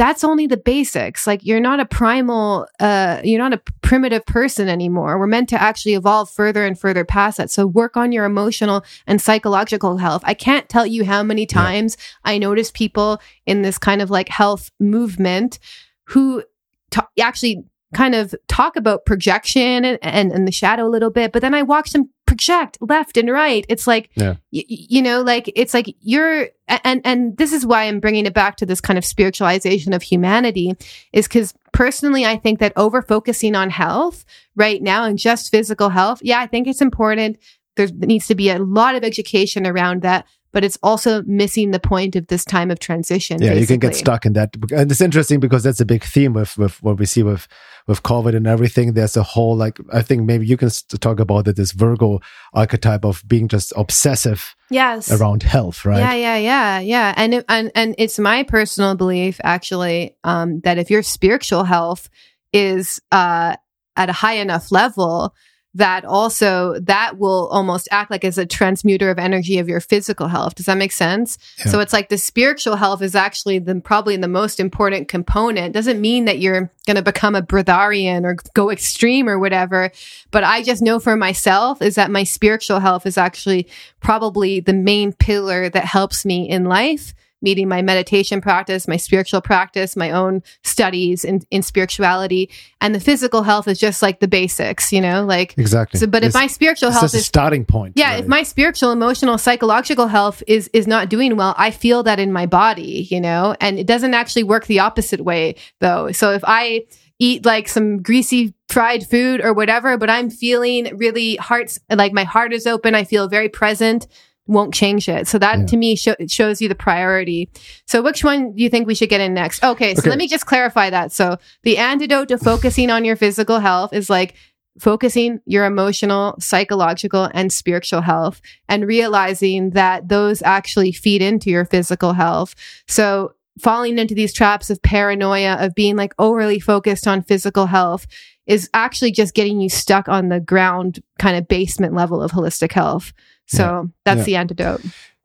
that's 0.00 0.24
only 0.24 0.46
the 0.46 0.56
basics. 0.56 1.26
Like 1.26 1.44
you're 1.44 1.60
not 1.60 1.78
a 1.78 1.84
primal, 1.84 2.66
uh, 2.80 3.20
you're 3.22 3.38
not 3.38 3.52
a 3.52 3.60
primitive 3.82 4.24
person 4.24 4.66
anymore. 4.66 5.18
We're 5.18 5.26
meant 5.26 5.50
to 5.50 5.60
actually 5.60 5.92
evolve 5.92 6.30
further 6.30 6.64
and 6.64 6.78
further 6.78 7.04
past 7.04 7.36
that. 7.36 7.50
So 7.50 7.66
work 7.66 7.98
on 7.98 8.10
your 8.10 8.24
emotional 8.24 8.82
and 9.06 9.20
psychological 9.20 9.98
health. 9.98 10.22
I 10.24 10.32
can't 10.32 10.70
tell 10.70 10.86
you 10.86 11.04
how 11.04 11.22
many 11.22 11.44
times 11.44 11.98
yeah. 11.98 12.32
I 12.32 12.38
notice 12.38 12.70
people 12.70 13.20
in 13.44 13.60
this 13.60 13.76
kind 13.76 14.00
of 14.00 14.10
like 14.10 14.30
health 14.30 14.70
movement 14.80 15.58
who 16.04 16.44
t- 16.90 17.00
actually 17.20 17.64
kind 17.92 18.14
of 18.14 18.34
talk 18.48 18.76
about 18.76 19.04
projection 19.04 19.84
and, 19.84 19.98
and, 20.00 20.32
and 20.32 20.48
the 20.48 20.52
shadow 20.52 20.86
a 20.86 20.88
little 20.88 21.10
bit, 21.10 21.30
but 21.30 21.42
then 21.42 21.54
I 21.54 21.62
watch 21.62 21.90
them 21.90 22.08
project 22.30 22.78
left 22.80 23.16
and 23.16 23.28
right. 23.28 23.66
It's 23.68 23.88
like, 23.88 24.08
yeah. 24.14 24.36
y- 24.52 24.64
you 24.68 25.02
know, 25.02 25.20
like 25.20 25.52
it's 25.56 25.74
like 25.74 25.96
you're, 26.00 26.48
and, 26.68 27.00
and 27.04 27.36
this 27.36 27.52
is 27.52 27.66
why 27.66 27.82
I'm 27.82 27.98
bringing 27.98 28.24
it 28.24 28.32
back 28.32 28.56
to 28.58 28.66
this 28.66 28.80
kind 28.80 28.96
of 28.96 29.04
spiritualization 29.04 29.92
of 29.92 30.02
humanity 30.02 30.74
is 31.12 31.26
because 31.26 31.54
personally, 31.72 32.24
I 32.24 32.36
think 32.36 32.60
that 32.60 32.72
over 32.76 33.02
focusing 33.02 33.56
on 33.56 33.68
health 33.68 34.24
right 34.54 34.80
now 34.80 35.02
and 35.04 35.18
just 35.18 35.50
physical 35.50 35.88
health, 35.88 36.20
yeah, 36.22 36.38
I 36.38 36.46
think 36.46 36.68
it's 36.68 36.80
important. 36.80 37.36
There 37.74 37.88
needs 37.88 38.28
to 38.28 38.36
be 38.36 38.48
a 38.48 38.60
lot 38.60 38.94
of 38.94 39.02
education 39.02 39.66
around 39.66 40.02
that 40.02 40.24
but 40.52 40.64
it's 40.64 40.78
also 40.82 41.22
missing 41.22 41.70
the 41.70 41.80
point 41.80 42.16
of 42.16 42.26
this 42.26 42.44
time 42.44 42.70
of 42.70 42.78
transition. 42.78 43.40
Yeah, 43.40 43.50
basically. 43.50 43.60
you 43.60 43.66
can 43.66 43.78
get 43.78 43.96
stuck 43.96 44.26
in 44.26 44.32
that, 44.34 44.54
and 44.72 44.90
it's 44.90 45.00
interesting 45.00 45.40
because 45.40 45.62
that's 45.62 45.80
a 45.80 45.84
big 45.84 46.04
theme 46.04 46.32
with 46.32 46.56
with 46.58 46.82
what 46.82 46.98
we 46.98 47.06
see 47.06 47.22
with 47.22 47.46
with 47.86 48.02
COVID 48.02 48.34
and 48.34 48.46
everything. 48.46 48.92
There's 48.94 49.16
a 49.16 49.22
whole 49.22 49.56
like 49.56 49.78
I 49.92 50.02
think 50.02 50.22
maybe 50.22 50.46
you 50.46 50.56
can 50.56 50.70
talk 51.00 51.20
about 51.20 51.48
it. 51.48 51.56
This 51.56 51.72
Virgo 51.72 52.20
archetype 52.52 53.04
of 53.04 53.22
being 53.26 53.48
just 53.48 53.72
obsessive. 53.76 54.54
Yes. 54.70 55.10
Around 55.10 55.42
health, 55.42 55.84
right? 55.84 55.98
Yeah, 55.98 56.14
yeah, 56.14 56.36
yeah, 56.36 56.80
yeah. 56.80 57.14
And 57.16 57.34
it, 57.34 57.44
and 57.48 57.72
and 57.74 57.94
it's 57.98 58.18
my 58.18 58.42
personal 58.42 58.94
belief 58.94 59.40
actually 59.42 60.16
um, 60.24 60.60
that 60.60 60.78
if 60.78 60.90
your 60.90 61.02
spiritual 61.02 61.64
health 61.64 62.08
is 62.52 63.00
uh, 63.12 63.56
at 63.96 64.08
a 64.08 64.12
high 64.12 64.34
enough 64.34 64.72
level 64.72 65.34
that 65.74 66.04
also 66.04 66.78
that 66.80 67.18
will 67.18 67.48
almost 67.52 67.88
act 67.92 68.10
like 68.10 68.24
as 68.24 68.38
a 68.38 68.46
transmuter 68.46 69.08
of 69.08 69.18
energy 69.18 69.58
of 69.58 69.68
your 69.68 69.80
physical 69.80 70.26
health. 70.26 70.56
Does 70.56 70.66
that 70.66 70.76
make 70.76 70.90
sense? 70.90 71.38
Yeah. 71.58 71.66
So 71.66 71.80
it's 71.80 71.92
like 71.92 72.08
the 72.08 72.18
spiritual 72.18 72.76
health 72.76 73.02
is 73.02 73.14
actually 73.14 73.60
the 73.60 73.80
probably 73.80 74.16
the 74.16 74.28
most 74.28 74.58
important 74.58 75.08
component. 75.08 75.72
Doesn't 75.72 76.00
mean 76.00 76.24
that 76.24 76.40
you're 76.40 76.70
going 76.86 76.96
to 76.96 77.02
become 77.02 77.36
a 77.36 77.42
breatharian 77.42 78.24
or 78.24 78.36
go 78.54 78.70
extreme 78.70 79.28
or 79.28 79.38
whatever, 79.38 79.92
but 80.32 80.42
I 80.42 80.62
just 80.62 80.82
know 80.82 80.98
for 80.98 81.16
myself 81.16 81.80
is 81.82 81.94
that 81.94 82.10
my 82.10 82.24
spiritual 82.24 82.80
health 82.80 83.06
is 83.06 83.16
actually 83.16 83.68
probably 84.00 84.58
the 84.58 84.72
main 84.72 85.12
pillar 85.12 85.68
that 85.68 85.84
helps 85.84 86.24
me 86.24 86.48
in 86.48 86.64
life 86.64 87.14
meeting 87.42 87.68
my 87.68 87.82
meditation 87.82 88.40
practice, 88.40 88.86
my 88.86 88.96
spiritual 88.96 89.40
practice, 89.40 89.96
my 89.96 90.10
own 90.10 90.42
studies 90.62 91.24
in, 91.24 91.42
in 91.50 91.62
spirituality. 91.62 92.50
And 92.80 92.94
the 92.94 93.00
physical 93.00 93.42
health 93.42 93.68
is 93.68 93.78
just 93.78 94.02
like 94.02 94.20
the 94.20 94.28
basics, 94.28 94.92
you 94.92 95.00
know, 95.00 95.24
like 95.24 95.56
exactly. 95.58 96.00
So, 96.00 96.06
but 96.06 96.24
it's, 96.24 96.34
if 96.34 96.40
my 96.40 96.46
spiritual 96.46 96.90
health 96.90 97.14
is 97.14 97.26
starting 97.26 97.64
point, 97.64 97.94
yeah, 97.96 98.16
if 98.16 98.26
my 98.26 98.42
spiritual, 98.42 98.92
emotional, 98.92 99.38
psychological 99.38 100.06
health 100.06 100.42
is 100.46 100.68
is 100.72 100.86
not 100.86 101.08
doing 101.08 101.36
well, 101.36 101.54
I 101.56 101.70
feel 101.70 102.02
that 102.04 102.18
in 102.18 102.32
my 102.32 102.46
body, 102.46 103.06
you 103.10 103.20
know, 103.20 103.54
and 103.60 103.78
it 103.78 103.86
doesn't 103.86 104.14
actually 104.14 104.44
work 104.44 104.66
the 104.66 104.80
opposite 104.80 105.20
way 105.20 105.56
though. 105.80 106.12
So 106.12 106.32
if 106.32 106.42
I 106.46 106.84
eat 107.20 107.44
like 107.44 107.68
some 107.68 108.02
greasy 108.02 108.54
fried 108.68 109.06
food 109.06 109.42
or 109.44 109.52
whatever, 109.52 109.98
but 109.98 110.08
I'm 110.08 110.30
feeling 110.30 110.96
really 110.96 111.36
hearts 111.36 111.78
like 111.90 112.12
my 112.12 112.24
heart 112.24 112.52
is 112.52 112.66
open. 112.66 112.94
I 112.94 113.04
feel 113.04 113.28
very 113.28 113.48
present 113.48 114.06
won't 114.46 114.74
change 114.74 115.08
it. 115.08 115.28
So 115.28 115.38
that 115.38 115.58
yeah. 115.60 115.66
to 115.66 115.76
me 115.76 115.96
sh- 115.96 116.08
shows 116.28 116.60
you 116.60 116.68
the 116.68 116.74
priority. 116.74 117.48
So 117.86 118.02
which 118.02 118.24
one 118.24 118.52
do 118.54 118.62
you 118.62 118.68
think 118.68 118.86
we 118.86 118.94
should 118.94 119.08
get 119.08 119.20
in 119.20 119.34
next? 119.34 119.62
Okay, 119.62 119.94
so 119.94 120.00
okay. 120.00 120.10
let 120.10 120.18
me 120.18 120.26
just 120.26 120.46
clarify 120.46 120.90
that. 120.90 121.12
So 121.12 121.38
the 121.62 121.78
antidote 121.78 122.28
to 122.28 122.38
focusing 122.38 122.90
on 122.90 123.04
your 123.04 123.16
physical 123.16 123.60
health 123.60 123.92
is 123.92 124.10
like 124.10 124.34
focusing 124.78 125.40
your 125.46 125.64
emotional, 125.66 126.34
psychological, 126.40 127.28
and 127.34 127.52
spiritual 127.52 128.00
health 128.00 128.40
and 128.68 128.86
realizing 128.86 129.70
that 129.70 130.08
those 130.08 130.42
actually 130.42 130.92
feed 130.92 131.22
into 131.22 131.50
your 131.50 131.64
physical 131.64 132.12
health. 132.12 132.54
So 132.88 133.34
falling 133.60 133.98
into 133.98 134.14
these 134.14 134.32
traps 134.32 134.70
of 134.70 134.80
paranoia, 134.82 135.54
of 135.54 135.74
being 135.74 135.96
like 135.96 136.14
overly 136.18 136.60
focused 136.60 137.06
on 137.06 137.22
physical 137.22 137.66
health 137.66 138.06
is 138.46 138.70
actually 138.74 139.12
just 139.12 139.34
getting 139.34 139.60
you 139.60 139.68
stuck 139.68 140.08
on 140.08 140.28
the 140.28 140.40
ground 140.40 141.00
kind 141.18 141.36
of 141.36 141.46
basement 141.46 141.94
level 141.94 142.22
of 142.22 142.32
holistic 142.32 142.72
health. 142.72 143.12
So 143.50 143.62
yeah. 143.62 143.82
that's 144.04 144.18
yeah. 144.18 144.24
the 144.24 144.36
antidote. 144.36 144.82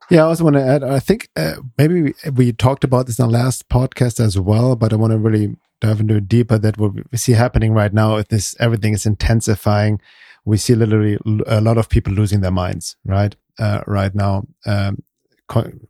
Yeah, 0.10 0.24
I 0.24 0.28
also 0.28 0.44
want 0.44 0.56
to 0.56 0.62
add, 0.64 0.84
I 0.84 1.00
think 1.00 1.30
uh, 1.36 1.56
maybe 1.78 2.02
we, 2.02 2.14
we, 2.32 2.52
talked 2.54 2.84
about 2.84 3.08
this 3.08 3.18
in 3.18 3.26
the 3.26 3.32
last 3.32 3.70
podcast 3.70 4.20
as 4.20 4.38
well, 4.38 4.76
but 4.76 4.94
I 4.94 4.98
want 4.98 5.12
to 5.12 5.18
really 5.18 5.56
dive 5.82 6.00
into 6.00 6.18
it 6.18 6.28
deeper 6.28 6.60
that 6.60 6.78
what 6.78 6.94
we 6.94 7.18
see 7.18 7.32
happening 7.32 7.74
right 7.74 7.92
now 7.92 8.18
is 8.18 8.26
this, 8.30 8.56
everything 8.60 8.94
is 8.94 9.08
intensifying. 9.08 10.00
We 10.44 10.58
see 10.58 10.76
literally 10.76 11.18
a 11.48 11.60
lot 11.60 11.80
of 11.80 11.90
people 11.90 12.14
losing 12.14 12.42
their 12.42 12.52
minds, 12.52 12.98
right? 13.04 13.36
Uh, 13.58 13.82
right 13.88 14.14
now, 14.14 14.46
um, 14.68 15.02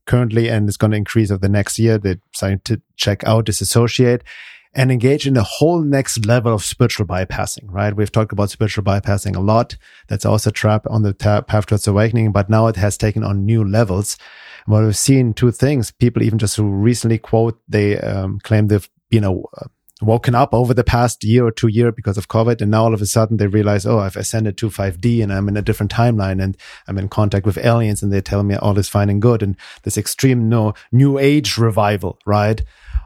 currently, 0.05 0.49
and 0.49 0.69
it's 0.69 0.77
going 0.77 0.91
to 0.91 0.97
increase 0.97 1.29
over 1.29 1.39
the 1.39 1.49
next 1.49 1.77
year. 1.77 1.97
They're 1.97 2.19
starting 2.33 2.61
to 2.65 2.81
check 2.95 3.23
out, 3.25 3.45
disassociate 3.45 4.23
and 4.75 4.91
engage 4.91 5.25
in 5.25 5.37
a 5.37 5.43
whole 5.43 5.81
next 5.81 6.25
level 6.25 6.53
of 6.53 6.63
spiritual 6.63 7.05
bypassing, 7.05 7.63
right? 7.67 7.95
We've 7.95 8.11
talked 8.11 8.33
about 8.33 8.49
spiritual 8.49 8.83
bypassing 8.83 9.35
a 9.35 9.39
lot. 9.39 9.77
That's 10.07 10.25
also 10.25 10.49
a 10.49 10.53
trap 10.53 10.85
on 10.89 11.03
the 11.03 11.13
path 11.13 11.65
towards 11.67 11.87
awakening, 11.87 12.33
but 12.33 12.49
now 12.49 12.67
it 12.67 12.75
has 12.75 12.97
taken 12.97 13.23
on 13.23 13.45
new 13.45 13.63
levels. 13.63 14.17
What 14.65 14.83
we've 14.83 14.97
seen 14.97 15.33
two 15.33 15.51
things. 15.51 15.91
People 15.91 16.23
even 16.23 16.39
just 16.39 16.57
who 16.57 16.69
recently 16.69 17.17
quote, 17.17 17.57
they 17.69 17.97
um, 17.99 18.39
claim 18.39 18.67
they've, 18.67 18.89
you 19.09 19.21
know, 19.21 19.45
uh, 19.57 19.67
woken 20.01 20.35
up 20.35 20.53
over 20.53 20.73
the 20.73 20.83
past 20.83 21.23
year 21.23 21.45
or 21.45 21.51
two 21.51 21.69
year 21.69 21.91
because 21.91 22.17
of 22.17 22.27
COVID. 22.27 22.61
And 22.61 22.71
now 22.71 22.83
all 22.83 22.93
of 22.93 23.01
a 23.01 23.05
sudden 23.05 23.37
they 23.37 23.47
realize, 23.47 23.85
oh, 23.85 23.99
I've 23.99 24.17
ascended 24.17 24.57
to 24.57 24.69
5D 24.69 25.23
and 25.23 25.31
I'm 25.31 25.47
in 25.47 25.55
a 25.55 25.61
different 25.61 25.93
timeline 25.93 26.43
and 26.43 26.57
I'm 26.87 26.97
in 26.97 27.07
contact 27.07 27.45
with 27.45 27.57
aliens 27.57 28.03
and 28.03 28.11
they 28.11 28.19
tell 28.19 28.43
me 28.43 28.55
all 28.55 28.77
is 28.77 28.89
fine 28.89 29.09
and 29.09 29.21
good. 29.21 29.41
And 29.41 29.55
this 29.83 29.97
extreme 29.97 30.49
no 30.49 30.73
new 30.91 31.17
age 31.17 31.57
revival, 31.57 32.19
right? 32.25 32.61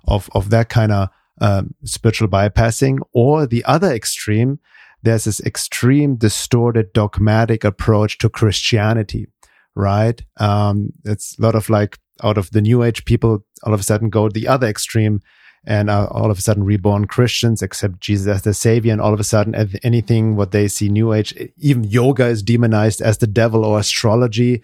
Of, 0.08 0.32
of 0.34 0.50
that 0.50 0.70
kind 0.70 0.92
of 0.92 1.10
um, 1.42 1.74
spiritual 1.84 2.28
bypassing, 2.28 3.00
or 3.14 3.46
the 3.46 3.64
other 3.66 3.92
extreme, 3.92 4.60
there's 5.04 5.24
this 5.24 5.40
extreme 5.42 6.16
distorted 6.16 6.94
dogmatic 6.94 7.64
approach 7.64 8.18
to 8.20 8.30
Christianity, 8.30 9.28
right? 9.76 10.22
Um, 10.38 10.94
it's 11.06 11.38
a 11.38 11.42
lot 11.42 11.56
of 11.56 11.70
like 11.70 11.98
out 12.24 12.38
of 12.38 12.52
the 12.52 12.62
new 12.62 12.84
age 12.84 13.06
people 13.06 13.46
all 13.64 13.74
of 13.74 13.80
a 13.80 13.84
sudden 13.84 14.10
go 14.10 14.30
the 14.30 14.48
other 14.48 14.68
extreme 14.68 15.22
and 15.66 15.90
are 15.90 16.08
all 16.08 16.32
of 16.32 16.38
a 16.38 16.42
sudden 16.42 16.64
reborn 16.64 17.06
Christians, 17.06 17.62
accept 17.62 18.00
Jesus 18.00 18.28
as 18.28 18.42
their 18.44 18.54
savior, 18.54 18.94
and 18.94 19.02
all 19.02 19.14
of 19.14 19.20
a 19.20 19.26
sudden 19.26 19.56
anything 19.84 20.36
what 20.36 20.52
they 20.52 20.68
see 20.68 20.90
new 20.90 21.14
age, 21.14 21.34
even 21.58 21.84
yoga 21.84 22.28
is 22.28 22.42
demonized 22.42 23.02
as 23.02 23.18
the 23.18 23.28
devil 23.28 23.66
or 23.66 23.80
astrology 23.80 24.62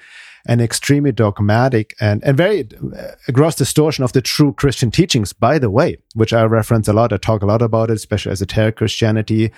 and 0.47 0.61
extremely 0.61 1.11
dogmatic 1.11 1.95
and, 1.99 2.23
and 2.23 2.37
very 2.37 2.67
a 3.27 3.31
gross 3.31 3.55
distortion 3.55 4.03
of 4.03 4.13
the 4.13 4.21
true 4.21 4.53
Christian 4.53 4.91
teachings, 4.91 5.33
by 5.33 5.57
the 5.57 5.69
way, 5.69 5.97
which 6.13 6.33
I 6.33 6.43
reference 6.43 6.87
a 6.87 6.93
lot. 6.93 7.13
I 7.13 7.17
talk 7.17 7.41
a 7.41 7.47
lot 7.47 7.61
about 7.61 7.89
it, 7.89 7.95
especially 7.95 8.31
esoteric 8.31 8.77
Christianity, 8.77 9.51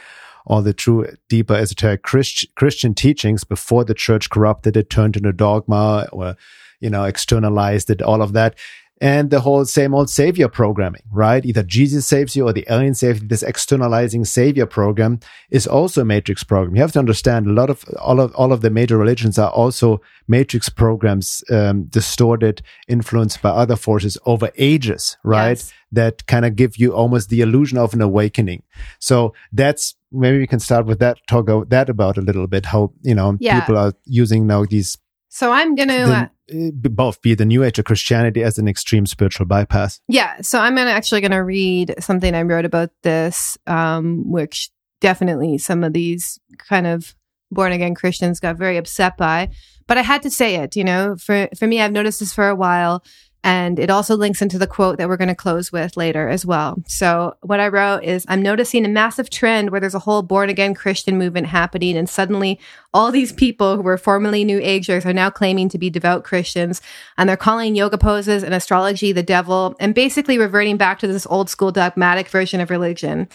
or 0.46 0.62
the 0.62 0.74
true 0.74 1.08
deeper 1.28 1.54
esoteric 1.54 2.04
Christ, 2.04 2.46
Christian 2.56 2.94
teachings 2.94 3.44
before 3.44 3.84
the 3.84 3.94
church 3.94 4.30
corrupted 4.30 4.78
it, 4.78 4.90
turned 4.90 5.18
into 5.18 5.34
dogma 5.34 6.08
or, 6.14 6.36
you 6.80 6.90
know, 6.90 7.04
externalized 7.04 7.90
it, 7.90 8.02
all 8.02 8.22
of 8.22 8.34
that 8.34 8.56
and 9.00 9.30
the 9.30 9.42
whole 9.42 9.64
same 9.66 9.94
old 9.94 10.10
savior 10.10 10.48
programming, 10.48 11.04
right? 11.12 11.46
Either 11.46 11.64
Jesus 11.64 12.08
saves 12.08 12.36
you 12.36 12.48
or 12.48 12.54
the 12.54 12.66
alien 12.70 12.96
saves 12.96 13.22
you. 13.22 13.28
This 13.28 13.44
externalizing 13.44 14.26
savior 14.26 14.66
program 14.66 15.20
is 15.50 15.68
also 15.68 16.02
a 16.02 16.06
matrix 16.06 16.44
program. 16.44 16.76
You 16.76 16.82
have 16.82 16.94
to 16.94 17.00
understand 17.00 17.48
a 17.48 17.52
lot 17.54 17.70
of 17.70 17.84
all 18.00 18.20
of 18.20 18.34
all 18.36 18.52
of 18.52 18.62
the 18.62 18.70
major 18.70 18.98
religions 18.98 19.38
are 19.38 19.52
also 19.52 20.02
matrix 20.28 20.70
programs, 20.70 21.44
um, 21.52 21.84
distorted, 21.86 22.62
influenced 22.88 23.42
by 23.42 23.50
other 23.50 23.76
forces 23.76 24.18
over 24.26 24.52
ages, 24.58 25.18
right? 25.24 25.50
Yes. 25.50 25.74
That 25.92 26.26
kind 26.26 26.46
of 26.46 26.56
give 26.56 26.78
you 26.78 26.94
almost 26.94 27.30
the 27.30 27.42
illusion 27.42 27.78
of 27.78 27.94
an 27.94 28.02
awakening. 28.02 28.64
So 29.00 29.34
that's 29.54 29.96
maybe 30.12 30.40
we 30.40 30.48
can 30.48 30.60
start 30.60 30.86
with 30.86 31.00
that. 31.00 31.20
Talk 31.28 31.44
about 31.48 31.70
that 31.70 31.90
about 31.90 32.18
a 32.18 32.22
little 32.22 32.48
bit. 32.48 32.66
How 32.66 32.92
you 33.04 33.16
know 33.16 33.38
yeah. 33.40 33.60
people 33.60 33.78
are 33.78 33.94
using 34.06 34.48
now 34.48 34.66
these 34.66 34.98
So 35.38 35.52
I'm 35.52 35.76
going 35.76 35.90
to. 35.90 36.32
Uh, 36.52 36.72
both 36.90 37.22
be 37.22 37.36
the 37.36 37.46
New 37.46 37.64
Age 37.64 37.78
of 37.78 37.86
Christianity 37.86 38.42
as 38.42 38.58
an 38.58 38.68
extreme 38.68 39.06
spiritual 39.06 39.46
bypass. 39.46 40.02
Yeah. 40.08 40.42
So 40.42 40.60
I'm 40.60 40.76
gonna 40.76 40.90
actually 40.90 41.22
going 41.22 41.32
to 41.32 41.44
read 41.44 41.94
something 42.00 42.34
I 42.34 42.42
wrote 42.42 42.66
about 42.66 42.90
this, 43.04 43.56
um, 43.68 44.32
which 44.32 44.72
definitely 45.00 45.60
some 45.60 45.84
of 45.84 45.94
these 45.94 46.40
kind 46.58 46.88
of 46.88 47.14
born 47.52 47.72
again 47.72 47.94
Christians 47.94 48.40
got 48.40 48.56
very 48.56 48.78
upset 48.78 49.16
by. 49.16 49.50
But 49.86 50.00
I 50.00 50.02
had 50.02 50.24
to 50.24 50.32
say 50.32 50.56
it, 50.56 50.76
you 50.76 50.84
know, 50.84 51.16
for, 51.18 51.48
for 51.56 51.68
me, 51.68 51.82
I've 51.82 51.92
noticed 51.92 52.20
this 52.20 52.34
for 52.34 52.50
a 52.50 52.56
while. 52.56 53.04
And 53.44 53.80
it 53.80 53.90
also 53.90 54.16
links 54.16 54.42
into 54.42 54.58
the 54.58 54.68
quote 54.68 54.98
that 54.98 55.08
we're 55.08 55.18
going 55.18 55.28
to 55.30 55.36
close 55.36 55.72
with 55.72 55.96
later 55.96 56.28
as 56.28 56.46
well. 56.46 56.78
So 56.88 57.38
what 57.42 57.60
I 57.60 57.68
wrote 57.70 58.04
is 58.04 58.26
I'm 58.28 58.42
noticing 58.42 58.84
a 58.84 58.90
massive 58.90 59.30
trend 59.30 59.70
where 59.70 59.80
there's 59.80 59.96
a 59.96 60.00
whole 60.00 60.22
born 60.22 60.50
again 60.50 60.74
Christian 60.74 61.18
movement 61.18 61.48
happening. 61.48 61.96
And 61.96 62.10
suddenly 62.10 62.60
all 62.94 63.12
these 63.12 63.32
people 63.32 63.76
who 63.76 63.84
were 63.84 63.98
formerly 63.98 64.44
New 64.44 64.60
Agers 64.62 65.06
are 65.06 65.14
now 65.14 65.30
claiming 65.30 65.70
to 65.70 65.78
be 65.78 65.90
devout 65.90 66.24
Christians. 66.24 66.82
And 67.18 67.30
they're 67.30 67.38
calling 67.38 67.76
yoga 67.76 67.98
poses 67.98 68.44
and 68.44 68.54
astrology 68.54 69.12
the 69.12 69.24
devil 69.24 69.76
and 69.80 69.96
basically 69.96 70.38
reverting 70.38 70.78
back 70.78 71.00
to 71.00 71.08
this 71.08 71.28
old 71.28 71.50
school 71.50 71.72
dogmatic 71.72 72.28
version 72.28 72.60
of 72.60 72.70
religion. 72.70 73.30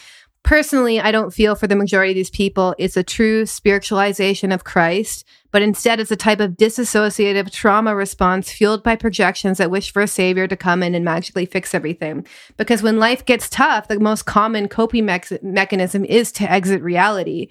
Personally, 0.45 1.01
I 1.01 1.13
don't 1.13 1.33
feel 1.33 1.55
for 1.55 1.69
the 1.69 1.77
majority 1.77 2.11
of 2.13 2.17
these 2.17 2.31
people 2.31 2.75
it's 2.77 2.97
a 2.97 3.05
true 3.05 3.45
spiritualization 3.45 4.53
of 4.53 4.65
Christ, 4.65 5.25
but 5.53 5.63
instead 5.63 6.01
it's 6.01 6.11
a 6.11 6.17
type 6.17 6.41
of 6.41 6.53
disassociative 6.53 7.53
trauma 7.53 7.95
response 7.95 8.51
fueled 8.51 8.83
by 8.83 8.97
projections 8.97 9.59
that 9.59 9.71
wish 9.71 9.93
for 9.93 10.03
a 10.03 10.09
savior 10.09 10.49
to 10.49 10.57
come 10.57 10.83
in 10.83 10.95
and 10.97 11.05
magically 11.05 11.47
fix 11.47 11.75
everything. 11.75 12.27
Because 12.57 12.83
when 12.83 12.99
life 12.99 13.25
gets 13.25 13.49
tough, 13.49 13.87
the 13.87 14.01
most 14.01 14.25
common 14.25 14.69
coping 14.69 15.07
me- 15.07 15.21
mechanism 15.43 16.05
is 16.05 16.33
to 16.33 16.51
exit 16.51 16.83
reality. 16.83 17.49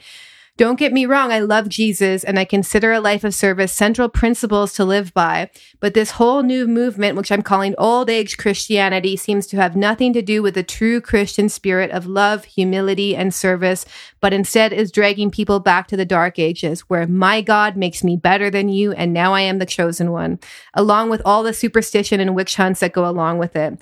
Don't 0.62 0.78
get 0.78 0.94
me 0.94 1.08
wrong, 1.08 1.32
I 1.32 1.40
love 1.40 1.70
Jesus 1.70 2.24
and 2.24 2.38
I 2.38 2.46
consider 2.46 2.92
a 2.92 3.00
life 3.00 3.24
of 3.24 3.34
service 3.34 3.74
central 3.74 4.08
principles 4.08 4.74
to 4.74 4.86
live 4.86 5.12
by. 5.12 5.50
But 5.80 5.96
this 5.96 6.12
whole 6.12 6.44
new 6.44 6.68
movement, 6.68 7.18
which 7.18 7.32
I'm 7.32 7.42
calling 7.42 7.74
old 7.80 8.12
age 8.12 8.38
Christianity, 8.38 9.18
seems 9.18 9.48
to 9.48 9.58
have 9.58 9.76
nothing 9.76 10.14
to 10.14 10.22
do 10.22 10.44
with 10.44 10.54
the 10.54 10.62
true 10.62 11.02
Christian 11.02 11.50
spirit 11.50 11.90
of 11.90 12.06
love, 12.06 12.46
humility, 12.46 13.16
and 13.16 13.34
service, 13.34 13.88
but 14.20 14.34
instead 14.34 14.72
is 14.72 14.92
dragging 14.92 15.32
people 15.32 15.60
back 15.60 15.88
to 15.88 15.98
the 15.98 16.06
dark 16.06 16.38
ages 16.38 16.82
where 16.82 17.08
my 17.08 17.42
God 17.42 17.76
makes 17.76 18.04
me 18.04 18.16
better 18.16 18.52
than 18.52 18.70
you 18.70 18.92
and 18.92 19.12
now 19.12 19.34
I 19.34 19.42
am 19.42 19.58
the 19.58 19.66
chosen 19.66 20.12
one, 20.12 20.38
along 20.76 21.10
with 21.10 21.24
all 21.26 21.42
the 21.42 21.54
superstition 21.54 22.20
and 22.20 22.36
witch 22.36 22.58
hunts 22.58 22.82
that 22.82 22.94
go 22.94 23.10
along 23.10 23.40
with 23.40 23.56
it. 23.56 23.82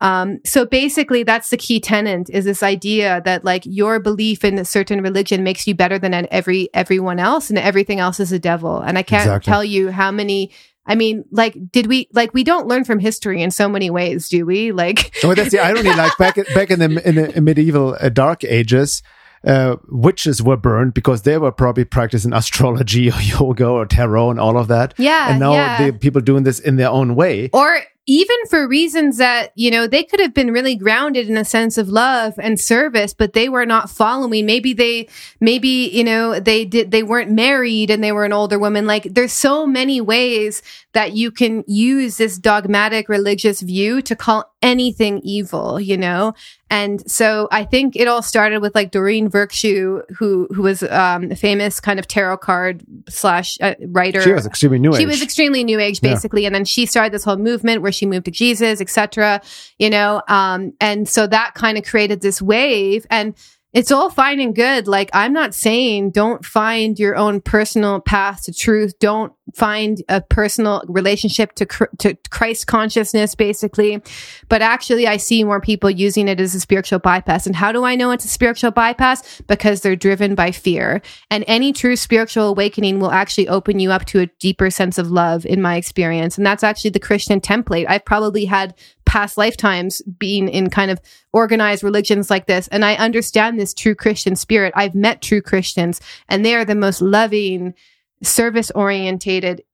Um, 0.00 0.40
so 0.44 0.64
basically, 0.64 1.22
that's 1.22 1.50
the 1.50 1.56
key 1.56 1.80
tenant 1.80 2.30
is 2.30 2.44
this 2.44 2.62
idea 2.62 3.20
that 3.24 3.44
like 3.44 3.62
your 3.66 4.00
belief 4.00 4.44
in 4.44 4.58
a 4.58 4.64
certain 4.64 5.02
religion 5.02 5.44
makes 5.44 5.66
you 5.66 5.74
better 5.74 5.98
than 5.98 6.26
every 6.30 6.68
everyone 6.72 7.18
else, 7.18 7.50
and 7.50 7.58
everything 7.58 8.00
else 8.00 8.20
is 8.20 8.32
a 8.32 8.38
devil. 8.38 8.80
And 8.80 8.96
I 8.96 9.02
can't 9.02 9.22
exactly. 9.22 9.50
tell 9.50 9.64
you 9.64 9.90
how 9.90 10.10
many. 10.10 10.52
I 10.86 10.94
mean, 10.94 11.24
like, 11.30 11.56
did 11.70 11.86
we 11.86 12.08
like 12.12 12.32
we 12.32 12.42
don't 12.42 12.66
learn 12.66 12.84
from 12.84 12.98
history 12.98 13.42
in 13.42 13.50
so 13.50 13.68
many 13.68 13.90
ways, 13.90 14.28
do 14.28 14.46
we? 14.46 14.72
Like, 14.72 15.14
oh, 15.22 15.34
that's 15.34 15.50
the 15.50 15.60
irony. 15.60 15.90
Like 15.90 16.16
back 16.16 16.36
back 16.54 16.70
in 16.70 16.78
the 16.78 17.08
in 17.08 17.14
the 17.14 17.40
medieval 17.40 17.96
uh, 18.00 18.08
Dark 18.08 18.42
Ages, 18.44 19.02
uh, 19.44 19.76
witches 19.88 20.42
were 20.42 20.56
burned 20.56 20.94
because 20.94 21.22
they 21.22 21.38
were 21.38 21.52
probably 21.52 21.84
practicing 21.84 22.32
astrology 22.32 23.10
or 23.10 23.20
yoga 23.20 23.66
or 23.66 23.86
tarot 23.86 24.30
and 24.30 24.40
all 24.40 24.58
of 24.58 24.68
that. 24.68 24.94
Yeah. 24.98 25.30
And 25.30 25.40
now 25.40 25.52
yeah. 25.52 25.86
the 25.86 25.92
people 25.92 26.20
doing 26.20 26.44
this 26.44 26.58
in 26.58 26.76
their 26.76 26.90
own 26.90 27.14
way. 27.14 27.50
Or 27.52 27.80
even 28.10 28.36
for 28.48 28.66
reasons 28.66 29.18
that, 29.18 29.52
you 29.54 29.70
know, 29.70 29.86
they 29.86 30.02
could 30.02 30.18
have 30.18 30.34
been 30.34 30.50
really 30.50 30.74
grounded 30.74 31.30
in 31.30 31.36
a 31.36 31.44
sense 31.44 31.78
of 31.78 31.88
love 31.88 32.34
and 32.42 32.58
service, 32.58 33.14
but 33.14 33.34
they 33.34 33.48
were 33.48 33.64
not 33.64 33.88
following. 33.88 34.46
Maybe 34.46 34.72
they, 34.72 35.06
maybe, 35.38 35.88
you 35.92 36.02
know, 36.02 36.40
they 36.40 36.64
did, 36.64 36.90
they 36.90 37.04
weren't 37.04 37.30
married 37.30 37.88
and 37.88 38.02
they 38.02 38.10
were 38.10 38.24
an 38.24 38.32
older 38.32 38.58
woman. 38.58 38.84
Like 38.84 39.04
there's 39.04 39.32
so 39.32 39.64
many 39.64 40.00
ways 40.00 40.60
that 40.92 41.12
you 41.12 41.30
can 41.30 41.62
use 41.66 42.16
this 42.16 42.38
dogmatic 42.38 43.08
religious 43.08 43.60
view 43.60 44.02
to 44.02 44.16
call 44.16 44.52
anything 44.60 45.20
evil, 45.22 45.80
you 45.80 45.96
know? 45.96 46.34
And 46.68 47.08
so 47.10 47.48
I 47.50 47.64
think 47.64 47.96
it 47.96 48.08
all 48.08 48.22
started 48.22 48.60
with 48.60 48.74
like 48.74 48.90
Doreen 48.90 49.28
Virtue, 49.28 50.02
who 50.18 50.48
who 50.52 50.62
was 50.62 50.82
um, 50.84 51.30
a 51.30 51.36
famous 51.36 51.80
kind 51.80 51.98
of 51.98 52.06
tarot 52.06 52.38
card 52.38 52.84
slash 53.08 53.58
uh, 53.60 53.74
writer. 53.88 54.22
She 54.22 54.32
was 54.32 54.46
extremely 54.46 54.78
new 54.78 54.92
age. 54.94 54.98
She 54.98 55.06
was 55.06 55.22
extremely 55.22 55.64
new 55.64 55.80
age, 55.80 56.00
basically, 56.00 56.42
yeah. 56.42 56.48
and 56.48 56.54
then 56.54 56.64
she 56.64 56.86
started 56.86 57.12
this 57.12 57.24
whole 57.24 57.36
movement 57.36 57.82
where 57.82 57.92
she 57.92 58.06
moved 58.06 58.26
to 58.26 58.30
Jesus, 58.30 58.80
etc. 58.80 59.40
You 59.78 59.90
know, 59.90 60.22
um, 60.28 60.72
and 60.80 61.08
so 61.08 61.26
that 61.26 61.54
kind 61.54 61.76
of 61.76 61.84
created 61.84 62.20
this 62.20 62.40
wave 62.40 63.06
and 63.10 63.34
it's 63.72 63.92
all 63.92 64.10
fine 64.10 64.40
and 64.40 64.54
good. 64.54 64.88
Like, 64.88 65.10
I'm 65.12 65.32
not 65.32 65.54
saying 65.54 66.10
don't 66.10 66.44
find 66.44 66.98
your 66.98 67.14
own 67.14 67.40
personal 67.40 68.00
path 68.00 68.42
to 68.44 68.52
truth. 68.52 68.98
Don't 68.98 69.32
find 69.54 70.02
a 70.08 70.20
personal 70.20 70.82
relationship 70.88 71.54
to, 71.54 71.66
to 71.98 72.16
Christ 72.30 72.66
consciousness, 72.66 73.34
basically. 73.34 74.02
But 74.48 74.62
actually, 74.62 75.06
I 75.06 75.18
see 75.18 75.44
more 75.44 75.60
people 75.60 75.88
using 75.88 76.26
it 76.26 76.40
as 76.40 76.54
a 76.54 76.60
spiritual 76.60 76.98
bypass. 76.98 77.46
And 77.46 77.54
how 77.54 77.70
do 77.70 77.84
I 77.84 77.94
know 77.94 78.10
it's 78.10 78.24
a 78.24 78.28
spiritual 78.28 78.72
bypass? 78.72 79.40
Because 79.42 79.82
they're 79.82 79.96
driven 79.96 80.34
by 80.34 80.50
fear. 80.50 81.00
And 81.30 81.44
any 81.46 81.72
true 81.72 81.96
spiritual 81.96 82.48
awakening 82.48 82.98
will 82.98 83.12
actually 83.12 83.48
open 83.48 83.78
you 83.78 83.92
up 83.92 84.04
to 84.06 84.20
a 84.20 84.26
deeper 84.40 84.70
sense 84.70 84.98
of 84.98 85.10
love, 85.10 85.46
in 85.46 85.62
my 85.62 85.76
experience. 85.76 86.36
And 86.36 86.46
that's 86.46 86.64
actually 86.64 86.90
the 86.90 87.00
Christian 87.00 87.40
template. 87.40 87.86
I've 87.88 88.04
probably 88.04 88.46
had 88.46 88.74
past 89.10 89.36
lifetimes 89.36 90.00
being 90.02 90.48
in 90.48 90.70
kind 90.70 90.88
of 90.88 91.00
organized 91.32 91.82
religions 91.82 92.30
like 92.30 92.46
this. 92.46 92.68
And 92.68 92.84
I 92.84 92.94
understand 92.94 93.58
this 93.58 93.74
true 93.74 93.96
Christian 93.96 94.36
spirit. 94.36 94.72
I've 94.76 94.94
met 94.94 95.20
true 95.20 95.42
Christians 95.42 96.00
and 96.28 96.46
they 96.46 96.54
are 96.54 96.64
the 96.64 96.76
most 96.76 97.02
loving, 97.02 97.74
service 98.22 98.70
orientated, 98.70 99.64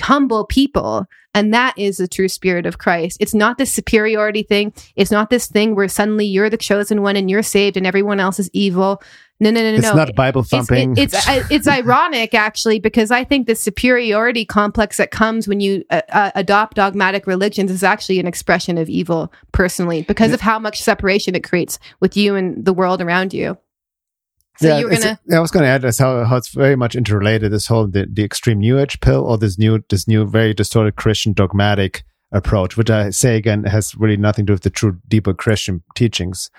humble 0.00 0.46
people. 0.46 1.06
And 1.32 1.54
that 1.54 1.78
is 1.78 1.98
the 1.98 2.08
true 2.08 2.26
spirit 2.26 2.66
of 2.66 2.78
Christ. 2.78 3.18
It's 3.20 3.34
not 3.34 3.56
this 3.56 3.72
superiority 3.72 4.42
thing. 4.42 4.72
It's 4.96 5.12
not 5.12 5.30
this 5.30 5.46
thing 5.46 5.76
where 5.76 5.86
suddenly 5.86 6.26
you're 6.26 6.50
the 6.50 6.56
chosen 6.56 7.02
one 7.02 7.14
and 7.14 7.30
you're 7.30 7.44
saved 7.44 7.76
and 7.76 7.86
everyone 7.86 8.18
else 8.18 8.40
is 8.40 8.50
evil. 8.52 9.00
No, 9.42 9.50
no, 9.50 9.62
no, 9.62 9.70
no. 9.70 9.78
It's 9.78 9.94
not 9.94 10.14
Bible 10.14 10.42
thumping. 10.42 10.98
It's 10.98 11.14
it's, 11.14 11.28
uh, 11.28 11.42
it's 11.50 11.66
ironic 11.80 12.34
actually 12.34 12.78
because 12.78 13.10
I 13.10 13.24
think 13.24 13.46
the 13.46 13.54
superiority 13.54 14.44
complex 14.44 14.98
that 14.98 15.10
comes 15.10 15.48
when 15.48 15.60
you 15.60 15.82
uh, 15.88 16.02
uh, 16.10 16.30
adopt 16.34 16.76
dogmatic 16.76 17.26
religions 17.26 17.70
is 17.70 17.82
actually 17.82 18.20
an 18.20 18.26
expression 18.26 18.76
of 18.76 18.90
evil 18.90 19.32
personally 19.52 20.02
because 20.02 20.32
of 20.32 20.42
how 20.42 20.58
much 20.58 20.82
separation 20.82 21.34
it 21.34 21.42
creates 21.42 21.78
with 22.00 22.18
you 22.18 22.36
and 22.36 22.66
the 22.66 22.74
world 22.74 23.00
around 23.00 23.32
you. 23.32 23.56
So 24.58 24.68
yeah, 24.68 24.78
you 24.78 24.84
were 24.84 24.90
gonna. 24.90 25.18
I 25.32 25.40
was 25.40 25.50
going 25.50 25.62
to 25.62 25.70
add 25.70 25.80
this 25.80 25.96
how, 25.96 26.22
how 26.24 26.36
it's 26.36 26.50
very 26.50 26.76
much 26.76 26.94
interrelated. 26.94 27.50
This 27.50 27.66
whole 27.66 27.86
the, 27.86 28.06
the 28.12 28.22
extreme 28.22 28.58
New 28.58 28.78
Age 28.78 29.00
pill 29.00 29.24
or 29.24 29.38
this 29.38 29.58
new 29.58 29.82
this 29.88 30.06
new 30.06 30.26
very 30.26 30.52
distorted 30.52 30.96
Christian 30.96 31.32
dogmatic 31.32 32.04
approach, 32.30 32.76
which 32.76 32.90
I 32.90 33.08
say 33.08 33.36
again 33.36 33.64
has 33.64 33.94
really 33.94 34.18
nothing 34.18 34.44
to 34.44 34.50
do 34.50 34.52
with 34.52 34.62
the 34.64 34.70
true 34.70 34.98
deeper 35.08 35.32
Christian 35.32 35.82
teachings 35.94 36.50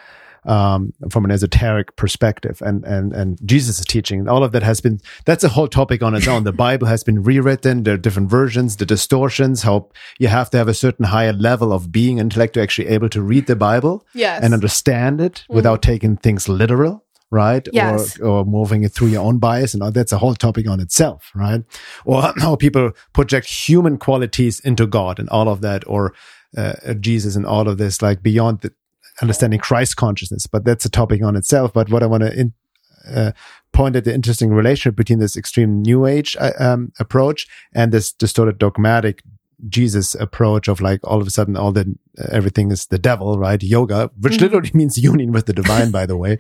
um, 0.46 0.94
from 1.10 1.26
an 1.26 1.32
esoteric 1.32 1.96
perspective 1.96 2.62
and, 2.62 2.84
and, 2.84 3.14
and 3.14 3.39
Jesus' 3.46 3.84
teaching. 3.86 4.20
And 4.20 4.30
all 4.30 4.44
of 4.44 4.52
that 4.54 4.64
has 4.64 4.82
been, 4.82 5.00
that's 5.26 5.44
a 5.44 5.50
whole 5.50 5.68
topic 5.68 6.02
on 6.02 6.16
its 6.16 6.28
own. 6.28 6.44
The 6.44 6.52
Bible 6.52 6.88
has 6.88 7.04
been 7.04 7.24
rewritten. 7.24 7.84
There 7.84 7.94
are 7.94 7.98
different 7.98 8.30
versions, 8.30 8.78
the 8.78 8.86
distortions, 8.86 9.64
how 9.64 9.89
you 10.20 10.28
have 10.28 10.50
to 10.52 10.58
have 10.58 10.68
a 10.68 10.74
certain 10.74 11.06
higher 11.06 11.34
level 11.34 11.72
of 11.72 11.92
being 11.92 12.18
intellect 12.18 12.56
to 12.56 12.62
actually 12.62 12.88
able 12.88 13.10
to 13.10 13.22
read 13.22 13.48
the 13.48 13.56
Bible 13.56 14.06
yes. 14.14 14.44
and 14.44 14.54
understand 14.54 15.22
it 15.22 15.34
mm-hmm. 15.34 15.56
without 15.56 15.82
taking 15.82 16.18
things 16.18 16.50
literal 16.50 17.04
right? 17.34 17.66
Yes. 17.72 18.20
Or, 18.20 18.28
or 18.28 18.46
moving 18.46 18.84
it 18.84 18.92
through 18.92 19.08
your 19.08 19.24
own 19.24 19.39
bias. 19.39 19.74
And 19.74 19.94
that's 19.94 20.12
a 20.12 20.18
whole 20.18 20.36
topic 20.36 20.68
on 20.68 20.82
itself, 20.82 21.32
right? 21.34 21.64
Or 22.06 22.22
how 22.38 22.58
people 22.58 22.92
project 23.14 23.48
human 23.48 23.98
qualities 23.98 24.60
into 24.60 24.86
God 24.86 25.18
and 25.18 25.30
all 25.30 25.48
of 25.48 25.62
that, 25.62 25.88
or 25.88 26.14
uh, 26.58 26.94
Jesus 26.96 27.36
and 27.36 27.46
all 27.46 27.70
of 27.70 27.78
this, 27.78 28.02
like 28.02 28.22
beyond 28.22 28.62
the, 28.62 28.74
understanding 29.22 29.60
Christ 29.60 29.96
consciousness, 29.96 30.48
but 30.48 30.66
that's 30.66 30.86
a 30.86 30.90
topic 30.90 31.24
on 31.24 31.36
itself. 31.36 31.74
But 31.74 31.90
what 31.90 32.04
I 32.04 32.08
want 32.08 32.24
to 32.24 32.52
uh, 33.08 33.32
point 33.72 33.96
at 33.96 34.04
the 34.04 34.14
interesting 34.14 34.50
relationship 34.50 34.96
between 34.96 35.20
this 35.20 35.38
extreme 35.38 35.82
New 35.82 36.06
Age 36.06 36.36
uh, 36.40 36.52
um, 36.60 36.92
approach 37.00 37.48
and 37.74 37.92
this 37.92 38.12
distorted 38.12 38.58
dogmatic 38.58 39.24
Jesus 39.68 40.16
approach 40.16 40.68
of 40.68 40.82
like 40.82 41.00
all 41.04 41.22
of 41.22 41.28
a 41.28 41.32
sudden 41.32 41.56
all 41.56 41.72
the 41.72 41.96
uh, 42.18 42.28
everything 42.32 42.72
is 42.72 42.88
the 42.88 42.98
devil, 42.98 43.38
right? 43.38 43.62
Yoga, 43.62 44.10
which 44.20 44.34
mm-hmm. 44.34 44.44
literally 44.44 44.72
means 44.74 44.98
union 44.98 45.32
with 45.32 45.46
the 45.46 45.54
divine, 45.54 45.92
by 45.92 46.06
the 46.06 46.18
way. 46.18 46.40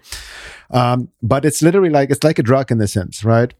Um, 0.71 1.09
but 1.21 1.45
it's 1.45 1.61
literally 1.61 1.89
like 1.89 2.09
it's 2.09 2.23
like 2.23 2.39
a 2.39 2.43
drug 2.43 2.71
in 2.71 2.79
the 2.79 2.87
sense, 2.87 3.23
right? 3.23 3.53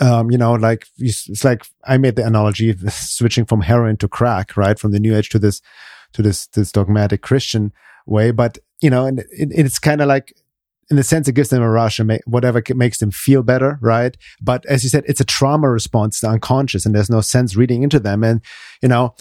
Um, 0.00 0.30
you 0.30 0.38
know, 0.38 0.54
like 0.54 0.86
it's 0.98 1.44
like 1.44 1.64
I 1.84 1.96
made 1.96 2.16
the 2.16 2.26
analogy 2.26 2.70
of 2.70 2.80
switching 2.92 3.46
from 3.46 3.62
heroin 3.62 3.96
to 3.98 4.08
crack, 4.08 4.56
right? 4.56 4.78
From 4.78 4.92
the 4.92 5.00
New 5.00 5.16
Age 5.16 5.30
to 5.30 5.38
this 5.38 5.62
to 6.12 6.22
this 6.22 6.46
this 6.48 6.72
dogmatic 6.72 7.22
Christian 7.22 7.72
way. 8.06 8.30
But 8.30 8.58
you 8.80 8.90
know, 8.90 9.06
and 9.06 9.20
it, 9.20 9.50
it's 9.52 9.78
kind 9.78 10.00
of 10.00 10.08
like 10.08 10.34
in 10.90 10.98
a 10.98 11.02
sense, 11.02 11.26
it 11.26 11.32
gives 11.32 11.48
them 11.48 11.62
a 11.62 11.70
rush 11.70 11.98
and 11.98 12.20
whatever 12.26 12.62
makes 12.74 12.98
them 12.98 13.10
feel 13.10 13.42
better, 13.42 13.78
right? 13.80 14.16
But 14.40 14.64
as 14.66 14.84
you 14.84 14.90
said, 14.90 15.04
it's 15.06 15.20
a 15.20 15.24
trauma 15.24 15.68
response, 15.68 16.20
the 16.20 16.28
unconscious, 16.28 16.86
and 16.86 16.94
there's 16.94 17.10
no 17.10 17.20
sense 17.20 17.56
reading 17.56 17.82
into 17.82 17.98
them. 17.98 18.22
And 18.22 18.40
you 18.82 18.88
know, 18.88 19.14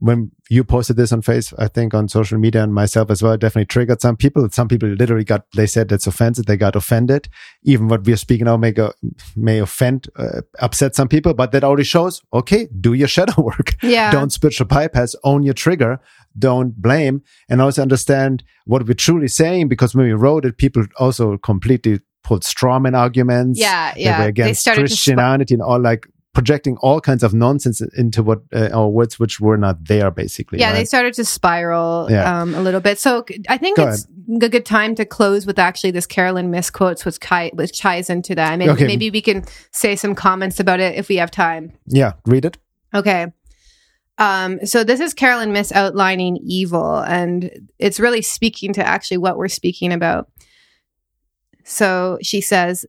when 0.00 0.30
you 0.50 0.64
posted 0.64 0.96
this 0.96 1.12
on 1.12 1.22
face, 1.22 1.52
I 1.58 1.68
think 1.68 1.92
on 1.94 2.08
social 2.08 2.38
media 2.38 2.62
and 2.62 2.72
myself 2.72 3.10
as 3.10 3.22
well, 3.22 3.36
definitely 3.36 3.66
triggered 3.66 4.00
some 4.00 4.16
people. 4.16 4.48
Some 4.50 4.68
people 4.68 4.88
literally 4.88 5.24
got, 5.24 5.44
they 5.54 5.66
said 5.66 5.88
that's 5.88 6.06
offensive. 6.06 6.46
They 6.46 6.56
got 6.56 6.76
offended. 6.76 7.28
Even 7.64 7.88
what 7.88 8.04
we're 8.04 8.16
speaking 8.16 8.46
now 8.46 8.56
may 8.56 8.72
go, 8.72 8.92
may 9.36 9.58
offend, 9.58 10.08
uh, 10.16 10.42
upset 10.60 10.94
some 10.94 11.08
people, 11.08 11.34
but 11.34 11.52
that 11.52 11.64
already 11.64 11.84
shows, 11.84 12.22
okay, 12.32 12.68
do 12.80 12.92
your 12.94 13.08
shadow 13.08 13.34
work. 13.42 13.74
Yeah. 13.82 14.10
Don't 14.10 14.30
spiritual 14.32 14.66
bypass, 14.66 15.14
own 15.24 15.42
your 15.42 15.54
trigger. 15.54 16.00
Don't 16.38 16.80
blame 16.80 17.22
and 17.48 17.60
also 17.60 17.82
understand 17.82 18.44
what 18.66 18.86
we're 18.86 18.94
truly 18.94 19.28
saying 19.28 19.68
because 19.68 19.94
when 19.94 20.06
we 20.06 20.12
wrote 20.12 20.44
it, 20.44 20.56
people 20.58 20.84
also 20.98 21.36
completely 21.38 22.00
pulled 22.22 22.42
strawman 22.42 22.96
arguments. 22.96 23.58
Yeah. 23.58 23.94
They 23.94 24.02
Yeah. 24.02 24.18
were 24.18 24.24
They 24.24 24.28
against 24.28 24.60
started 24.60 24.82
to 24.82 24.88
sp- 24.94 25.04
Christianity 25.16 25.54
and 25.54 25.62
all 25.62 25.80
like 25.80 26.06
projecting 26.38 26.76
all 26.82 27.00
kinds 27.00 27.24
of 27.24 27.34
nonsense 27.34 27.80
into 27.96 28.22
what 28.22 28.40
uh, 28.54 28.68
our 28.72 28.88
words 28.88 29.18
which 29.18 29.40
were 29.40 29.56
not 29.56 29.76
there 29.86 30.08
basically. 30.10 30.60
yeah, 30.60 30.72
they 30.72 30.84
started 30.84 31.12
to 31.14 31.24
spiral 31.24 32.06
Yeah. 32.08 32.40
um, 32.40 32.54
a 32.54 32.62
little 32.62 32.80
bit. 32.80 32.96
So 32.98 33.24
I 33.48 33.58
think 33.58 33.76
Go 33.76 33.88
it's 33.88 34.06
a 34.42 34.48
good 34.48 34.64
time 34.64 34.94
to 34.94 35.04
close 35.04 35.46
with 35.46 35.58
actually 35.58 35.90
this 35.90 36.06
Caroline 36.06 36.50
Myss 36.52 36.70
quotes, 36.70 37.04
which, 37.04 37.18
ki- 37.20 37.50
which 37.54 37.76
ties 37.80 38.08
into 38.08 38.36
that. 38.36 38.52
I 38.52 38.56
mean, 38.56 38.70
Okay. 38.70 38.86
maybe 38.86 39.10
we 39.10 39.20
can 39.20 39.44
say 39.72 39.96
some 39.96 40.14
comments 40.14 40.60
about 40.60 40.78
it 40.78 40.94
if 40.96 41.08
we 41.08 41.16
have 41.16 41.30
time. 41.32 41.72
yeah, 41.86 42.12
read 42.24 42.44
it. 42.44 42.56
Okay. 42.94 43.26
Um, 44.18 44.64
so 44.64 44.84
this 44.84 45.00
is 45.00 45.14
Caroline 45.14 45.52
Myss 45.52 45.72
outlining 45.72 46.36
evil, 46.42 46.98
and 46.98 47.50
it's 47.78 47.98
really 48.00 48.22
speaking 48.22 48.72
to 48.74 48.86
actually 48.86 49.18
what 49.18 49.36
we're 49.36 49.48
speaking 49.48 49.92
about. 49.92 50.30
So 51.64 52.18
she 52.22 52.40
says, 52.40 52.86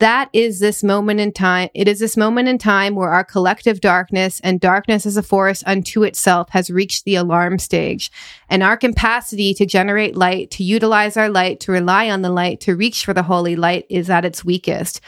that 0.00 0.30
is 0.32 0.60
this 0.60 0.82
moment 0.82 1.20
in 1.20 1.30
time. 1.32 1.68
It 1.74 1.86
is 1.86 2.00
this 2.00 2.16
moment 2.16 2.48
in 2.48 2.58
time 2.58 2.94
where 2.94 3.10
our 3.10 3.24
collective 3.24 3.80
darkness 3.80 4.40
and 4.40 4.58
darkness 4.58 5.06
as 5.06 5.16
a 5.16 5.22
force 5.22 5.62
unto 5.66 6.02
itself 6.02 6.48
has 6.50 6.70
reached 6.70 7.04
the 7.04 7.14
alarm 7.14 7.58
stage. 7.58 8.10
And 8.48 8.62
our 8.62 8.76
capacity 8.76 9.54
to 9.54 9.66
generate 9.66 10.16
light, 10.16 10.50
to 10.52 10.64
utilize 10.64 11.16
our 11.16 11.28
light, 11.28 11.60
to 11.60 11.72
rely 11.72 12.10
on 12.10 12.22
the 12.22 12.30
light, 12.30 12.60
to 12.62 12.74
reach 12.74 13.04
for 13.04 13.14
the 13.14 13.22
holy 13.22 13.56
light 13.56 13.86
is 13.88 14.10
at 14.10 14.24
its 14.24 14.44
weakest. 14.44 15.00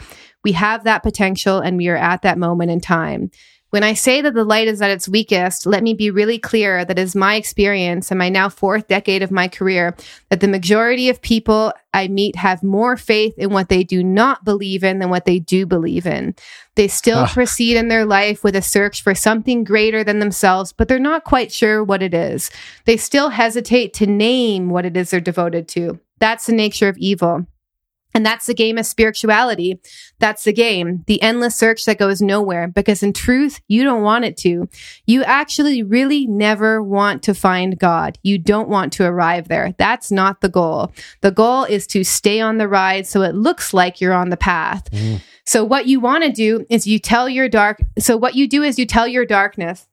We 0.45 0.53
have 0.53 0.85
that 0.85 1.03
potential 1.03 1.59
and 1.59 1.77
we 1.77 1.89
are 1.89 1.97
at 1.97 2.23
that 2.23 2.39
moment 2.39 2.71
in 2.71 2.81
time. 2.81 3.31
When 3.73 3.83
I 3.83 3.95
say 3.95 4.21
that 4.21 4.35
the 4.35 4.45
light 4.45 4.69
is 4.69 4.83
at 4.83 4.91
its 4.91 5.09
weakest, 5.09 5.65
let 5.65 5.83
me 5.83 5.95
be 5.95 6.11
really 6.11 6.39
clear 6.39 6.85
that 6.85 6.99
is 6.99 7.17
my 7.17 7.37
experience 7.37 8.13
in 8.13 8.19
my 8.19 8.29
now 8.29 8.51
fourth 8.51 8.87
decade 8.87 9.23
of 9.23 9.31
my 9.31 9.49
career 9.49 9.97
that 10.29 10.41
the 10.41 10.47
majority 10.47 11.09
of 11.09 11.23
people 11.23 11.73
I 11.95 12.09
meet 12.09 12.37
have 12.37 12.63
more 12.63 12.99
faith 12.99 13.33
in 13.39 13.49
what 13.49 13.71
they 13.71 13.83
do 13.83 14.05
not 14.05 14.45
believe 14.45 14.85
in 14.85 14.99
than 14.99 15.09
what 15.09 15.25
they 15.25 15.39
do 15.39 15.65
believe 15.65 16.05
in. 16.07 16.35
They 16.75 16.87
still 16.87 17.21
Ah. 17.21 17.33
proceed 17.33 17.79
in 17.79 17.89
their 17.89 18.05
life 18.05 18.45
with 18.45 18.57
a 18.57 18.61
search 18.63 19.03
for 19.03 19.15
something 19.15 19.65
greater 19.65 20.05
than 20.05 20.19
themselves, 20.19 20.75
but 20.75 20.89
they're 20.89 20.99
not 20.99 21.25
quite 21.25 21.51
sure 21.51 21.83
what 21.83 22.03
it 22.03 22.13
is. 22.13 22.51
They 22.85 22.99
still 22.99 23.31
hesitate 23.31 23.95
to 23.95 24.07
name 24.07 24.69
what 24.69 24.85
it 24.85 24.99
is 24.99 25.11
they're 25.13 25.21
devoted 25.21 25.67
to. 25.69 25.99
That's 26.21 26.45
the 26.45 26.53
nature 26.53 26.89
of 26.89 26.99
evil. 26.99 27.47
And 28.15 28.25
that's 28.25 28.47
the 28.47 28.55
game 28.55 28.79
of 28.79 28.87
spirituality. 28.87 29.81
That's 30.19 30.45
the 30.45 30.53
game, 30.53 31.05
the 31.07 31.21
endless 31.23 31.57
search 31.57 31.85
that 31.87 31.99
goes 31.99 32.21
nowhere 32.21 32.69
because 32.69 33.03
in 33.03 33.13
truth, 33.13 33.61
you 33.69 33.85
don't 33.85 34.03
want 34.03 34.25
it 34.25 34.37
to. 34.39 34.69
You 35.07 35.25
actually 35.25 35.83
really 35.83 36.27
never 36.27 36.83
want 36.83 37.23
to 37.25 37.35
find 37.35 37.79
God. 37.79 38.19
You 38.23 38.39
don't 38.39 38.69
want 38.69 38.93
to 38.95 39.05
arrive 39.05 39.49
there. 39.49 39.75
That's 39.79 40.11
not 40.11 40.41
the 40.41 40.49
goal. 40.49 40.93
The 41.23 41.31
goal 41.31 41.65
is 41.65 41.87
to 41.89 42.05
stay 42.05 42.41
on 42.41 42.59
the 42.59 42.69
ride 42.69 43.07
so 43.07 43.23
it 43.23 43.35
looks 43.35 43.73
like 43.73 44.01
you're 44.01 44.13
on 44.13 44.31
the 44.31 44.37
path. 44.37 44.91
Mm. 44.91 45.21
So 45.45 45.65
what 45.65 45.87
you 45.87 45.99
want 45.99 46.25
to 46.25 46.31
do 46.31 46.65
is 46.71 46.87
you 46.87 46.99
tell 46.99 47.29
your 47.29 47.49
dark, 47.49 47.83
so 47.99 48.17
what 48.17 48.35
you 48.35 48.47
do 48.47 48.63
is 48.63 48.79
you 48.79 48.87
tell 48.87 49.09
your 49.09 49.27
darkness, 49.27 49.89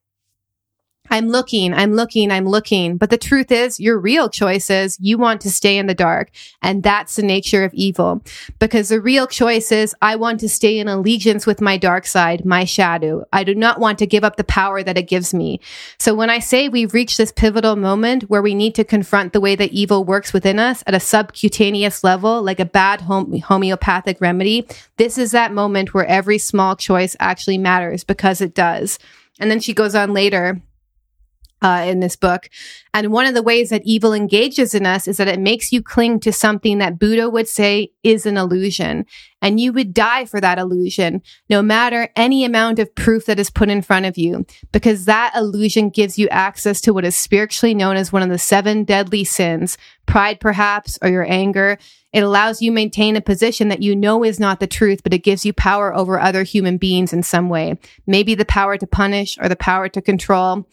I'm 1.10 1.30
looking, 1.30 1.74
I'm 1.74 1.94
looking, 1.94 2.32
I'm 2.32 2.46
looking. 2.46 2.98
But 2.98 3.10
the 3.10 3.18
truth 3.18 3.52
is, 3.52 3.80
your 3.80 3.98
real 3.98 4.30
choice 4.30 4.70
is 4.70 4.98
you 5.00 5.18
want 5.18 5.42
to 5.42 5.50
stay 5.50 5.78
in 5.78 5.88
the 5.88 5.94
dark. 5.94 6.30
And 6.62 6.84
that's 6.84 7.16
the 7.16 7.24
nature 7.24 7.64
of 7.64 7.74
evil. 7.74 8.24
Because 8.60 8.90
the 8.90 9.02
real 9.02 9.28
choice 9.28 9.72
is 9.72 9.96
I 10.02 10.16
want 10.16 10.40
to 10.42 10.50
stay 10.50 10.80
in 10.80 10.88
allegiance 10.88 11.46
with 11.46 11.62
my 11.62 11.78
dark 11.78 12.06
side, 12.06 12.46
my 12.46 12.64
shadow. 12.64 13.26
I 13.34 13.44
do 13.44 13.56
not 13.56 13.80
want 13.80 14.00
to 14.00 14.08
give 14.08 14.24
up 14.24 14.36
the 14.36 14.44
power 14.44 14.84
that 14.84 14.98
it 14.98 15.08
gives 15.08 15.34
me. 15.34 15.60
So 15.98 16.14
when 16.14 16.30
I 16.30 16.40
say 16.40 16.70
we've 16.70 16.94
reached 16.94 17.18
this 17.18 17.32
pivotal 17.32 17.76
moment 17.76 18.24
where 18.24 18.42
we 18.42 18.54
need 18.54 18.76
to 18.76 18.84
confront 18.84 19.34
the 19.34 19.42
way 19.42 19.56
that 19.56 19.72
evil 19.72 20.04
works 20.04 20.34
within 20.34 20.60
us 20.60 20.84
at 20.86 20.94
a 20.94 21.00
subcutaneous 21.00 22.04
level, 22.04 22.42
like 22.42 22.60
a 22.60 22.66
bad 22.66 23.02
home- 23.02 23.40
homeopathic 23.40 24.22
remedy, 24.22 24.68
this 24.98 25.18
is 25.18 25.32
that 25.32 25.54
moment 25.54 25.94
where 25.94 26.06
every 26.06 26.38
small 26.38 26.76
choice 26.76 27.16
actually 27.20 27.58
matters 27.58 28.04
because 28.04 28.42
it 28.42 28.54
does. 28.54 29.00
And 29.40 29.50
then 29.50 29.60
she 29.60 29.74
goes 29.74 29.96
on 29.96 30.14
later 30.14 30.62
uh, 31.62 31.86
in 31.88 32.00
this 32.00 32.16
book. 32.16 32.50
And 32.94 33.12
one 33.12 33.26
of 33.26 33.34
the 33.34 33.44
ways 33.44 33.70
that 33.70 33.82
evil 33.86 34.14
engages 34.14 34.74
in 34.74 34.86
us 34.86 35.08
is 35.08 35.18
that 35.18 35.28
it 35.28 35.40
makes 35.40 35.72
you 35.72 35.82
cling 35.82 36.20
to 36.22 36.34
something 36.34 36.80
that 36.80 37.00
Buddha 37.00 37.30
would 37.30 37.48
say 37.48 37.92
is 38.04 38.26
an 38.26 38.38
illusion. 38.38 39.06
And 39.42 39.60
you 39.60 39.72
would 39.74 39.94
die 39.94 40.26
for 40.26 40.42
that 40.42 40.60
illusion, 40.60 41.22
no 41.50 41.62
matter 41.62 42.10
any 42.16 42.44
amount 42.44 42.80
of 42.80 42.94
proof 42.94 43.26
that 43.26 43.40
is 43.40 43.50
put 43.50 43.70
in 43.70 43.82
front 43.82 44.06
of 44.06 44.18
you, 44.18 44.46
because 44.74 45.06
that 45.06 45.34
illusion 45.36 45.90
gives 45.90 46.20
you 46.20 46.28
access 46.30 46.82
to 46.82 46.94
what 46.94 47.06
is 47.06 47.16
spiritually 47.16 47.74
known 47.74 47.96
as 47.96 48.12
one 48.12 48.22
of 48.22 48.30
the 48.30 48.38
seven 48.38 48.84
deadly 48.84 49.24
sins 49.24 49.78
pride, 50.10 50.40
perhaps, 50.40 50.98
or 51.02 51.10
your 51.10 51.26
anger. 51.30 51.78
It 52.12 52.22
allows 52.22 52.62
you 52.62 52.72
maintain 52.72 53.16
a 53.16 53.22
position 53.22 53.68
that 53.68 53.84
you 53.84 53.96
know 53.96 54.24
is 54.24 54.40
not 54.40 54.60
the 54.60 54.66
truth, 54.66 55.04
but 55.04 55.14
it 55.14 55.24
gives 55.24 55.46
you 55.46 55.54
power 55.54 55.96
over 55.96 56.20
other 56.20 56.42
human 56.42 56.78
beings 56.78 57.14
in 57.14 57.22
some 57.22 57.48
way. 57.48 57.78
Maybe 58.08 58.34
the 58.34 58.46
power 58.46 58.78
to 58.78 58.88
punish 58.88 59.38
or 59.40 59.48
the 59.48 59.56
power 59.56 59.88
to 59.90 60.02
control. 60.02 60.68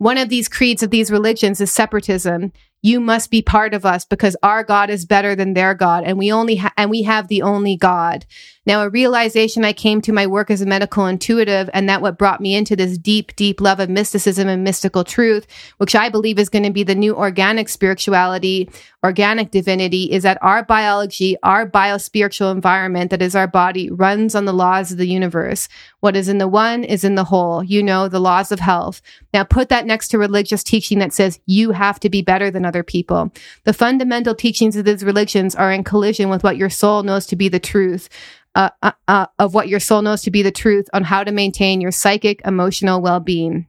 One 0.00 0.16
of 0.16 0.30
these 0.30 0.48
creeds 0.48 0.82
of 0.82 0.88
these 0.88 1.10
religions 1.10 1.60
is 1.60 1.70
separatism. 1.70 2.52
You 2.82 3.00
must 3.00 3.30
be 3.30 3.42
part 3.42 3.74
of 3.74 3.84
us 3.84 4.04
because 4.04 4.36
our 4.42 4.64
God 4.64 4.88
is 4.88 5.04
better 5.04 5.34
than 5.34 5.54
their 5.54 5.74
God, 5.74 6.04
and 6.04 6.18
we 6.18 6.32
only 6.32 6.56
ha- 6.56 6.72
and 6.76 6.90
we 6.90 7.02
have 7.02 7.28
the 7.28 7.42
only 7.42 7.76
God. 7.76 8.24
Now, 8.66 8.82
a 8.82 8.90
realization 8.90 9.64
I 9.64 9.72
came 9.72 10.02
to 10.02 10.12
my 10.12 10.26
work 10.26 10.50
as 10.50 10.60
a 10.60 10.66
medical 10.66 11.06
intuitive, 11.06 11.68
and 11.72 11.88
that 11.88 12.02
what 12.02 12.18
brought 12.18 12.40
me 12.40 12.54
into 12.54 12.76
this 12.76 12.98
deep, 12.98 13.34
deep 13.34 13.60
love 13.60 13.80
of 13.80 13.88
mysticism 13.88 14.48
and 14.48 14.62
mystical 14.62 15.02
truth, 15.02 15.46
which 15.78 15.94
I 15.94 16.08
believe 16.10 16.38
is 16.38 16.50
going 16.50 16.64
to 16.64 16.70
be 16.70 16.82
the 16.82 16.94
new 16.94 17.16
organic 17.16 17.68
spirituality, 17.68 18.70
organic 19.02 19.50
divinity, 19.50 20.12
is 20.12 20.22
that 20.24 20.38
our 20.42 20.62
biology, 20.62 21.36
our 21.42 21.68
biospiritual 21.68 22.52
environment 22.52 23.10
that 23.10 23.22
is 23.22 23.34
our 23.34 23.48
body, 23.48 23.90
runs 23.90 24.34
on 24.34 24.44
the 24.44 24.52
laws 24.52 24.92
of 24.92 24.98
the 24.98 25.08
universe. 25.08 25.68
What 26.00 26.14
is 26.14 26.28
in 26.28 26.38
the 26.38 26.48
one 26.48 26.84
is 26.84 27.02
in 27.02 27.14
the 27.14 27.24
whole. 27.24 27.64
You 27.64 27.82
know, 27.82 28.08
the 28.08 28.20
laws 28.20 28.52
of 28.52 28.60
health. 28.60 29.00
Now, 29.32 29.42
put 29.42 29.70
that 29.70 29.86
next 29.86 30.08
to 30.08 30.18
religious 30.18 30.62
teaching 30.62 30.98
that 30.98 31.14
says 31.14 31.40
you 31.46 31.72
have 31.72 31.98
to 32.00 32.10
be 32.10 32.20
better 32.20 32.50
than 32.50 32.66
other 32.70 32.84
people. 32.84 33.32
The 33.64 33.72
fundamental 33.72 34.34
teachings 34.34 34.76
of 34.76 34.84
these 34.84 35.04
religions 35.04 35.56
are 35.56 35.72
in 35.72 35.82
collision 35.82 36.30
with 36.30 36.44
what 36.44 36.56
your 36.56 36.70
soul 36.70 37.02
knows 37.02 37.26
to 37.26 37.36
be 37.36 37.48
the 37.48 37.60
truth. 37.60 38.08
Uh, 38.56 38.70
uh, 38.82 38.90
uh, 39.06 39.26
of 39.38 39.54
what 39.54 39.68
your 39.68 39.78
soul 39.78 40.02
knows 40.02 40.22
to 40.22 40.30
be 40.30 40.42
the 40.42 40.50
truth 40.50 40.88
on 40.92 41.04
how 41.04 41.22
to 41.22 41.30
maintain 41.30 41.80
your 41.80 41.92
psychic, 41.92 42.40
emotional 42.44 43.00
well 43.00 43.20
being. 43.20 43.64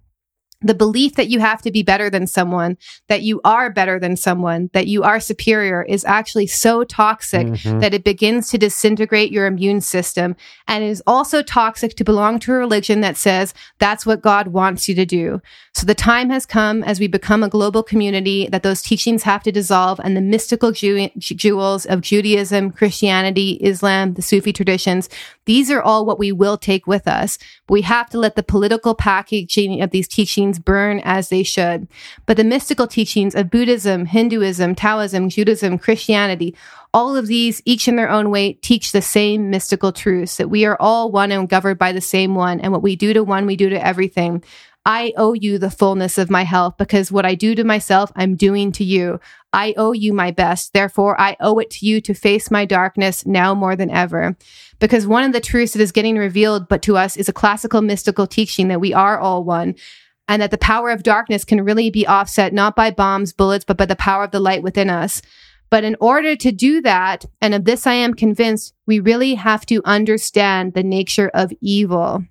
The 0.62 0.74
belief 0.76 1.16
that 1.16 1.30
you 1.30 1.40
have 1.40 1.62
to 1.64 1.72
be 1.72 1.82
better 1.82 2.10
than 2.10 2.28
someone, 2.28 2.78
that 3.08 3.24
you 3.24 3.42
are 3.44 3.72
better 3.72 4.00
than 4.00 4.16
someone, 4.16 4.70
that 4.74 4.88
you 4.88 5.04
are 5.04 5.20
superior 5.20 5.84
is 5.84 6.06
actually 6.06 6.48
so 6.48 6.84
toxic 6.84 7.48
Mhm. 7.48 7.82
that 7.82 7.94
it 7.94 8.04
begins 8.04 8.50
to 8.50 8.58
disintegrate 8.58 9.32
your 9.32 9.48
immune 9.48 9.82
system. 9.82 10.36
And 10.68 10.84
it 10.84 10.88
is 10.90 11.02
also 11.08 11.42
toxic 11.42 11.96
to 11.96 12.04
belong 12.04 12.40
to 12.40 12.54
a 12.54 12.58
religion 12.58 13.02
that 13.02 13.18
says 13.18 13.54
that's 13.80 14.06
what 14.06 14.22
God 14.22 14.50
wants 14.50 14.88
you 14.88 14.96
to 14.96 15.06
do. 15.06 15.42
So 15.74 15.86
the 15.86 15.96
time 15.96 16.30
has 16.30 16.46
come 16.46 16.84
as 16.84 17.00
we 17.00 17.08
become 17.08 17.44
a 17.44 17.50
global 17.50 17.82
community 17.82 18.48
that 18.52 18.62
those 18.62 18.82
teachings 18.82 19.24
have 19.24 19.42
to 19.44 19.52
dissolve 19.52 20.00
and 20.04 20.16
the 20.16 20.22
mystical 20.22 20.72
Jew- 20.72 21.10
jewels 21.18 21.86
of 21.86 22.02
Judaism, 22.02 22.72
Christianity, 22.72 23.58
Islam, 23.62 24.14
the 24.14 24.22
Sufi 24.22 24.54
traditions, 24.54 25.10
these 25.46 25.72
are 25.72 25.82
all 25.82 26.06
what 26.06 26.20
we 26.20 26.32
will 26.32 26.58
take 26.58 26.86
with 26.86 27.08
us. 27.08 27.38
But 27.68 27.74
we 27.74 27.82
have 27.82 28.10
to 28.12 28.20
let 28.20 28.36
the 28.36 28.44
political 28.44 28.94
packaging 28.94 29.82
of 29.82 29.92
these 29.92 30.08
teachings 30.08 30.51
burn 30.60 31.00
as 31.04 31.30
they 31.30 31.44
should. 31.44 31.88
But 32.26 32.38
the 32.38 32.44
mystical 32.44 32.88
teachings 32.88 33.36
of 33.36 33.50
Buddhism, 33.50 34.06
Hinduism, 34.06 34.76
Taoism, 34.76 35.30
Judaism, 35.30 35.78
Christianity, 35.78 36.56
all 36.94 37.16
of 37.16 37.28
these, 37.28 37.62
each 37.66 37.88
in 37.88 37.96
their 37.96 38.10
own 38.10 38.30
way, 38.30 38.54
teach 38.54 38.92
the 38.92 39.02
same 39.02 39.50
mystical 39.50 39.92
truths 39.92 40.38
that 40.38 40.50
we 40.50 40.66
are 40.66 40.78
all 40.80 41.12
one 41.12 41.32
and 41.32 41.48
governed 41.48 41.80
by 41.80 41.92
the 41.92 42.02
same 42.02 42.36
one. 42.36 42.60
And 42.60 42.72
what 42.72 42.82
we 42.82 42.96
do 42.96 43.14
to 43.14 43.24
one, 43.24 43.46
we 43.46 43.56
do 43.56 43.70
to 43.70 43.86
everything. 43.86 44.44
I 44.86 45.14
owe 45.16 45.34
you 45.34 45.60
the 45.60 45.70
fullness 45.70 46.18
of 46.18 46.32
my 46.32 46.44
health 46.44 46.76
because 46.78 47.12
what 47.12 47.26
I 47.26 47.36
do 47.36 47.54
to 47.54 47.64
myself, 47.64 48.12
I'm 48.16 48.36
doing 48.36 48.72
to 48.74 48.84
you. 48.84 49.20
I 49.54 49.76
owe 49.78 49.92
you 49.92 50.12
my 50.12 50.32
best. 50.32 50.74
Therefore, 50.74 51.20
I 51.20 51.38
owe 51.40 51.60
it 51.60 51.70
to 51.72 51.86
you 51.86 52.02
to 52.02 52.14
face 52.16 52.50
my 52.50 52.66
darkness 52.66 53.26
now 53.26 53.54
more 53.54 53.76
than 53.76 53.92
ever. 53.92 54.36
Because 54.80 55.06
one 55.06 55.24
of 55.24 55.34
the 55.34 55.40
truths 55.40 55.74
that 55.74 55.82
is 55.82 55.92
getting 55.92 56.18
revealed, 56.18 56.68
but 56.68 56.82
to 56.84 56.98
us, 56.98 57.16
is 57.16 57.30
a 57.30 57.34
classical 57.34 57.82
mystical 57.82 58.26
teaching 58.26 58.70
that 58.70 58.82
we 58.82 58.94
are 58.94 59.20
all 59.20 59.44
one 59.44 59.76
and 60.32 60.42
that 60.42 60.50
the 60.50 60.58
power 60.58 60.92
of 60.92 61.04
darkness 61.04 61.44
can 61.44 61.62
really 61.62 61.90
be 61.90 62.08
offset 62.08 62.54
not 62.54 62.74
by 62.74 62.90
bombs, 62.90 63.34
bullets, 63.34 63.66
but 63.66 63.76
by 63.76 63.86
the 63.86 63.98
power 63.98 64.24
of 64.24 64.32
the 64.32 64.40
light 64.40 64.64
within 64.64 64.90
us. 64.90 65.22
But 65.70 65.84
in 65.84 65.98
order 66.00 66.38
to 66.38 66.54
do 66.54 66.80
that, 66.84 67.26
and 67.42 67.54
of 67.54 67.66
this 67.66 67.86
I 67.86 67.96
am 67.96 68.14
convinced, 68.14 68.74
we 68.88 69.02
really 69.02 69.36
have 69.36 69.66
to 69.66 69.82
understand 69.84 70.74
the 70.74 70.84
nature 70.84 71.30
of 71.34 71.52
evil. 71.60 72.24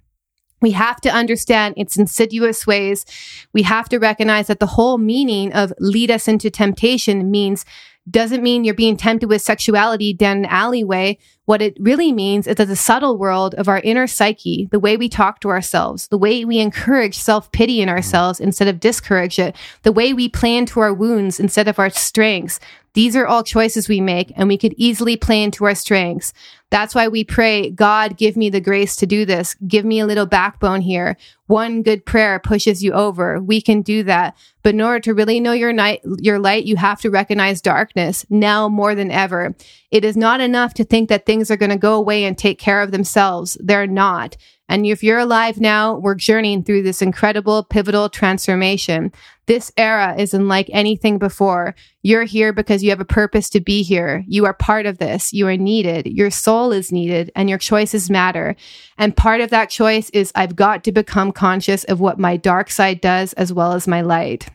We 0.63 0.71
have 0.71 1.03
to 1.03 1.11
understand 1.11 1.75
its 1.77 1.99
insidious 1.99 2.67
ways. 2.67 3.05
We 3.53 3.65
have 3.65 3.91
to 3.91 3.99
recognize 3.99 4.47
that 4.47 4.61
the 4.61 4.67
whole 4.67 4.97
meaning 4.97 5.53
of 5.53 5.71
lead 5.79 6.11
us 6.11 6.27
into 6.27 6.49
temptation 6.49 7.31
means 7.31 7.67
doesn't 8.09 8.43
mean 8.43 8.65
you're 8.65 8.75
being 8.75 8.97
tempted 8.97 9.29
with 9.29 9.43
sexuality 9.43 10.15
down 10.15 10.39
an 10.39 10.47
alleyway. 10.47 11.19
What 11.47 11.63
it 11.63 11.77
really 11.81 12.13
means 12.13 12.47
is 12.47 12.57
that 12.57 12.69
the 12.69 12.77
subtle 12.77 13.19
world 13.19 13.55
of 13.57 13.69
our 13.69 13.81
inner 13.81 14.07
psyche, 14.07 14.69
the 14.71 14.79
way 14.79 14.97
we 14.97 15.09
talk 15.09 15.41
to 15.41 15.49
ourselves, 15.49 16.07
the 16.09 16.19
way 16.19 16.45
we 16.45 16.59
encourage 16.59 17.19
self 17.19 17.51
pity 17.51 17.81
in 17.81 17.89
ourselves 17.89 18.39
mm-hmm. 18.39 18.49
instead 18.49 18.69
of 18.69 18.79
discourage 18.79 19.39
it, 19.39 19.57
the 19.83 19.93
way 19.93 20.13
we 20.13 20.29
plan 20.29 20.67
to 20.67 20.81
our 20.81 20.95
wounds 20.95 21.41
instead 21.41 21.67
of 21.67 21.79
our 21.79 21.91
strengths, 21.91 22.61
these 22.95 23.15
are 23.15 23.27
all 23.27 23.45
choices 23.45 23.89
we 23.89 24.01
make 24.01 24.33
and 24.37 24.49
we 24.49 24.59
could 24.59 24.75
easily 24.77 25.17
play 25.17 25.43
into 25.43 25.65
our 25.65 25.75
strengths. 25.75 26.33
That's 26.71 26.95
why 26.95 27.09
we 27.09 27.25
pray, 27.25 27.71
God, 27.71 28.17
give 28.17 28.37
me 28.37 28.49
the 28.51 28.61
grace 28.61 28.97
to 28.97 29.07
do 29.07 29.25
this. 29.25 29.55
Give 29.67 29.85
me 29.85 30.01
a 30.01 30.07
little 30.07 30.27
backbone 30.27 30.81
here. 30.81 31.17
One 31.47 31.83
good 31.83 32.05
prayer 32.05 32.39
pushes 32.39 32.83
you 32.83 32.93
over. 32.93 33.41
We 33.41 33.61
can 33.61 33.83
do 33.83 34.03
that. 34.05 34.37
But 34.63 34.75
in 34.75 34.81
order 34.81 35.01
to 35.01 35.15
really 35.15 35.41
know 35.41 35.53
your 35.53 35.73
night, 35.73 36.01
your 36.19 36.39
light, 36.39 36.65
you 36.65 36.77
have 36.77 37.01
to 37.01 37.11
recognize 37.11 37.61
darkness 37.61 38.25
now 38.31 38.69
more 38.69 38.95
than 38.95 39.11
ever. 39.11 39.55
It 39.91 40.05
is 40.05 40.17
not 40.17 40.41
enough 40.41 40.75
to 40.75 40.85
think 40.85 41.09
that 41.09 41.27
things 41.31 41.49
are 41.49 41.57
going 41.57 41.71
to 41.71 41.77
go 41.77 41.95
away 41.95 42.25
and 42.25 42.37
take 42.37 42.59
care 42.59 42.83
of 42.83 42.91
themselves. 42.91 43.57
They're 43.61 43.87
not. 43.87 44.37
And 44.69 44.85
if 44.85 45.05
you're 45.05 45.21
alive 45.21 45.61
now, 45.61 45.97
we're 45.97 46.17
journeying 46.17 46.65
through 46.65 46.83
this 46.83 47.03
incredible 47.03 47.63
pivotal 47.63 48.09
transformation. 48.09 49.13
This 49.47 49.71
era 49.77 50.17
isn't 50.19 50.49
like 50.49 50.69
anything 50.73 51.19
before. 51.19 51.77
You're 52.03 52.25
here 52.25 52.53
because 52.53 52.83
you 52.83 52.91
have 52.91 53.01
a 53.01 53.05
purpose 53.05 53.49
to 53.51 53.61
be 53.61 53.85
here. 53.85 54.25
You 54.27 54.45
are 54.45 54.55
part 54.55 54.87
of 54.87 54.99
this. 54.99 55.33
You 55.33 55.47
are 55.47 55.57
needed. 55.57 56.07
Your 56.07 56.31
soul 56.33 56.73
is 56.73 56.91
needed 56.91 57.31
and 57.37 57.49
your 57.49 57.59
choices 57.59 58.11
matter. 58.11 58.57
And 58.99 59.17
part 59.17 59.41
of 59.41 59.51
that 59.51 59.71
choice 59.71 60.11
is 60.11 60.33
I've 60.35 60.57
got 60.57 60.83
to 60.83 60.91
become 60.91 61.31
conscious 61.31 61.85
of 61.85 62.01
what 62.01 62.19
my 62.19 62.39
dark 62.39 62.73
side 62.73 63.01
does 63.01 63.35
as 63.35 63.53
well 63.53 63.75
as 63.75 63.87
my 63.87 64.01
light. 64.01 64.49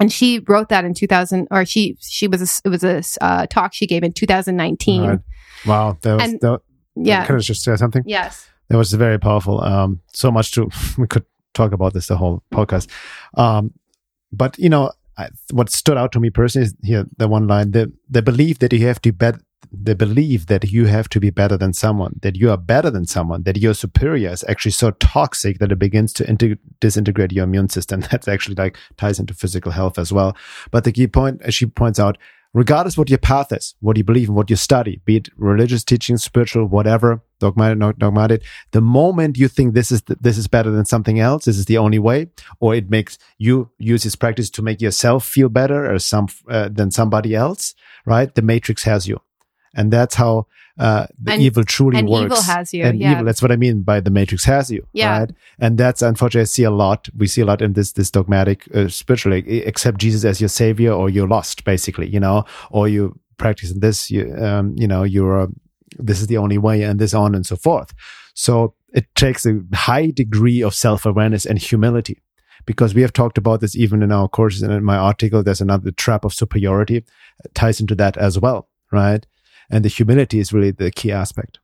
And 0.00 0.12
she 0.12 0.40
wrote 0.40 0.70
that 0.70 0.84
in 0.84 0.94
2000, 0.94 1.46
or 1.52 1.64
she, 1.64 1.96
she 2.00 2.26
was, 2.26 2.42
a, 2.42 2.68
it 2.68 2.68
was 2.68 2.82
a 2.82 3.02
uh, 3.24 3.46
talk 3.46 3.74
she 3.74 3.86
gave 3.86 4.02
in 4.02 4.12
2019. 4.12 5.06
Right. 5.06 5.18
Wow. 5.66 5.98
That 6.02 6.14
was, 6.14 6.22
and, 6.22 6.40
that, 6.40 6.60
yeah. 6.96 7.26
Can 7.26 7.36
I 7.36 7.38
just 7.38 7.62
say 7.62 7.76
something? 7.76 8.02
Yes. 8.06 8.48
It 8.70 8.76
was 8.76 8.92
very 8.92 9.18
powerful. 9.18 9.60
Um, 9.60 10.00
so 10.12 10.30
much 10.30 10.52
to, 10.52 10.68
we 10.98 11.06
could 11.06 11.24
talk 11.54 11.72
about 11.72 11.94
this 11.94 12.06
the 12.06 12.16
whole 12.16 12.42
podcast. 12.52 12.88
Um, 13.34 13.72
but 14.32 14.58
you 14.58 14.68
know, 14.68 14.92
I, 15.16 15.28
what 15.52 15.70
stood 15.70 15.96
out 15.96 16.12
to 16.12 16.20
me 16.20 16.30
personally 16.30 16.66
is 16.66 16.74
here, 16.82 17.06
the 17.16 17.28
one 17.28 17.46
line, 17.46 17.72
the, 17.72 17.92
the 18.08 18.22
belief 18.22 18.58
that 18.60 18.72
you 18.72 18.86
have 18.86 19.00
to 19.02 19.12
bet, 19.12 19.36
the 19.70 19.94
belief 19.94 20.46
that 20.46 20.70
you 20.70 20.86
have 20.86 21.08
to 21.10 21.20
be 21.20 21.30
better 21.30 21.56
than 21.56 21.72
someone, 21.72 22.18
that 22.22 22.36
you 22.36 22.50
are 22.50 22.56
better 22.56 22.90
than 22.90 23.06
someone, 23.06 23.42
that 23.42 23.58
you're 23.58 23.74
superior 23.74 24.30
is 24.30 24.44
actually 24.48 24.70
so 24.70 24.92
toxic 24.92 25.58
that 25.58 25.72
it 25.72 25.78
begins 25.78 26.12
to 26.14 26.24
integ- 26.24 26.58
disintegrate 26.80 27.32
your 27.32 27.44
immune 27.44 27.68
system. 27.68 28.00
That's 28.10 28.28
actually 28.28 28.54
like 28.54 28.76
ties 28.96 29.18
into 29.18 29.34
physical 29.34 29.72
health 29.72 29.98
as 29.98 30.12
well. 30.12 30.36
But 30.70 30.84
the 30.84 30.92
key 30.92 31.06
point, 31.06 31.42
as 31.42 31.54
she 31.54 31.66
points 31.66 31.98
out, 31.98 32.16
regardless 32.54 32.96
what 32.96 33.10
your 33.10 33.18
path 33.18 33.52
is, 33.52 33.74
what 33.80 33.96
you 33.96 34.04
believe 34.04 34.28
and 34.28 34.36
what 34.36 34.50
you 34.50 34.56
study, 34.56 35.00
be 35.04 35.16
it 35.16 35.28
religious 35.36 35.84
teaching, 35.84 36.16
spiritual, 36.16 36.66
whatever, 36.66 37.22
dogmatic, 37.40 37.78
not 37.78 37.98
dogmatic, 37.98 38.42
the 38.72 38.80
moment 38.80 39.38
you 39.38 39.48
think 39.48 39.74
this 39.74 39.92
is, 39.92 40.02
th- 40.02 40.18
this 40.20 40.38
is 40.38 40.48
better 40.48 40.70
than 40.70 40.84
something 40.84 41.20
else, 41.20 41.44
this 41.44 41.58
is 41.58 41.66
the 41.66 41.78
only 41.78 41.98
way, 41.98 42.28
or 42.60 42.74
it 42.74 42.90
makes 42.90 43.18
you 43.38 43.70
use 43.78 44.02
this 44.02 44.16
practice 44.16 44.50
to 44.50 44.62
make 44.62 44.80
yourself 44.80 45.24
feel 45.24 45.48
better 45.48 45.92
or 45.92 45.98
some, 45.98 46.28
uh, 46.48 46.68
than 46.68 46.90
somebody 46.90 47.34
else, 47.34 47.74
right? 48.06 48.34
The 48.34 48.42
matrix 48.42 48.84
has 48.84 49.06
you. 49.06 49.20
And 49.74 49.92
that's 49.92 50.14
how 50.14 50.46
uh, 50.78 51.06
the 51.20 51.32
and, 51.32 51.42
evil 51.42 51.64
truly 51.64 51.96
works. 51.96 52.00
and 52.00 52.08
works. 52.08 52.24
Evil 52.24 52.54
has 52.54 52.74
you. 52.74 52.84
And 52.84 52.98
yeah. 52.98 53.12
evil, 53.12 53.24
that's 53.24 53.42
what 53.42 53.50
I 53.50 53.56
mean 53.56 53.82
by 53.82 54.00
the 54.00 54.10
matrix 54.10 54.44
has 54.44 54.70
you. 54.70 54.86
Yeah. 54.92 55.20
Right? 55.20 55.30
And 55.58 55.76
that's 55.76 56.02
unfortunately 56.02 56.42
I 56.42 56.44
see 56.44 56.64
a 56.64 56.70
lot. 56.70 57.08
We 57.16 57.26
see 57.26 57.40
a 57.40 57.44
lot 57.44 57.62
in 57.62 57.72
this 57.72 57.92
this 57.92 58.10
dogmatic 58.10 58.64
uh, 58.74 58.88
spiritually. 58.88 59.64
Accept 59.64 59.98
Jesus 59.98 60.24
as 60.24 60.40
your 60.40 60.48
savior, 60.48 60.92
or 60.92 61.10
you're 61.10 61.28
lost, 61.28 61.64
basically. 61.64 62.08
You 62.08 62.20
know, 62.20 62.44
or 62.70 62.88
you 62.88 63.18
practice 63.36 63.72
this. 63.72 64.10
You 64.10 64.34
um, 64.36 64.74
you 64.76 64.86
know, 64.86 65.02
you're 65.02 65.40
uh, 65.40 65.46
this 65.98 66.20
is 66.20 66.28
the 66.28 66.36
only 66.38 66.58
way, 66.58 66.82
and 66.82 66.98
this 66.98 67.14
on 67.14 67.34
and 67.34 67.44
so 67.44 67.56
forth. 67.56 67.92
So 68.34 68.74
it 68.92 69.12
takes 69.14 69.44
a 69.46 69.60
high 69.74 70.10
degree 70.10 70.62
of 70.62 70.74
self 70.74 71.04
awareness 71.04 71.44
and 71.44 71.58
humility 71.58 72.22
because 72.66 72.94
we 72.94 73.02
have 73.02 73.12
talked 73.12 73.38
about 73.38 73.60
this 73.60 73.74
even 73.74 74.02
in 74.02 74.12
our 74.12 74.28
courses 74.28 74.62
and 74.62 74.72
in 74.72 74.84
my 74.84 74.96
article. 74.96 75.42
There's 75.42 75.60
another 75.60 75.90
trap 75.90 76.24
of 76.24 76.34
superiority 76.34 76.98
it 77.44 77.54
ties 77.54 77.80
into 77.80 77.94
that 77.96 78.16
as 78.16 78.38
well, 78.38 78.68
right? 78.92 79.26
And 79.70 79.84
the 79.84 79.88
humility 79.88 80.38
is 80.38 80.52
really 80.52 80.70
the 80.70 80.90
key 80.90 81.12
aspect. 81.12 81.58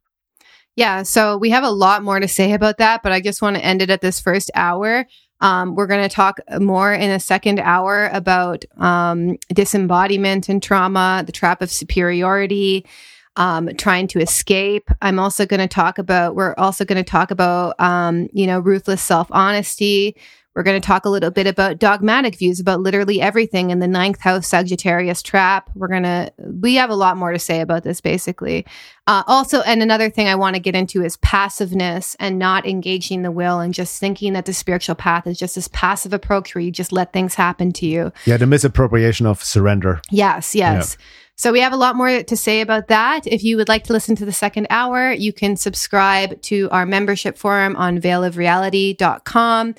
Yeah, 0.76 1.04
so 1.04 1.36
we 1.36 1.50
have 1.50 1.62
a 1.62 1.70
lot 1.70 2.02
more 2.02 2.18
to 2.18 2.26
say 2.26 2.52
about 2.52 2.78
that, 2.78 3.02
but 3.02 3.12
I 3.12 3.20
just 3.20 3.40
want 3.40 3.56
to 3.56 3.64
end 3.64 3.80
it 3.80 3.90
at 3.90 4.00
this 4.00 4.20
first 4.20 4.50
hour. 4.54 5.06
Um, 5.40 5.74
we're 5.74 5.86
going 5.86 6.02
to 6.02 6.14
talk 6.14 6.40
more 6.58 6.92
in 6.92 7.10
a 7.10 7.20
second 7.20 7.60
hour 7.60 8.08
about 8.12 8.64
um, 8.78 9.36
disembodiment 9.52 10.48
and 10.48 10.62
trauma, 10.62 11.22
the 11.24 11.32
trap 11.32 11.62
of 11.62 11.70
superiority, 11.70 12.86
um, 13.36 13.68
trying 13.76 14.08
to 14.08 14.20
escape. 14.20 14.88
I'm 15.02 15.18
also 15.18 15.44
going 15.44 15.60
to 15.60 15.68
talk 15.68 15.98
about, 15.98 16.34
we're 16.34 16.54
also 16.56 16.84
going 16.84 17.02
to 17.02 17.08
talk 17.08 17.30
about, 17.30 17.78
um, 17.80 18.28
you 18.32 18.46
know, 18.46 18.58
ruthless 18.58 19.02
self 19.02 19.28
honesty. 19.30 20.16
We're 20.54 20.62
going 20.62 20.80
to 20.80 20.86
talk 20.86 21.04
a 21.04 21.10
little 21.10 21.30
bit 21.30 21.46
about 21.46 21.78
dogmatic 21.78 22.36
views 22.36 22.60
about 22.60 22.80
literally 22.80 23.20
everything 23.20 23.70
in 23.70 23.80
the 23.80 23.88
ninth 23.88 24.20
house 24.20 24.46
Sagittarius 24.46 25.20
trap. 25.20 25.68
We're 25.74 25.88
going 25.88 26.04
to, 26.04 26.32
we 26.38 26.76
have 26.76 26.90
a 26.90 26.94
lot 26.94 27.16
more 27.16 27.32
to 27.32 27.38
say 27.38 27.60
about 27.60 27.82
this 27.82 28.00
basically. 28.00 28.64
Uh, 29.06 29.24
also, 29.26 29.62
and 29.62 29.82
another 29.82 30.10
thing 30.10 30.28
I 30.28 30.36
want 30.36 30.54
to 30.54 30.60
get 30.60 30.76
into 30.76 31.02
is 31.02 31.16
passiveness 31.18 32.16
and 32.20 32.38
not 32.38 32.66
engaging 32.66 33.22
the 33.22 33.32
will 33.32 33.58
and 33.58 33.74
just 33.74 33.98
thinking 33.98 34.32
that 34.34 34.46
the 34.46 34.54
spiritual 34.54 34.94
path 34.94 35.26
is 35.26 35.38
just 35.38 35.56
this 35.56 35.68
passive 35.68 36.12
approach 36.12 36.54
where 36.54 36.62
you 36.62 36.70
just 36.70 36.92
let 36.92 37.12
things 37.12 37.34
happen 37.34 37.72
to 37.72 37.86
you. 37.86 38.12
Yeah, 38.24 38.36
the 38.36 38.46
misappropriation 38.46 39.26
of 39.26 39.42
surrender. 39.42 40.00
Yes, 40.10 40.54
yes. 40.54 40.96
Yeah. 40.98 41.04
So 41.36 41.52
we 41.52 41.60
have 41.60 41.72
a 41.72 41.76
lot 41.76 41.96
more 41.96 42.22
to 42.22 42.36
say 42.36 42.60
about 42.60 42.88
that. 42.88 43.26
If 43.26 43.42
you 43.42 43.56
would 43.56 43.68
like 43.68 43.84
to 43.84 43.92
listen 43.92 44.14
to 44.16 44.24
the 44.24 44.32
second 44.32 44.68
hour, 44.70 45.10
you 45.10 45.32
can 45.32 45.56
subscribe 45.56 46.40
to 46.42 46.68
our 46.70 46.86
membership 46.86 47.36
forum 47.36 47.74
on 47.74 48.00
veilofreality.com. 48.00 49.74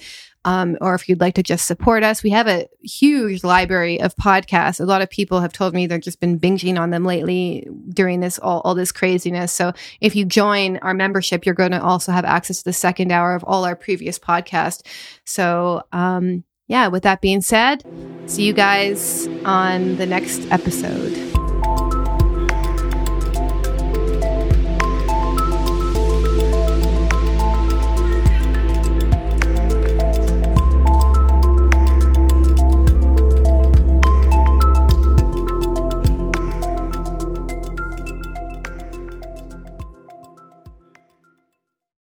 Um, 0.46 0.78
or 0.80 0.94
if 0.94 1.10
you'd 1.10 1.20
like 1.20 1.34
to 1.36 1.44
just 1.44 1.66
support 1.66 2.04
us, 2.04 2.24
we 2.24 2.30
have 2.30 2.48
a 2.48 2.68
huge 2.82 3.44
library 3.44 4.00
of 4.00 4.16
podcasts. 4.16 4.80
A 4.80 4.86
lot 4.86 5.02
of 5.02 5.10
people 5.10 5.42
have 5.42 5.52
told 5.52 5.74
me 5.74 5.88
they've 5.88 6.00
just 6.00 6.20
been 6.20 6.40
binging 6.40 6.80
on 6.80 6.92
them 6.92 7.04
lately 7.04 7.68
during 7.90 8.20
this 8.20 8.38
all, 8.40 8.62
all 8.62 8.76
this 8.76 8.92
craziness. 8.92 9.52
So 9.52 9.74
if 10.02 10.16
you 10.16 10.24
join 10.24 10.78
our 10.78 10.94
membership, 10.94 11.46
you're 11.46 11.56
going 11.56 11.72
to 11.72 11.82
also 11.82 12.12
have 12.12 12.26
access 12.26 12.60
to 12.60 12.66
the 12.66 12.74
second 12.74 13.12
hour 13.12 13.34
of 13.34 13.44
all 13.44 13.66
our 13.66 13.76
previous 13.76 14.20
podcasts. 14.20 14.84
So 15.26 15.84
um, 15.92 16.44
yeah, 16.68 16.88
with 16.88 17.04
that 17.04 17.22
being 17.22 17.42
said, 17.42 17.84
see 18.28 18.44
you 18.44 18.54
guys 18.54 19.28
on 19.46 19.98
the 19.98 20.06
next 20.06 20.46
episode. 20.52 21.45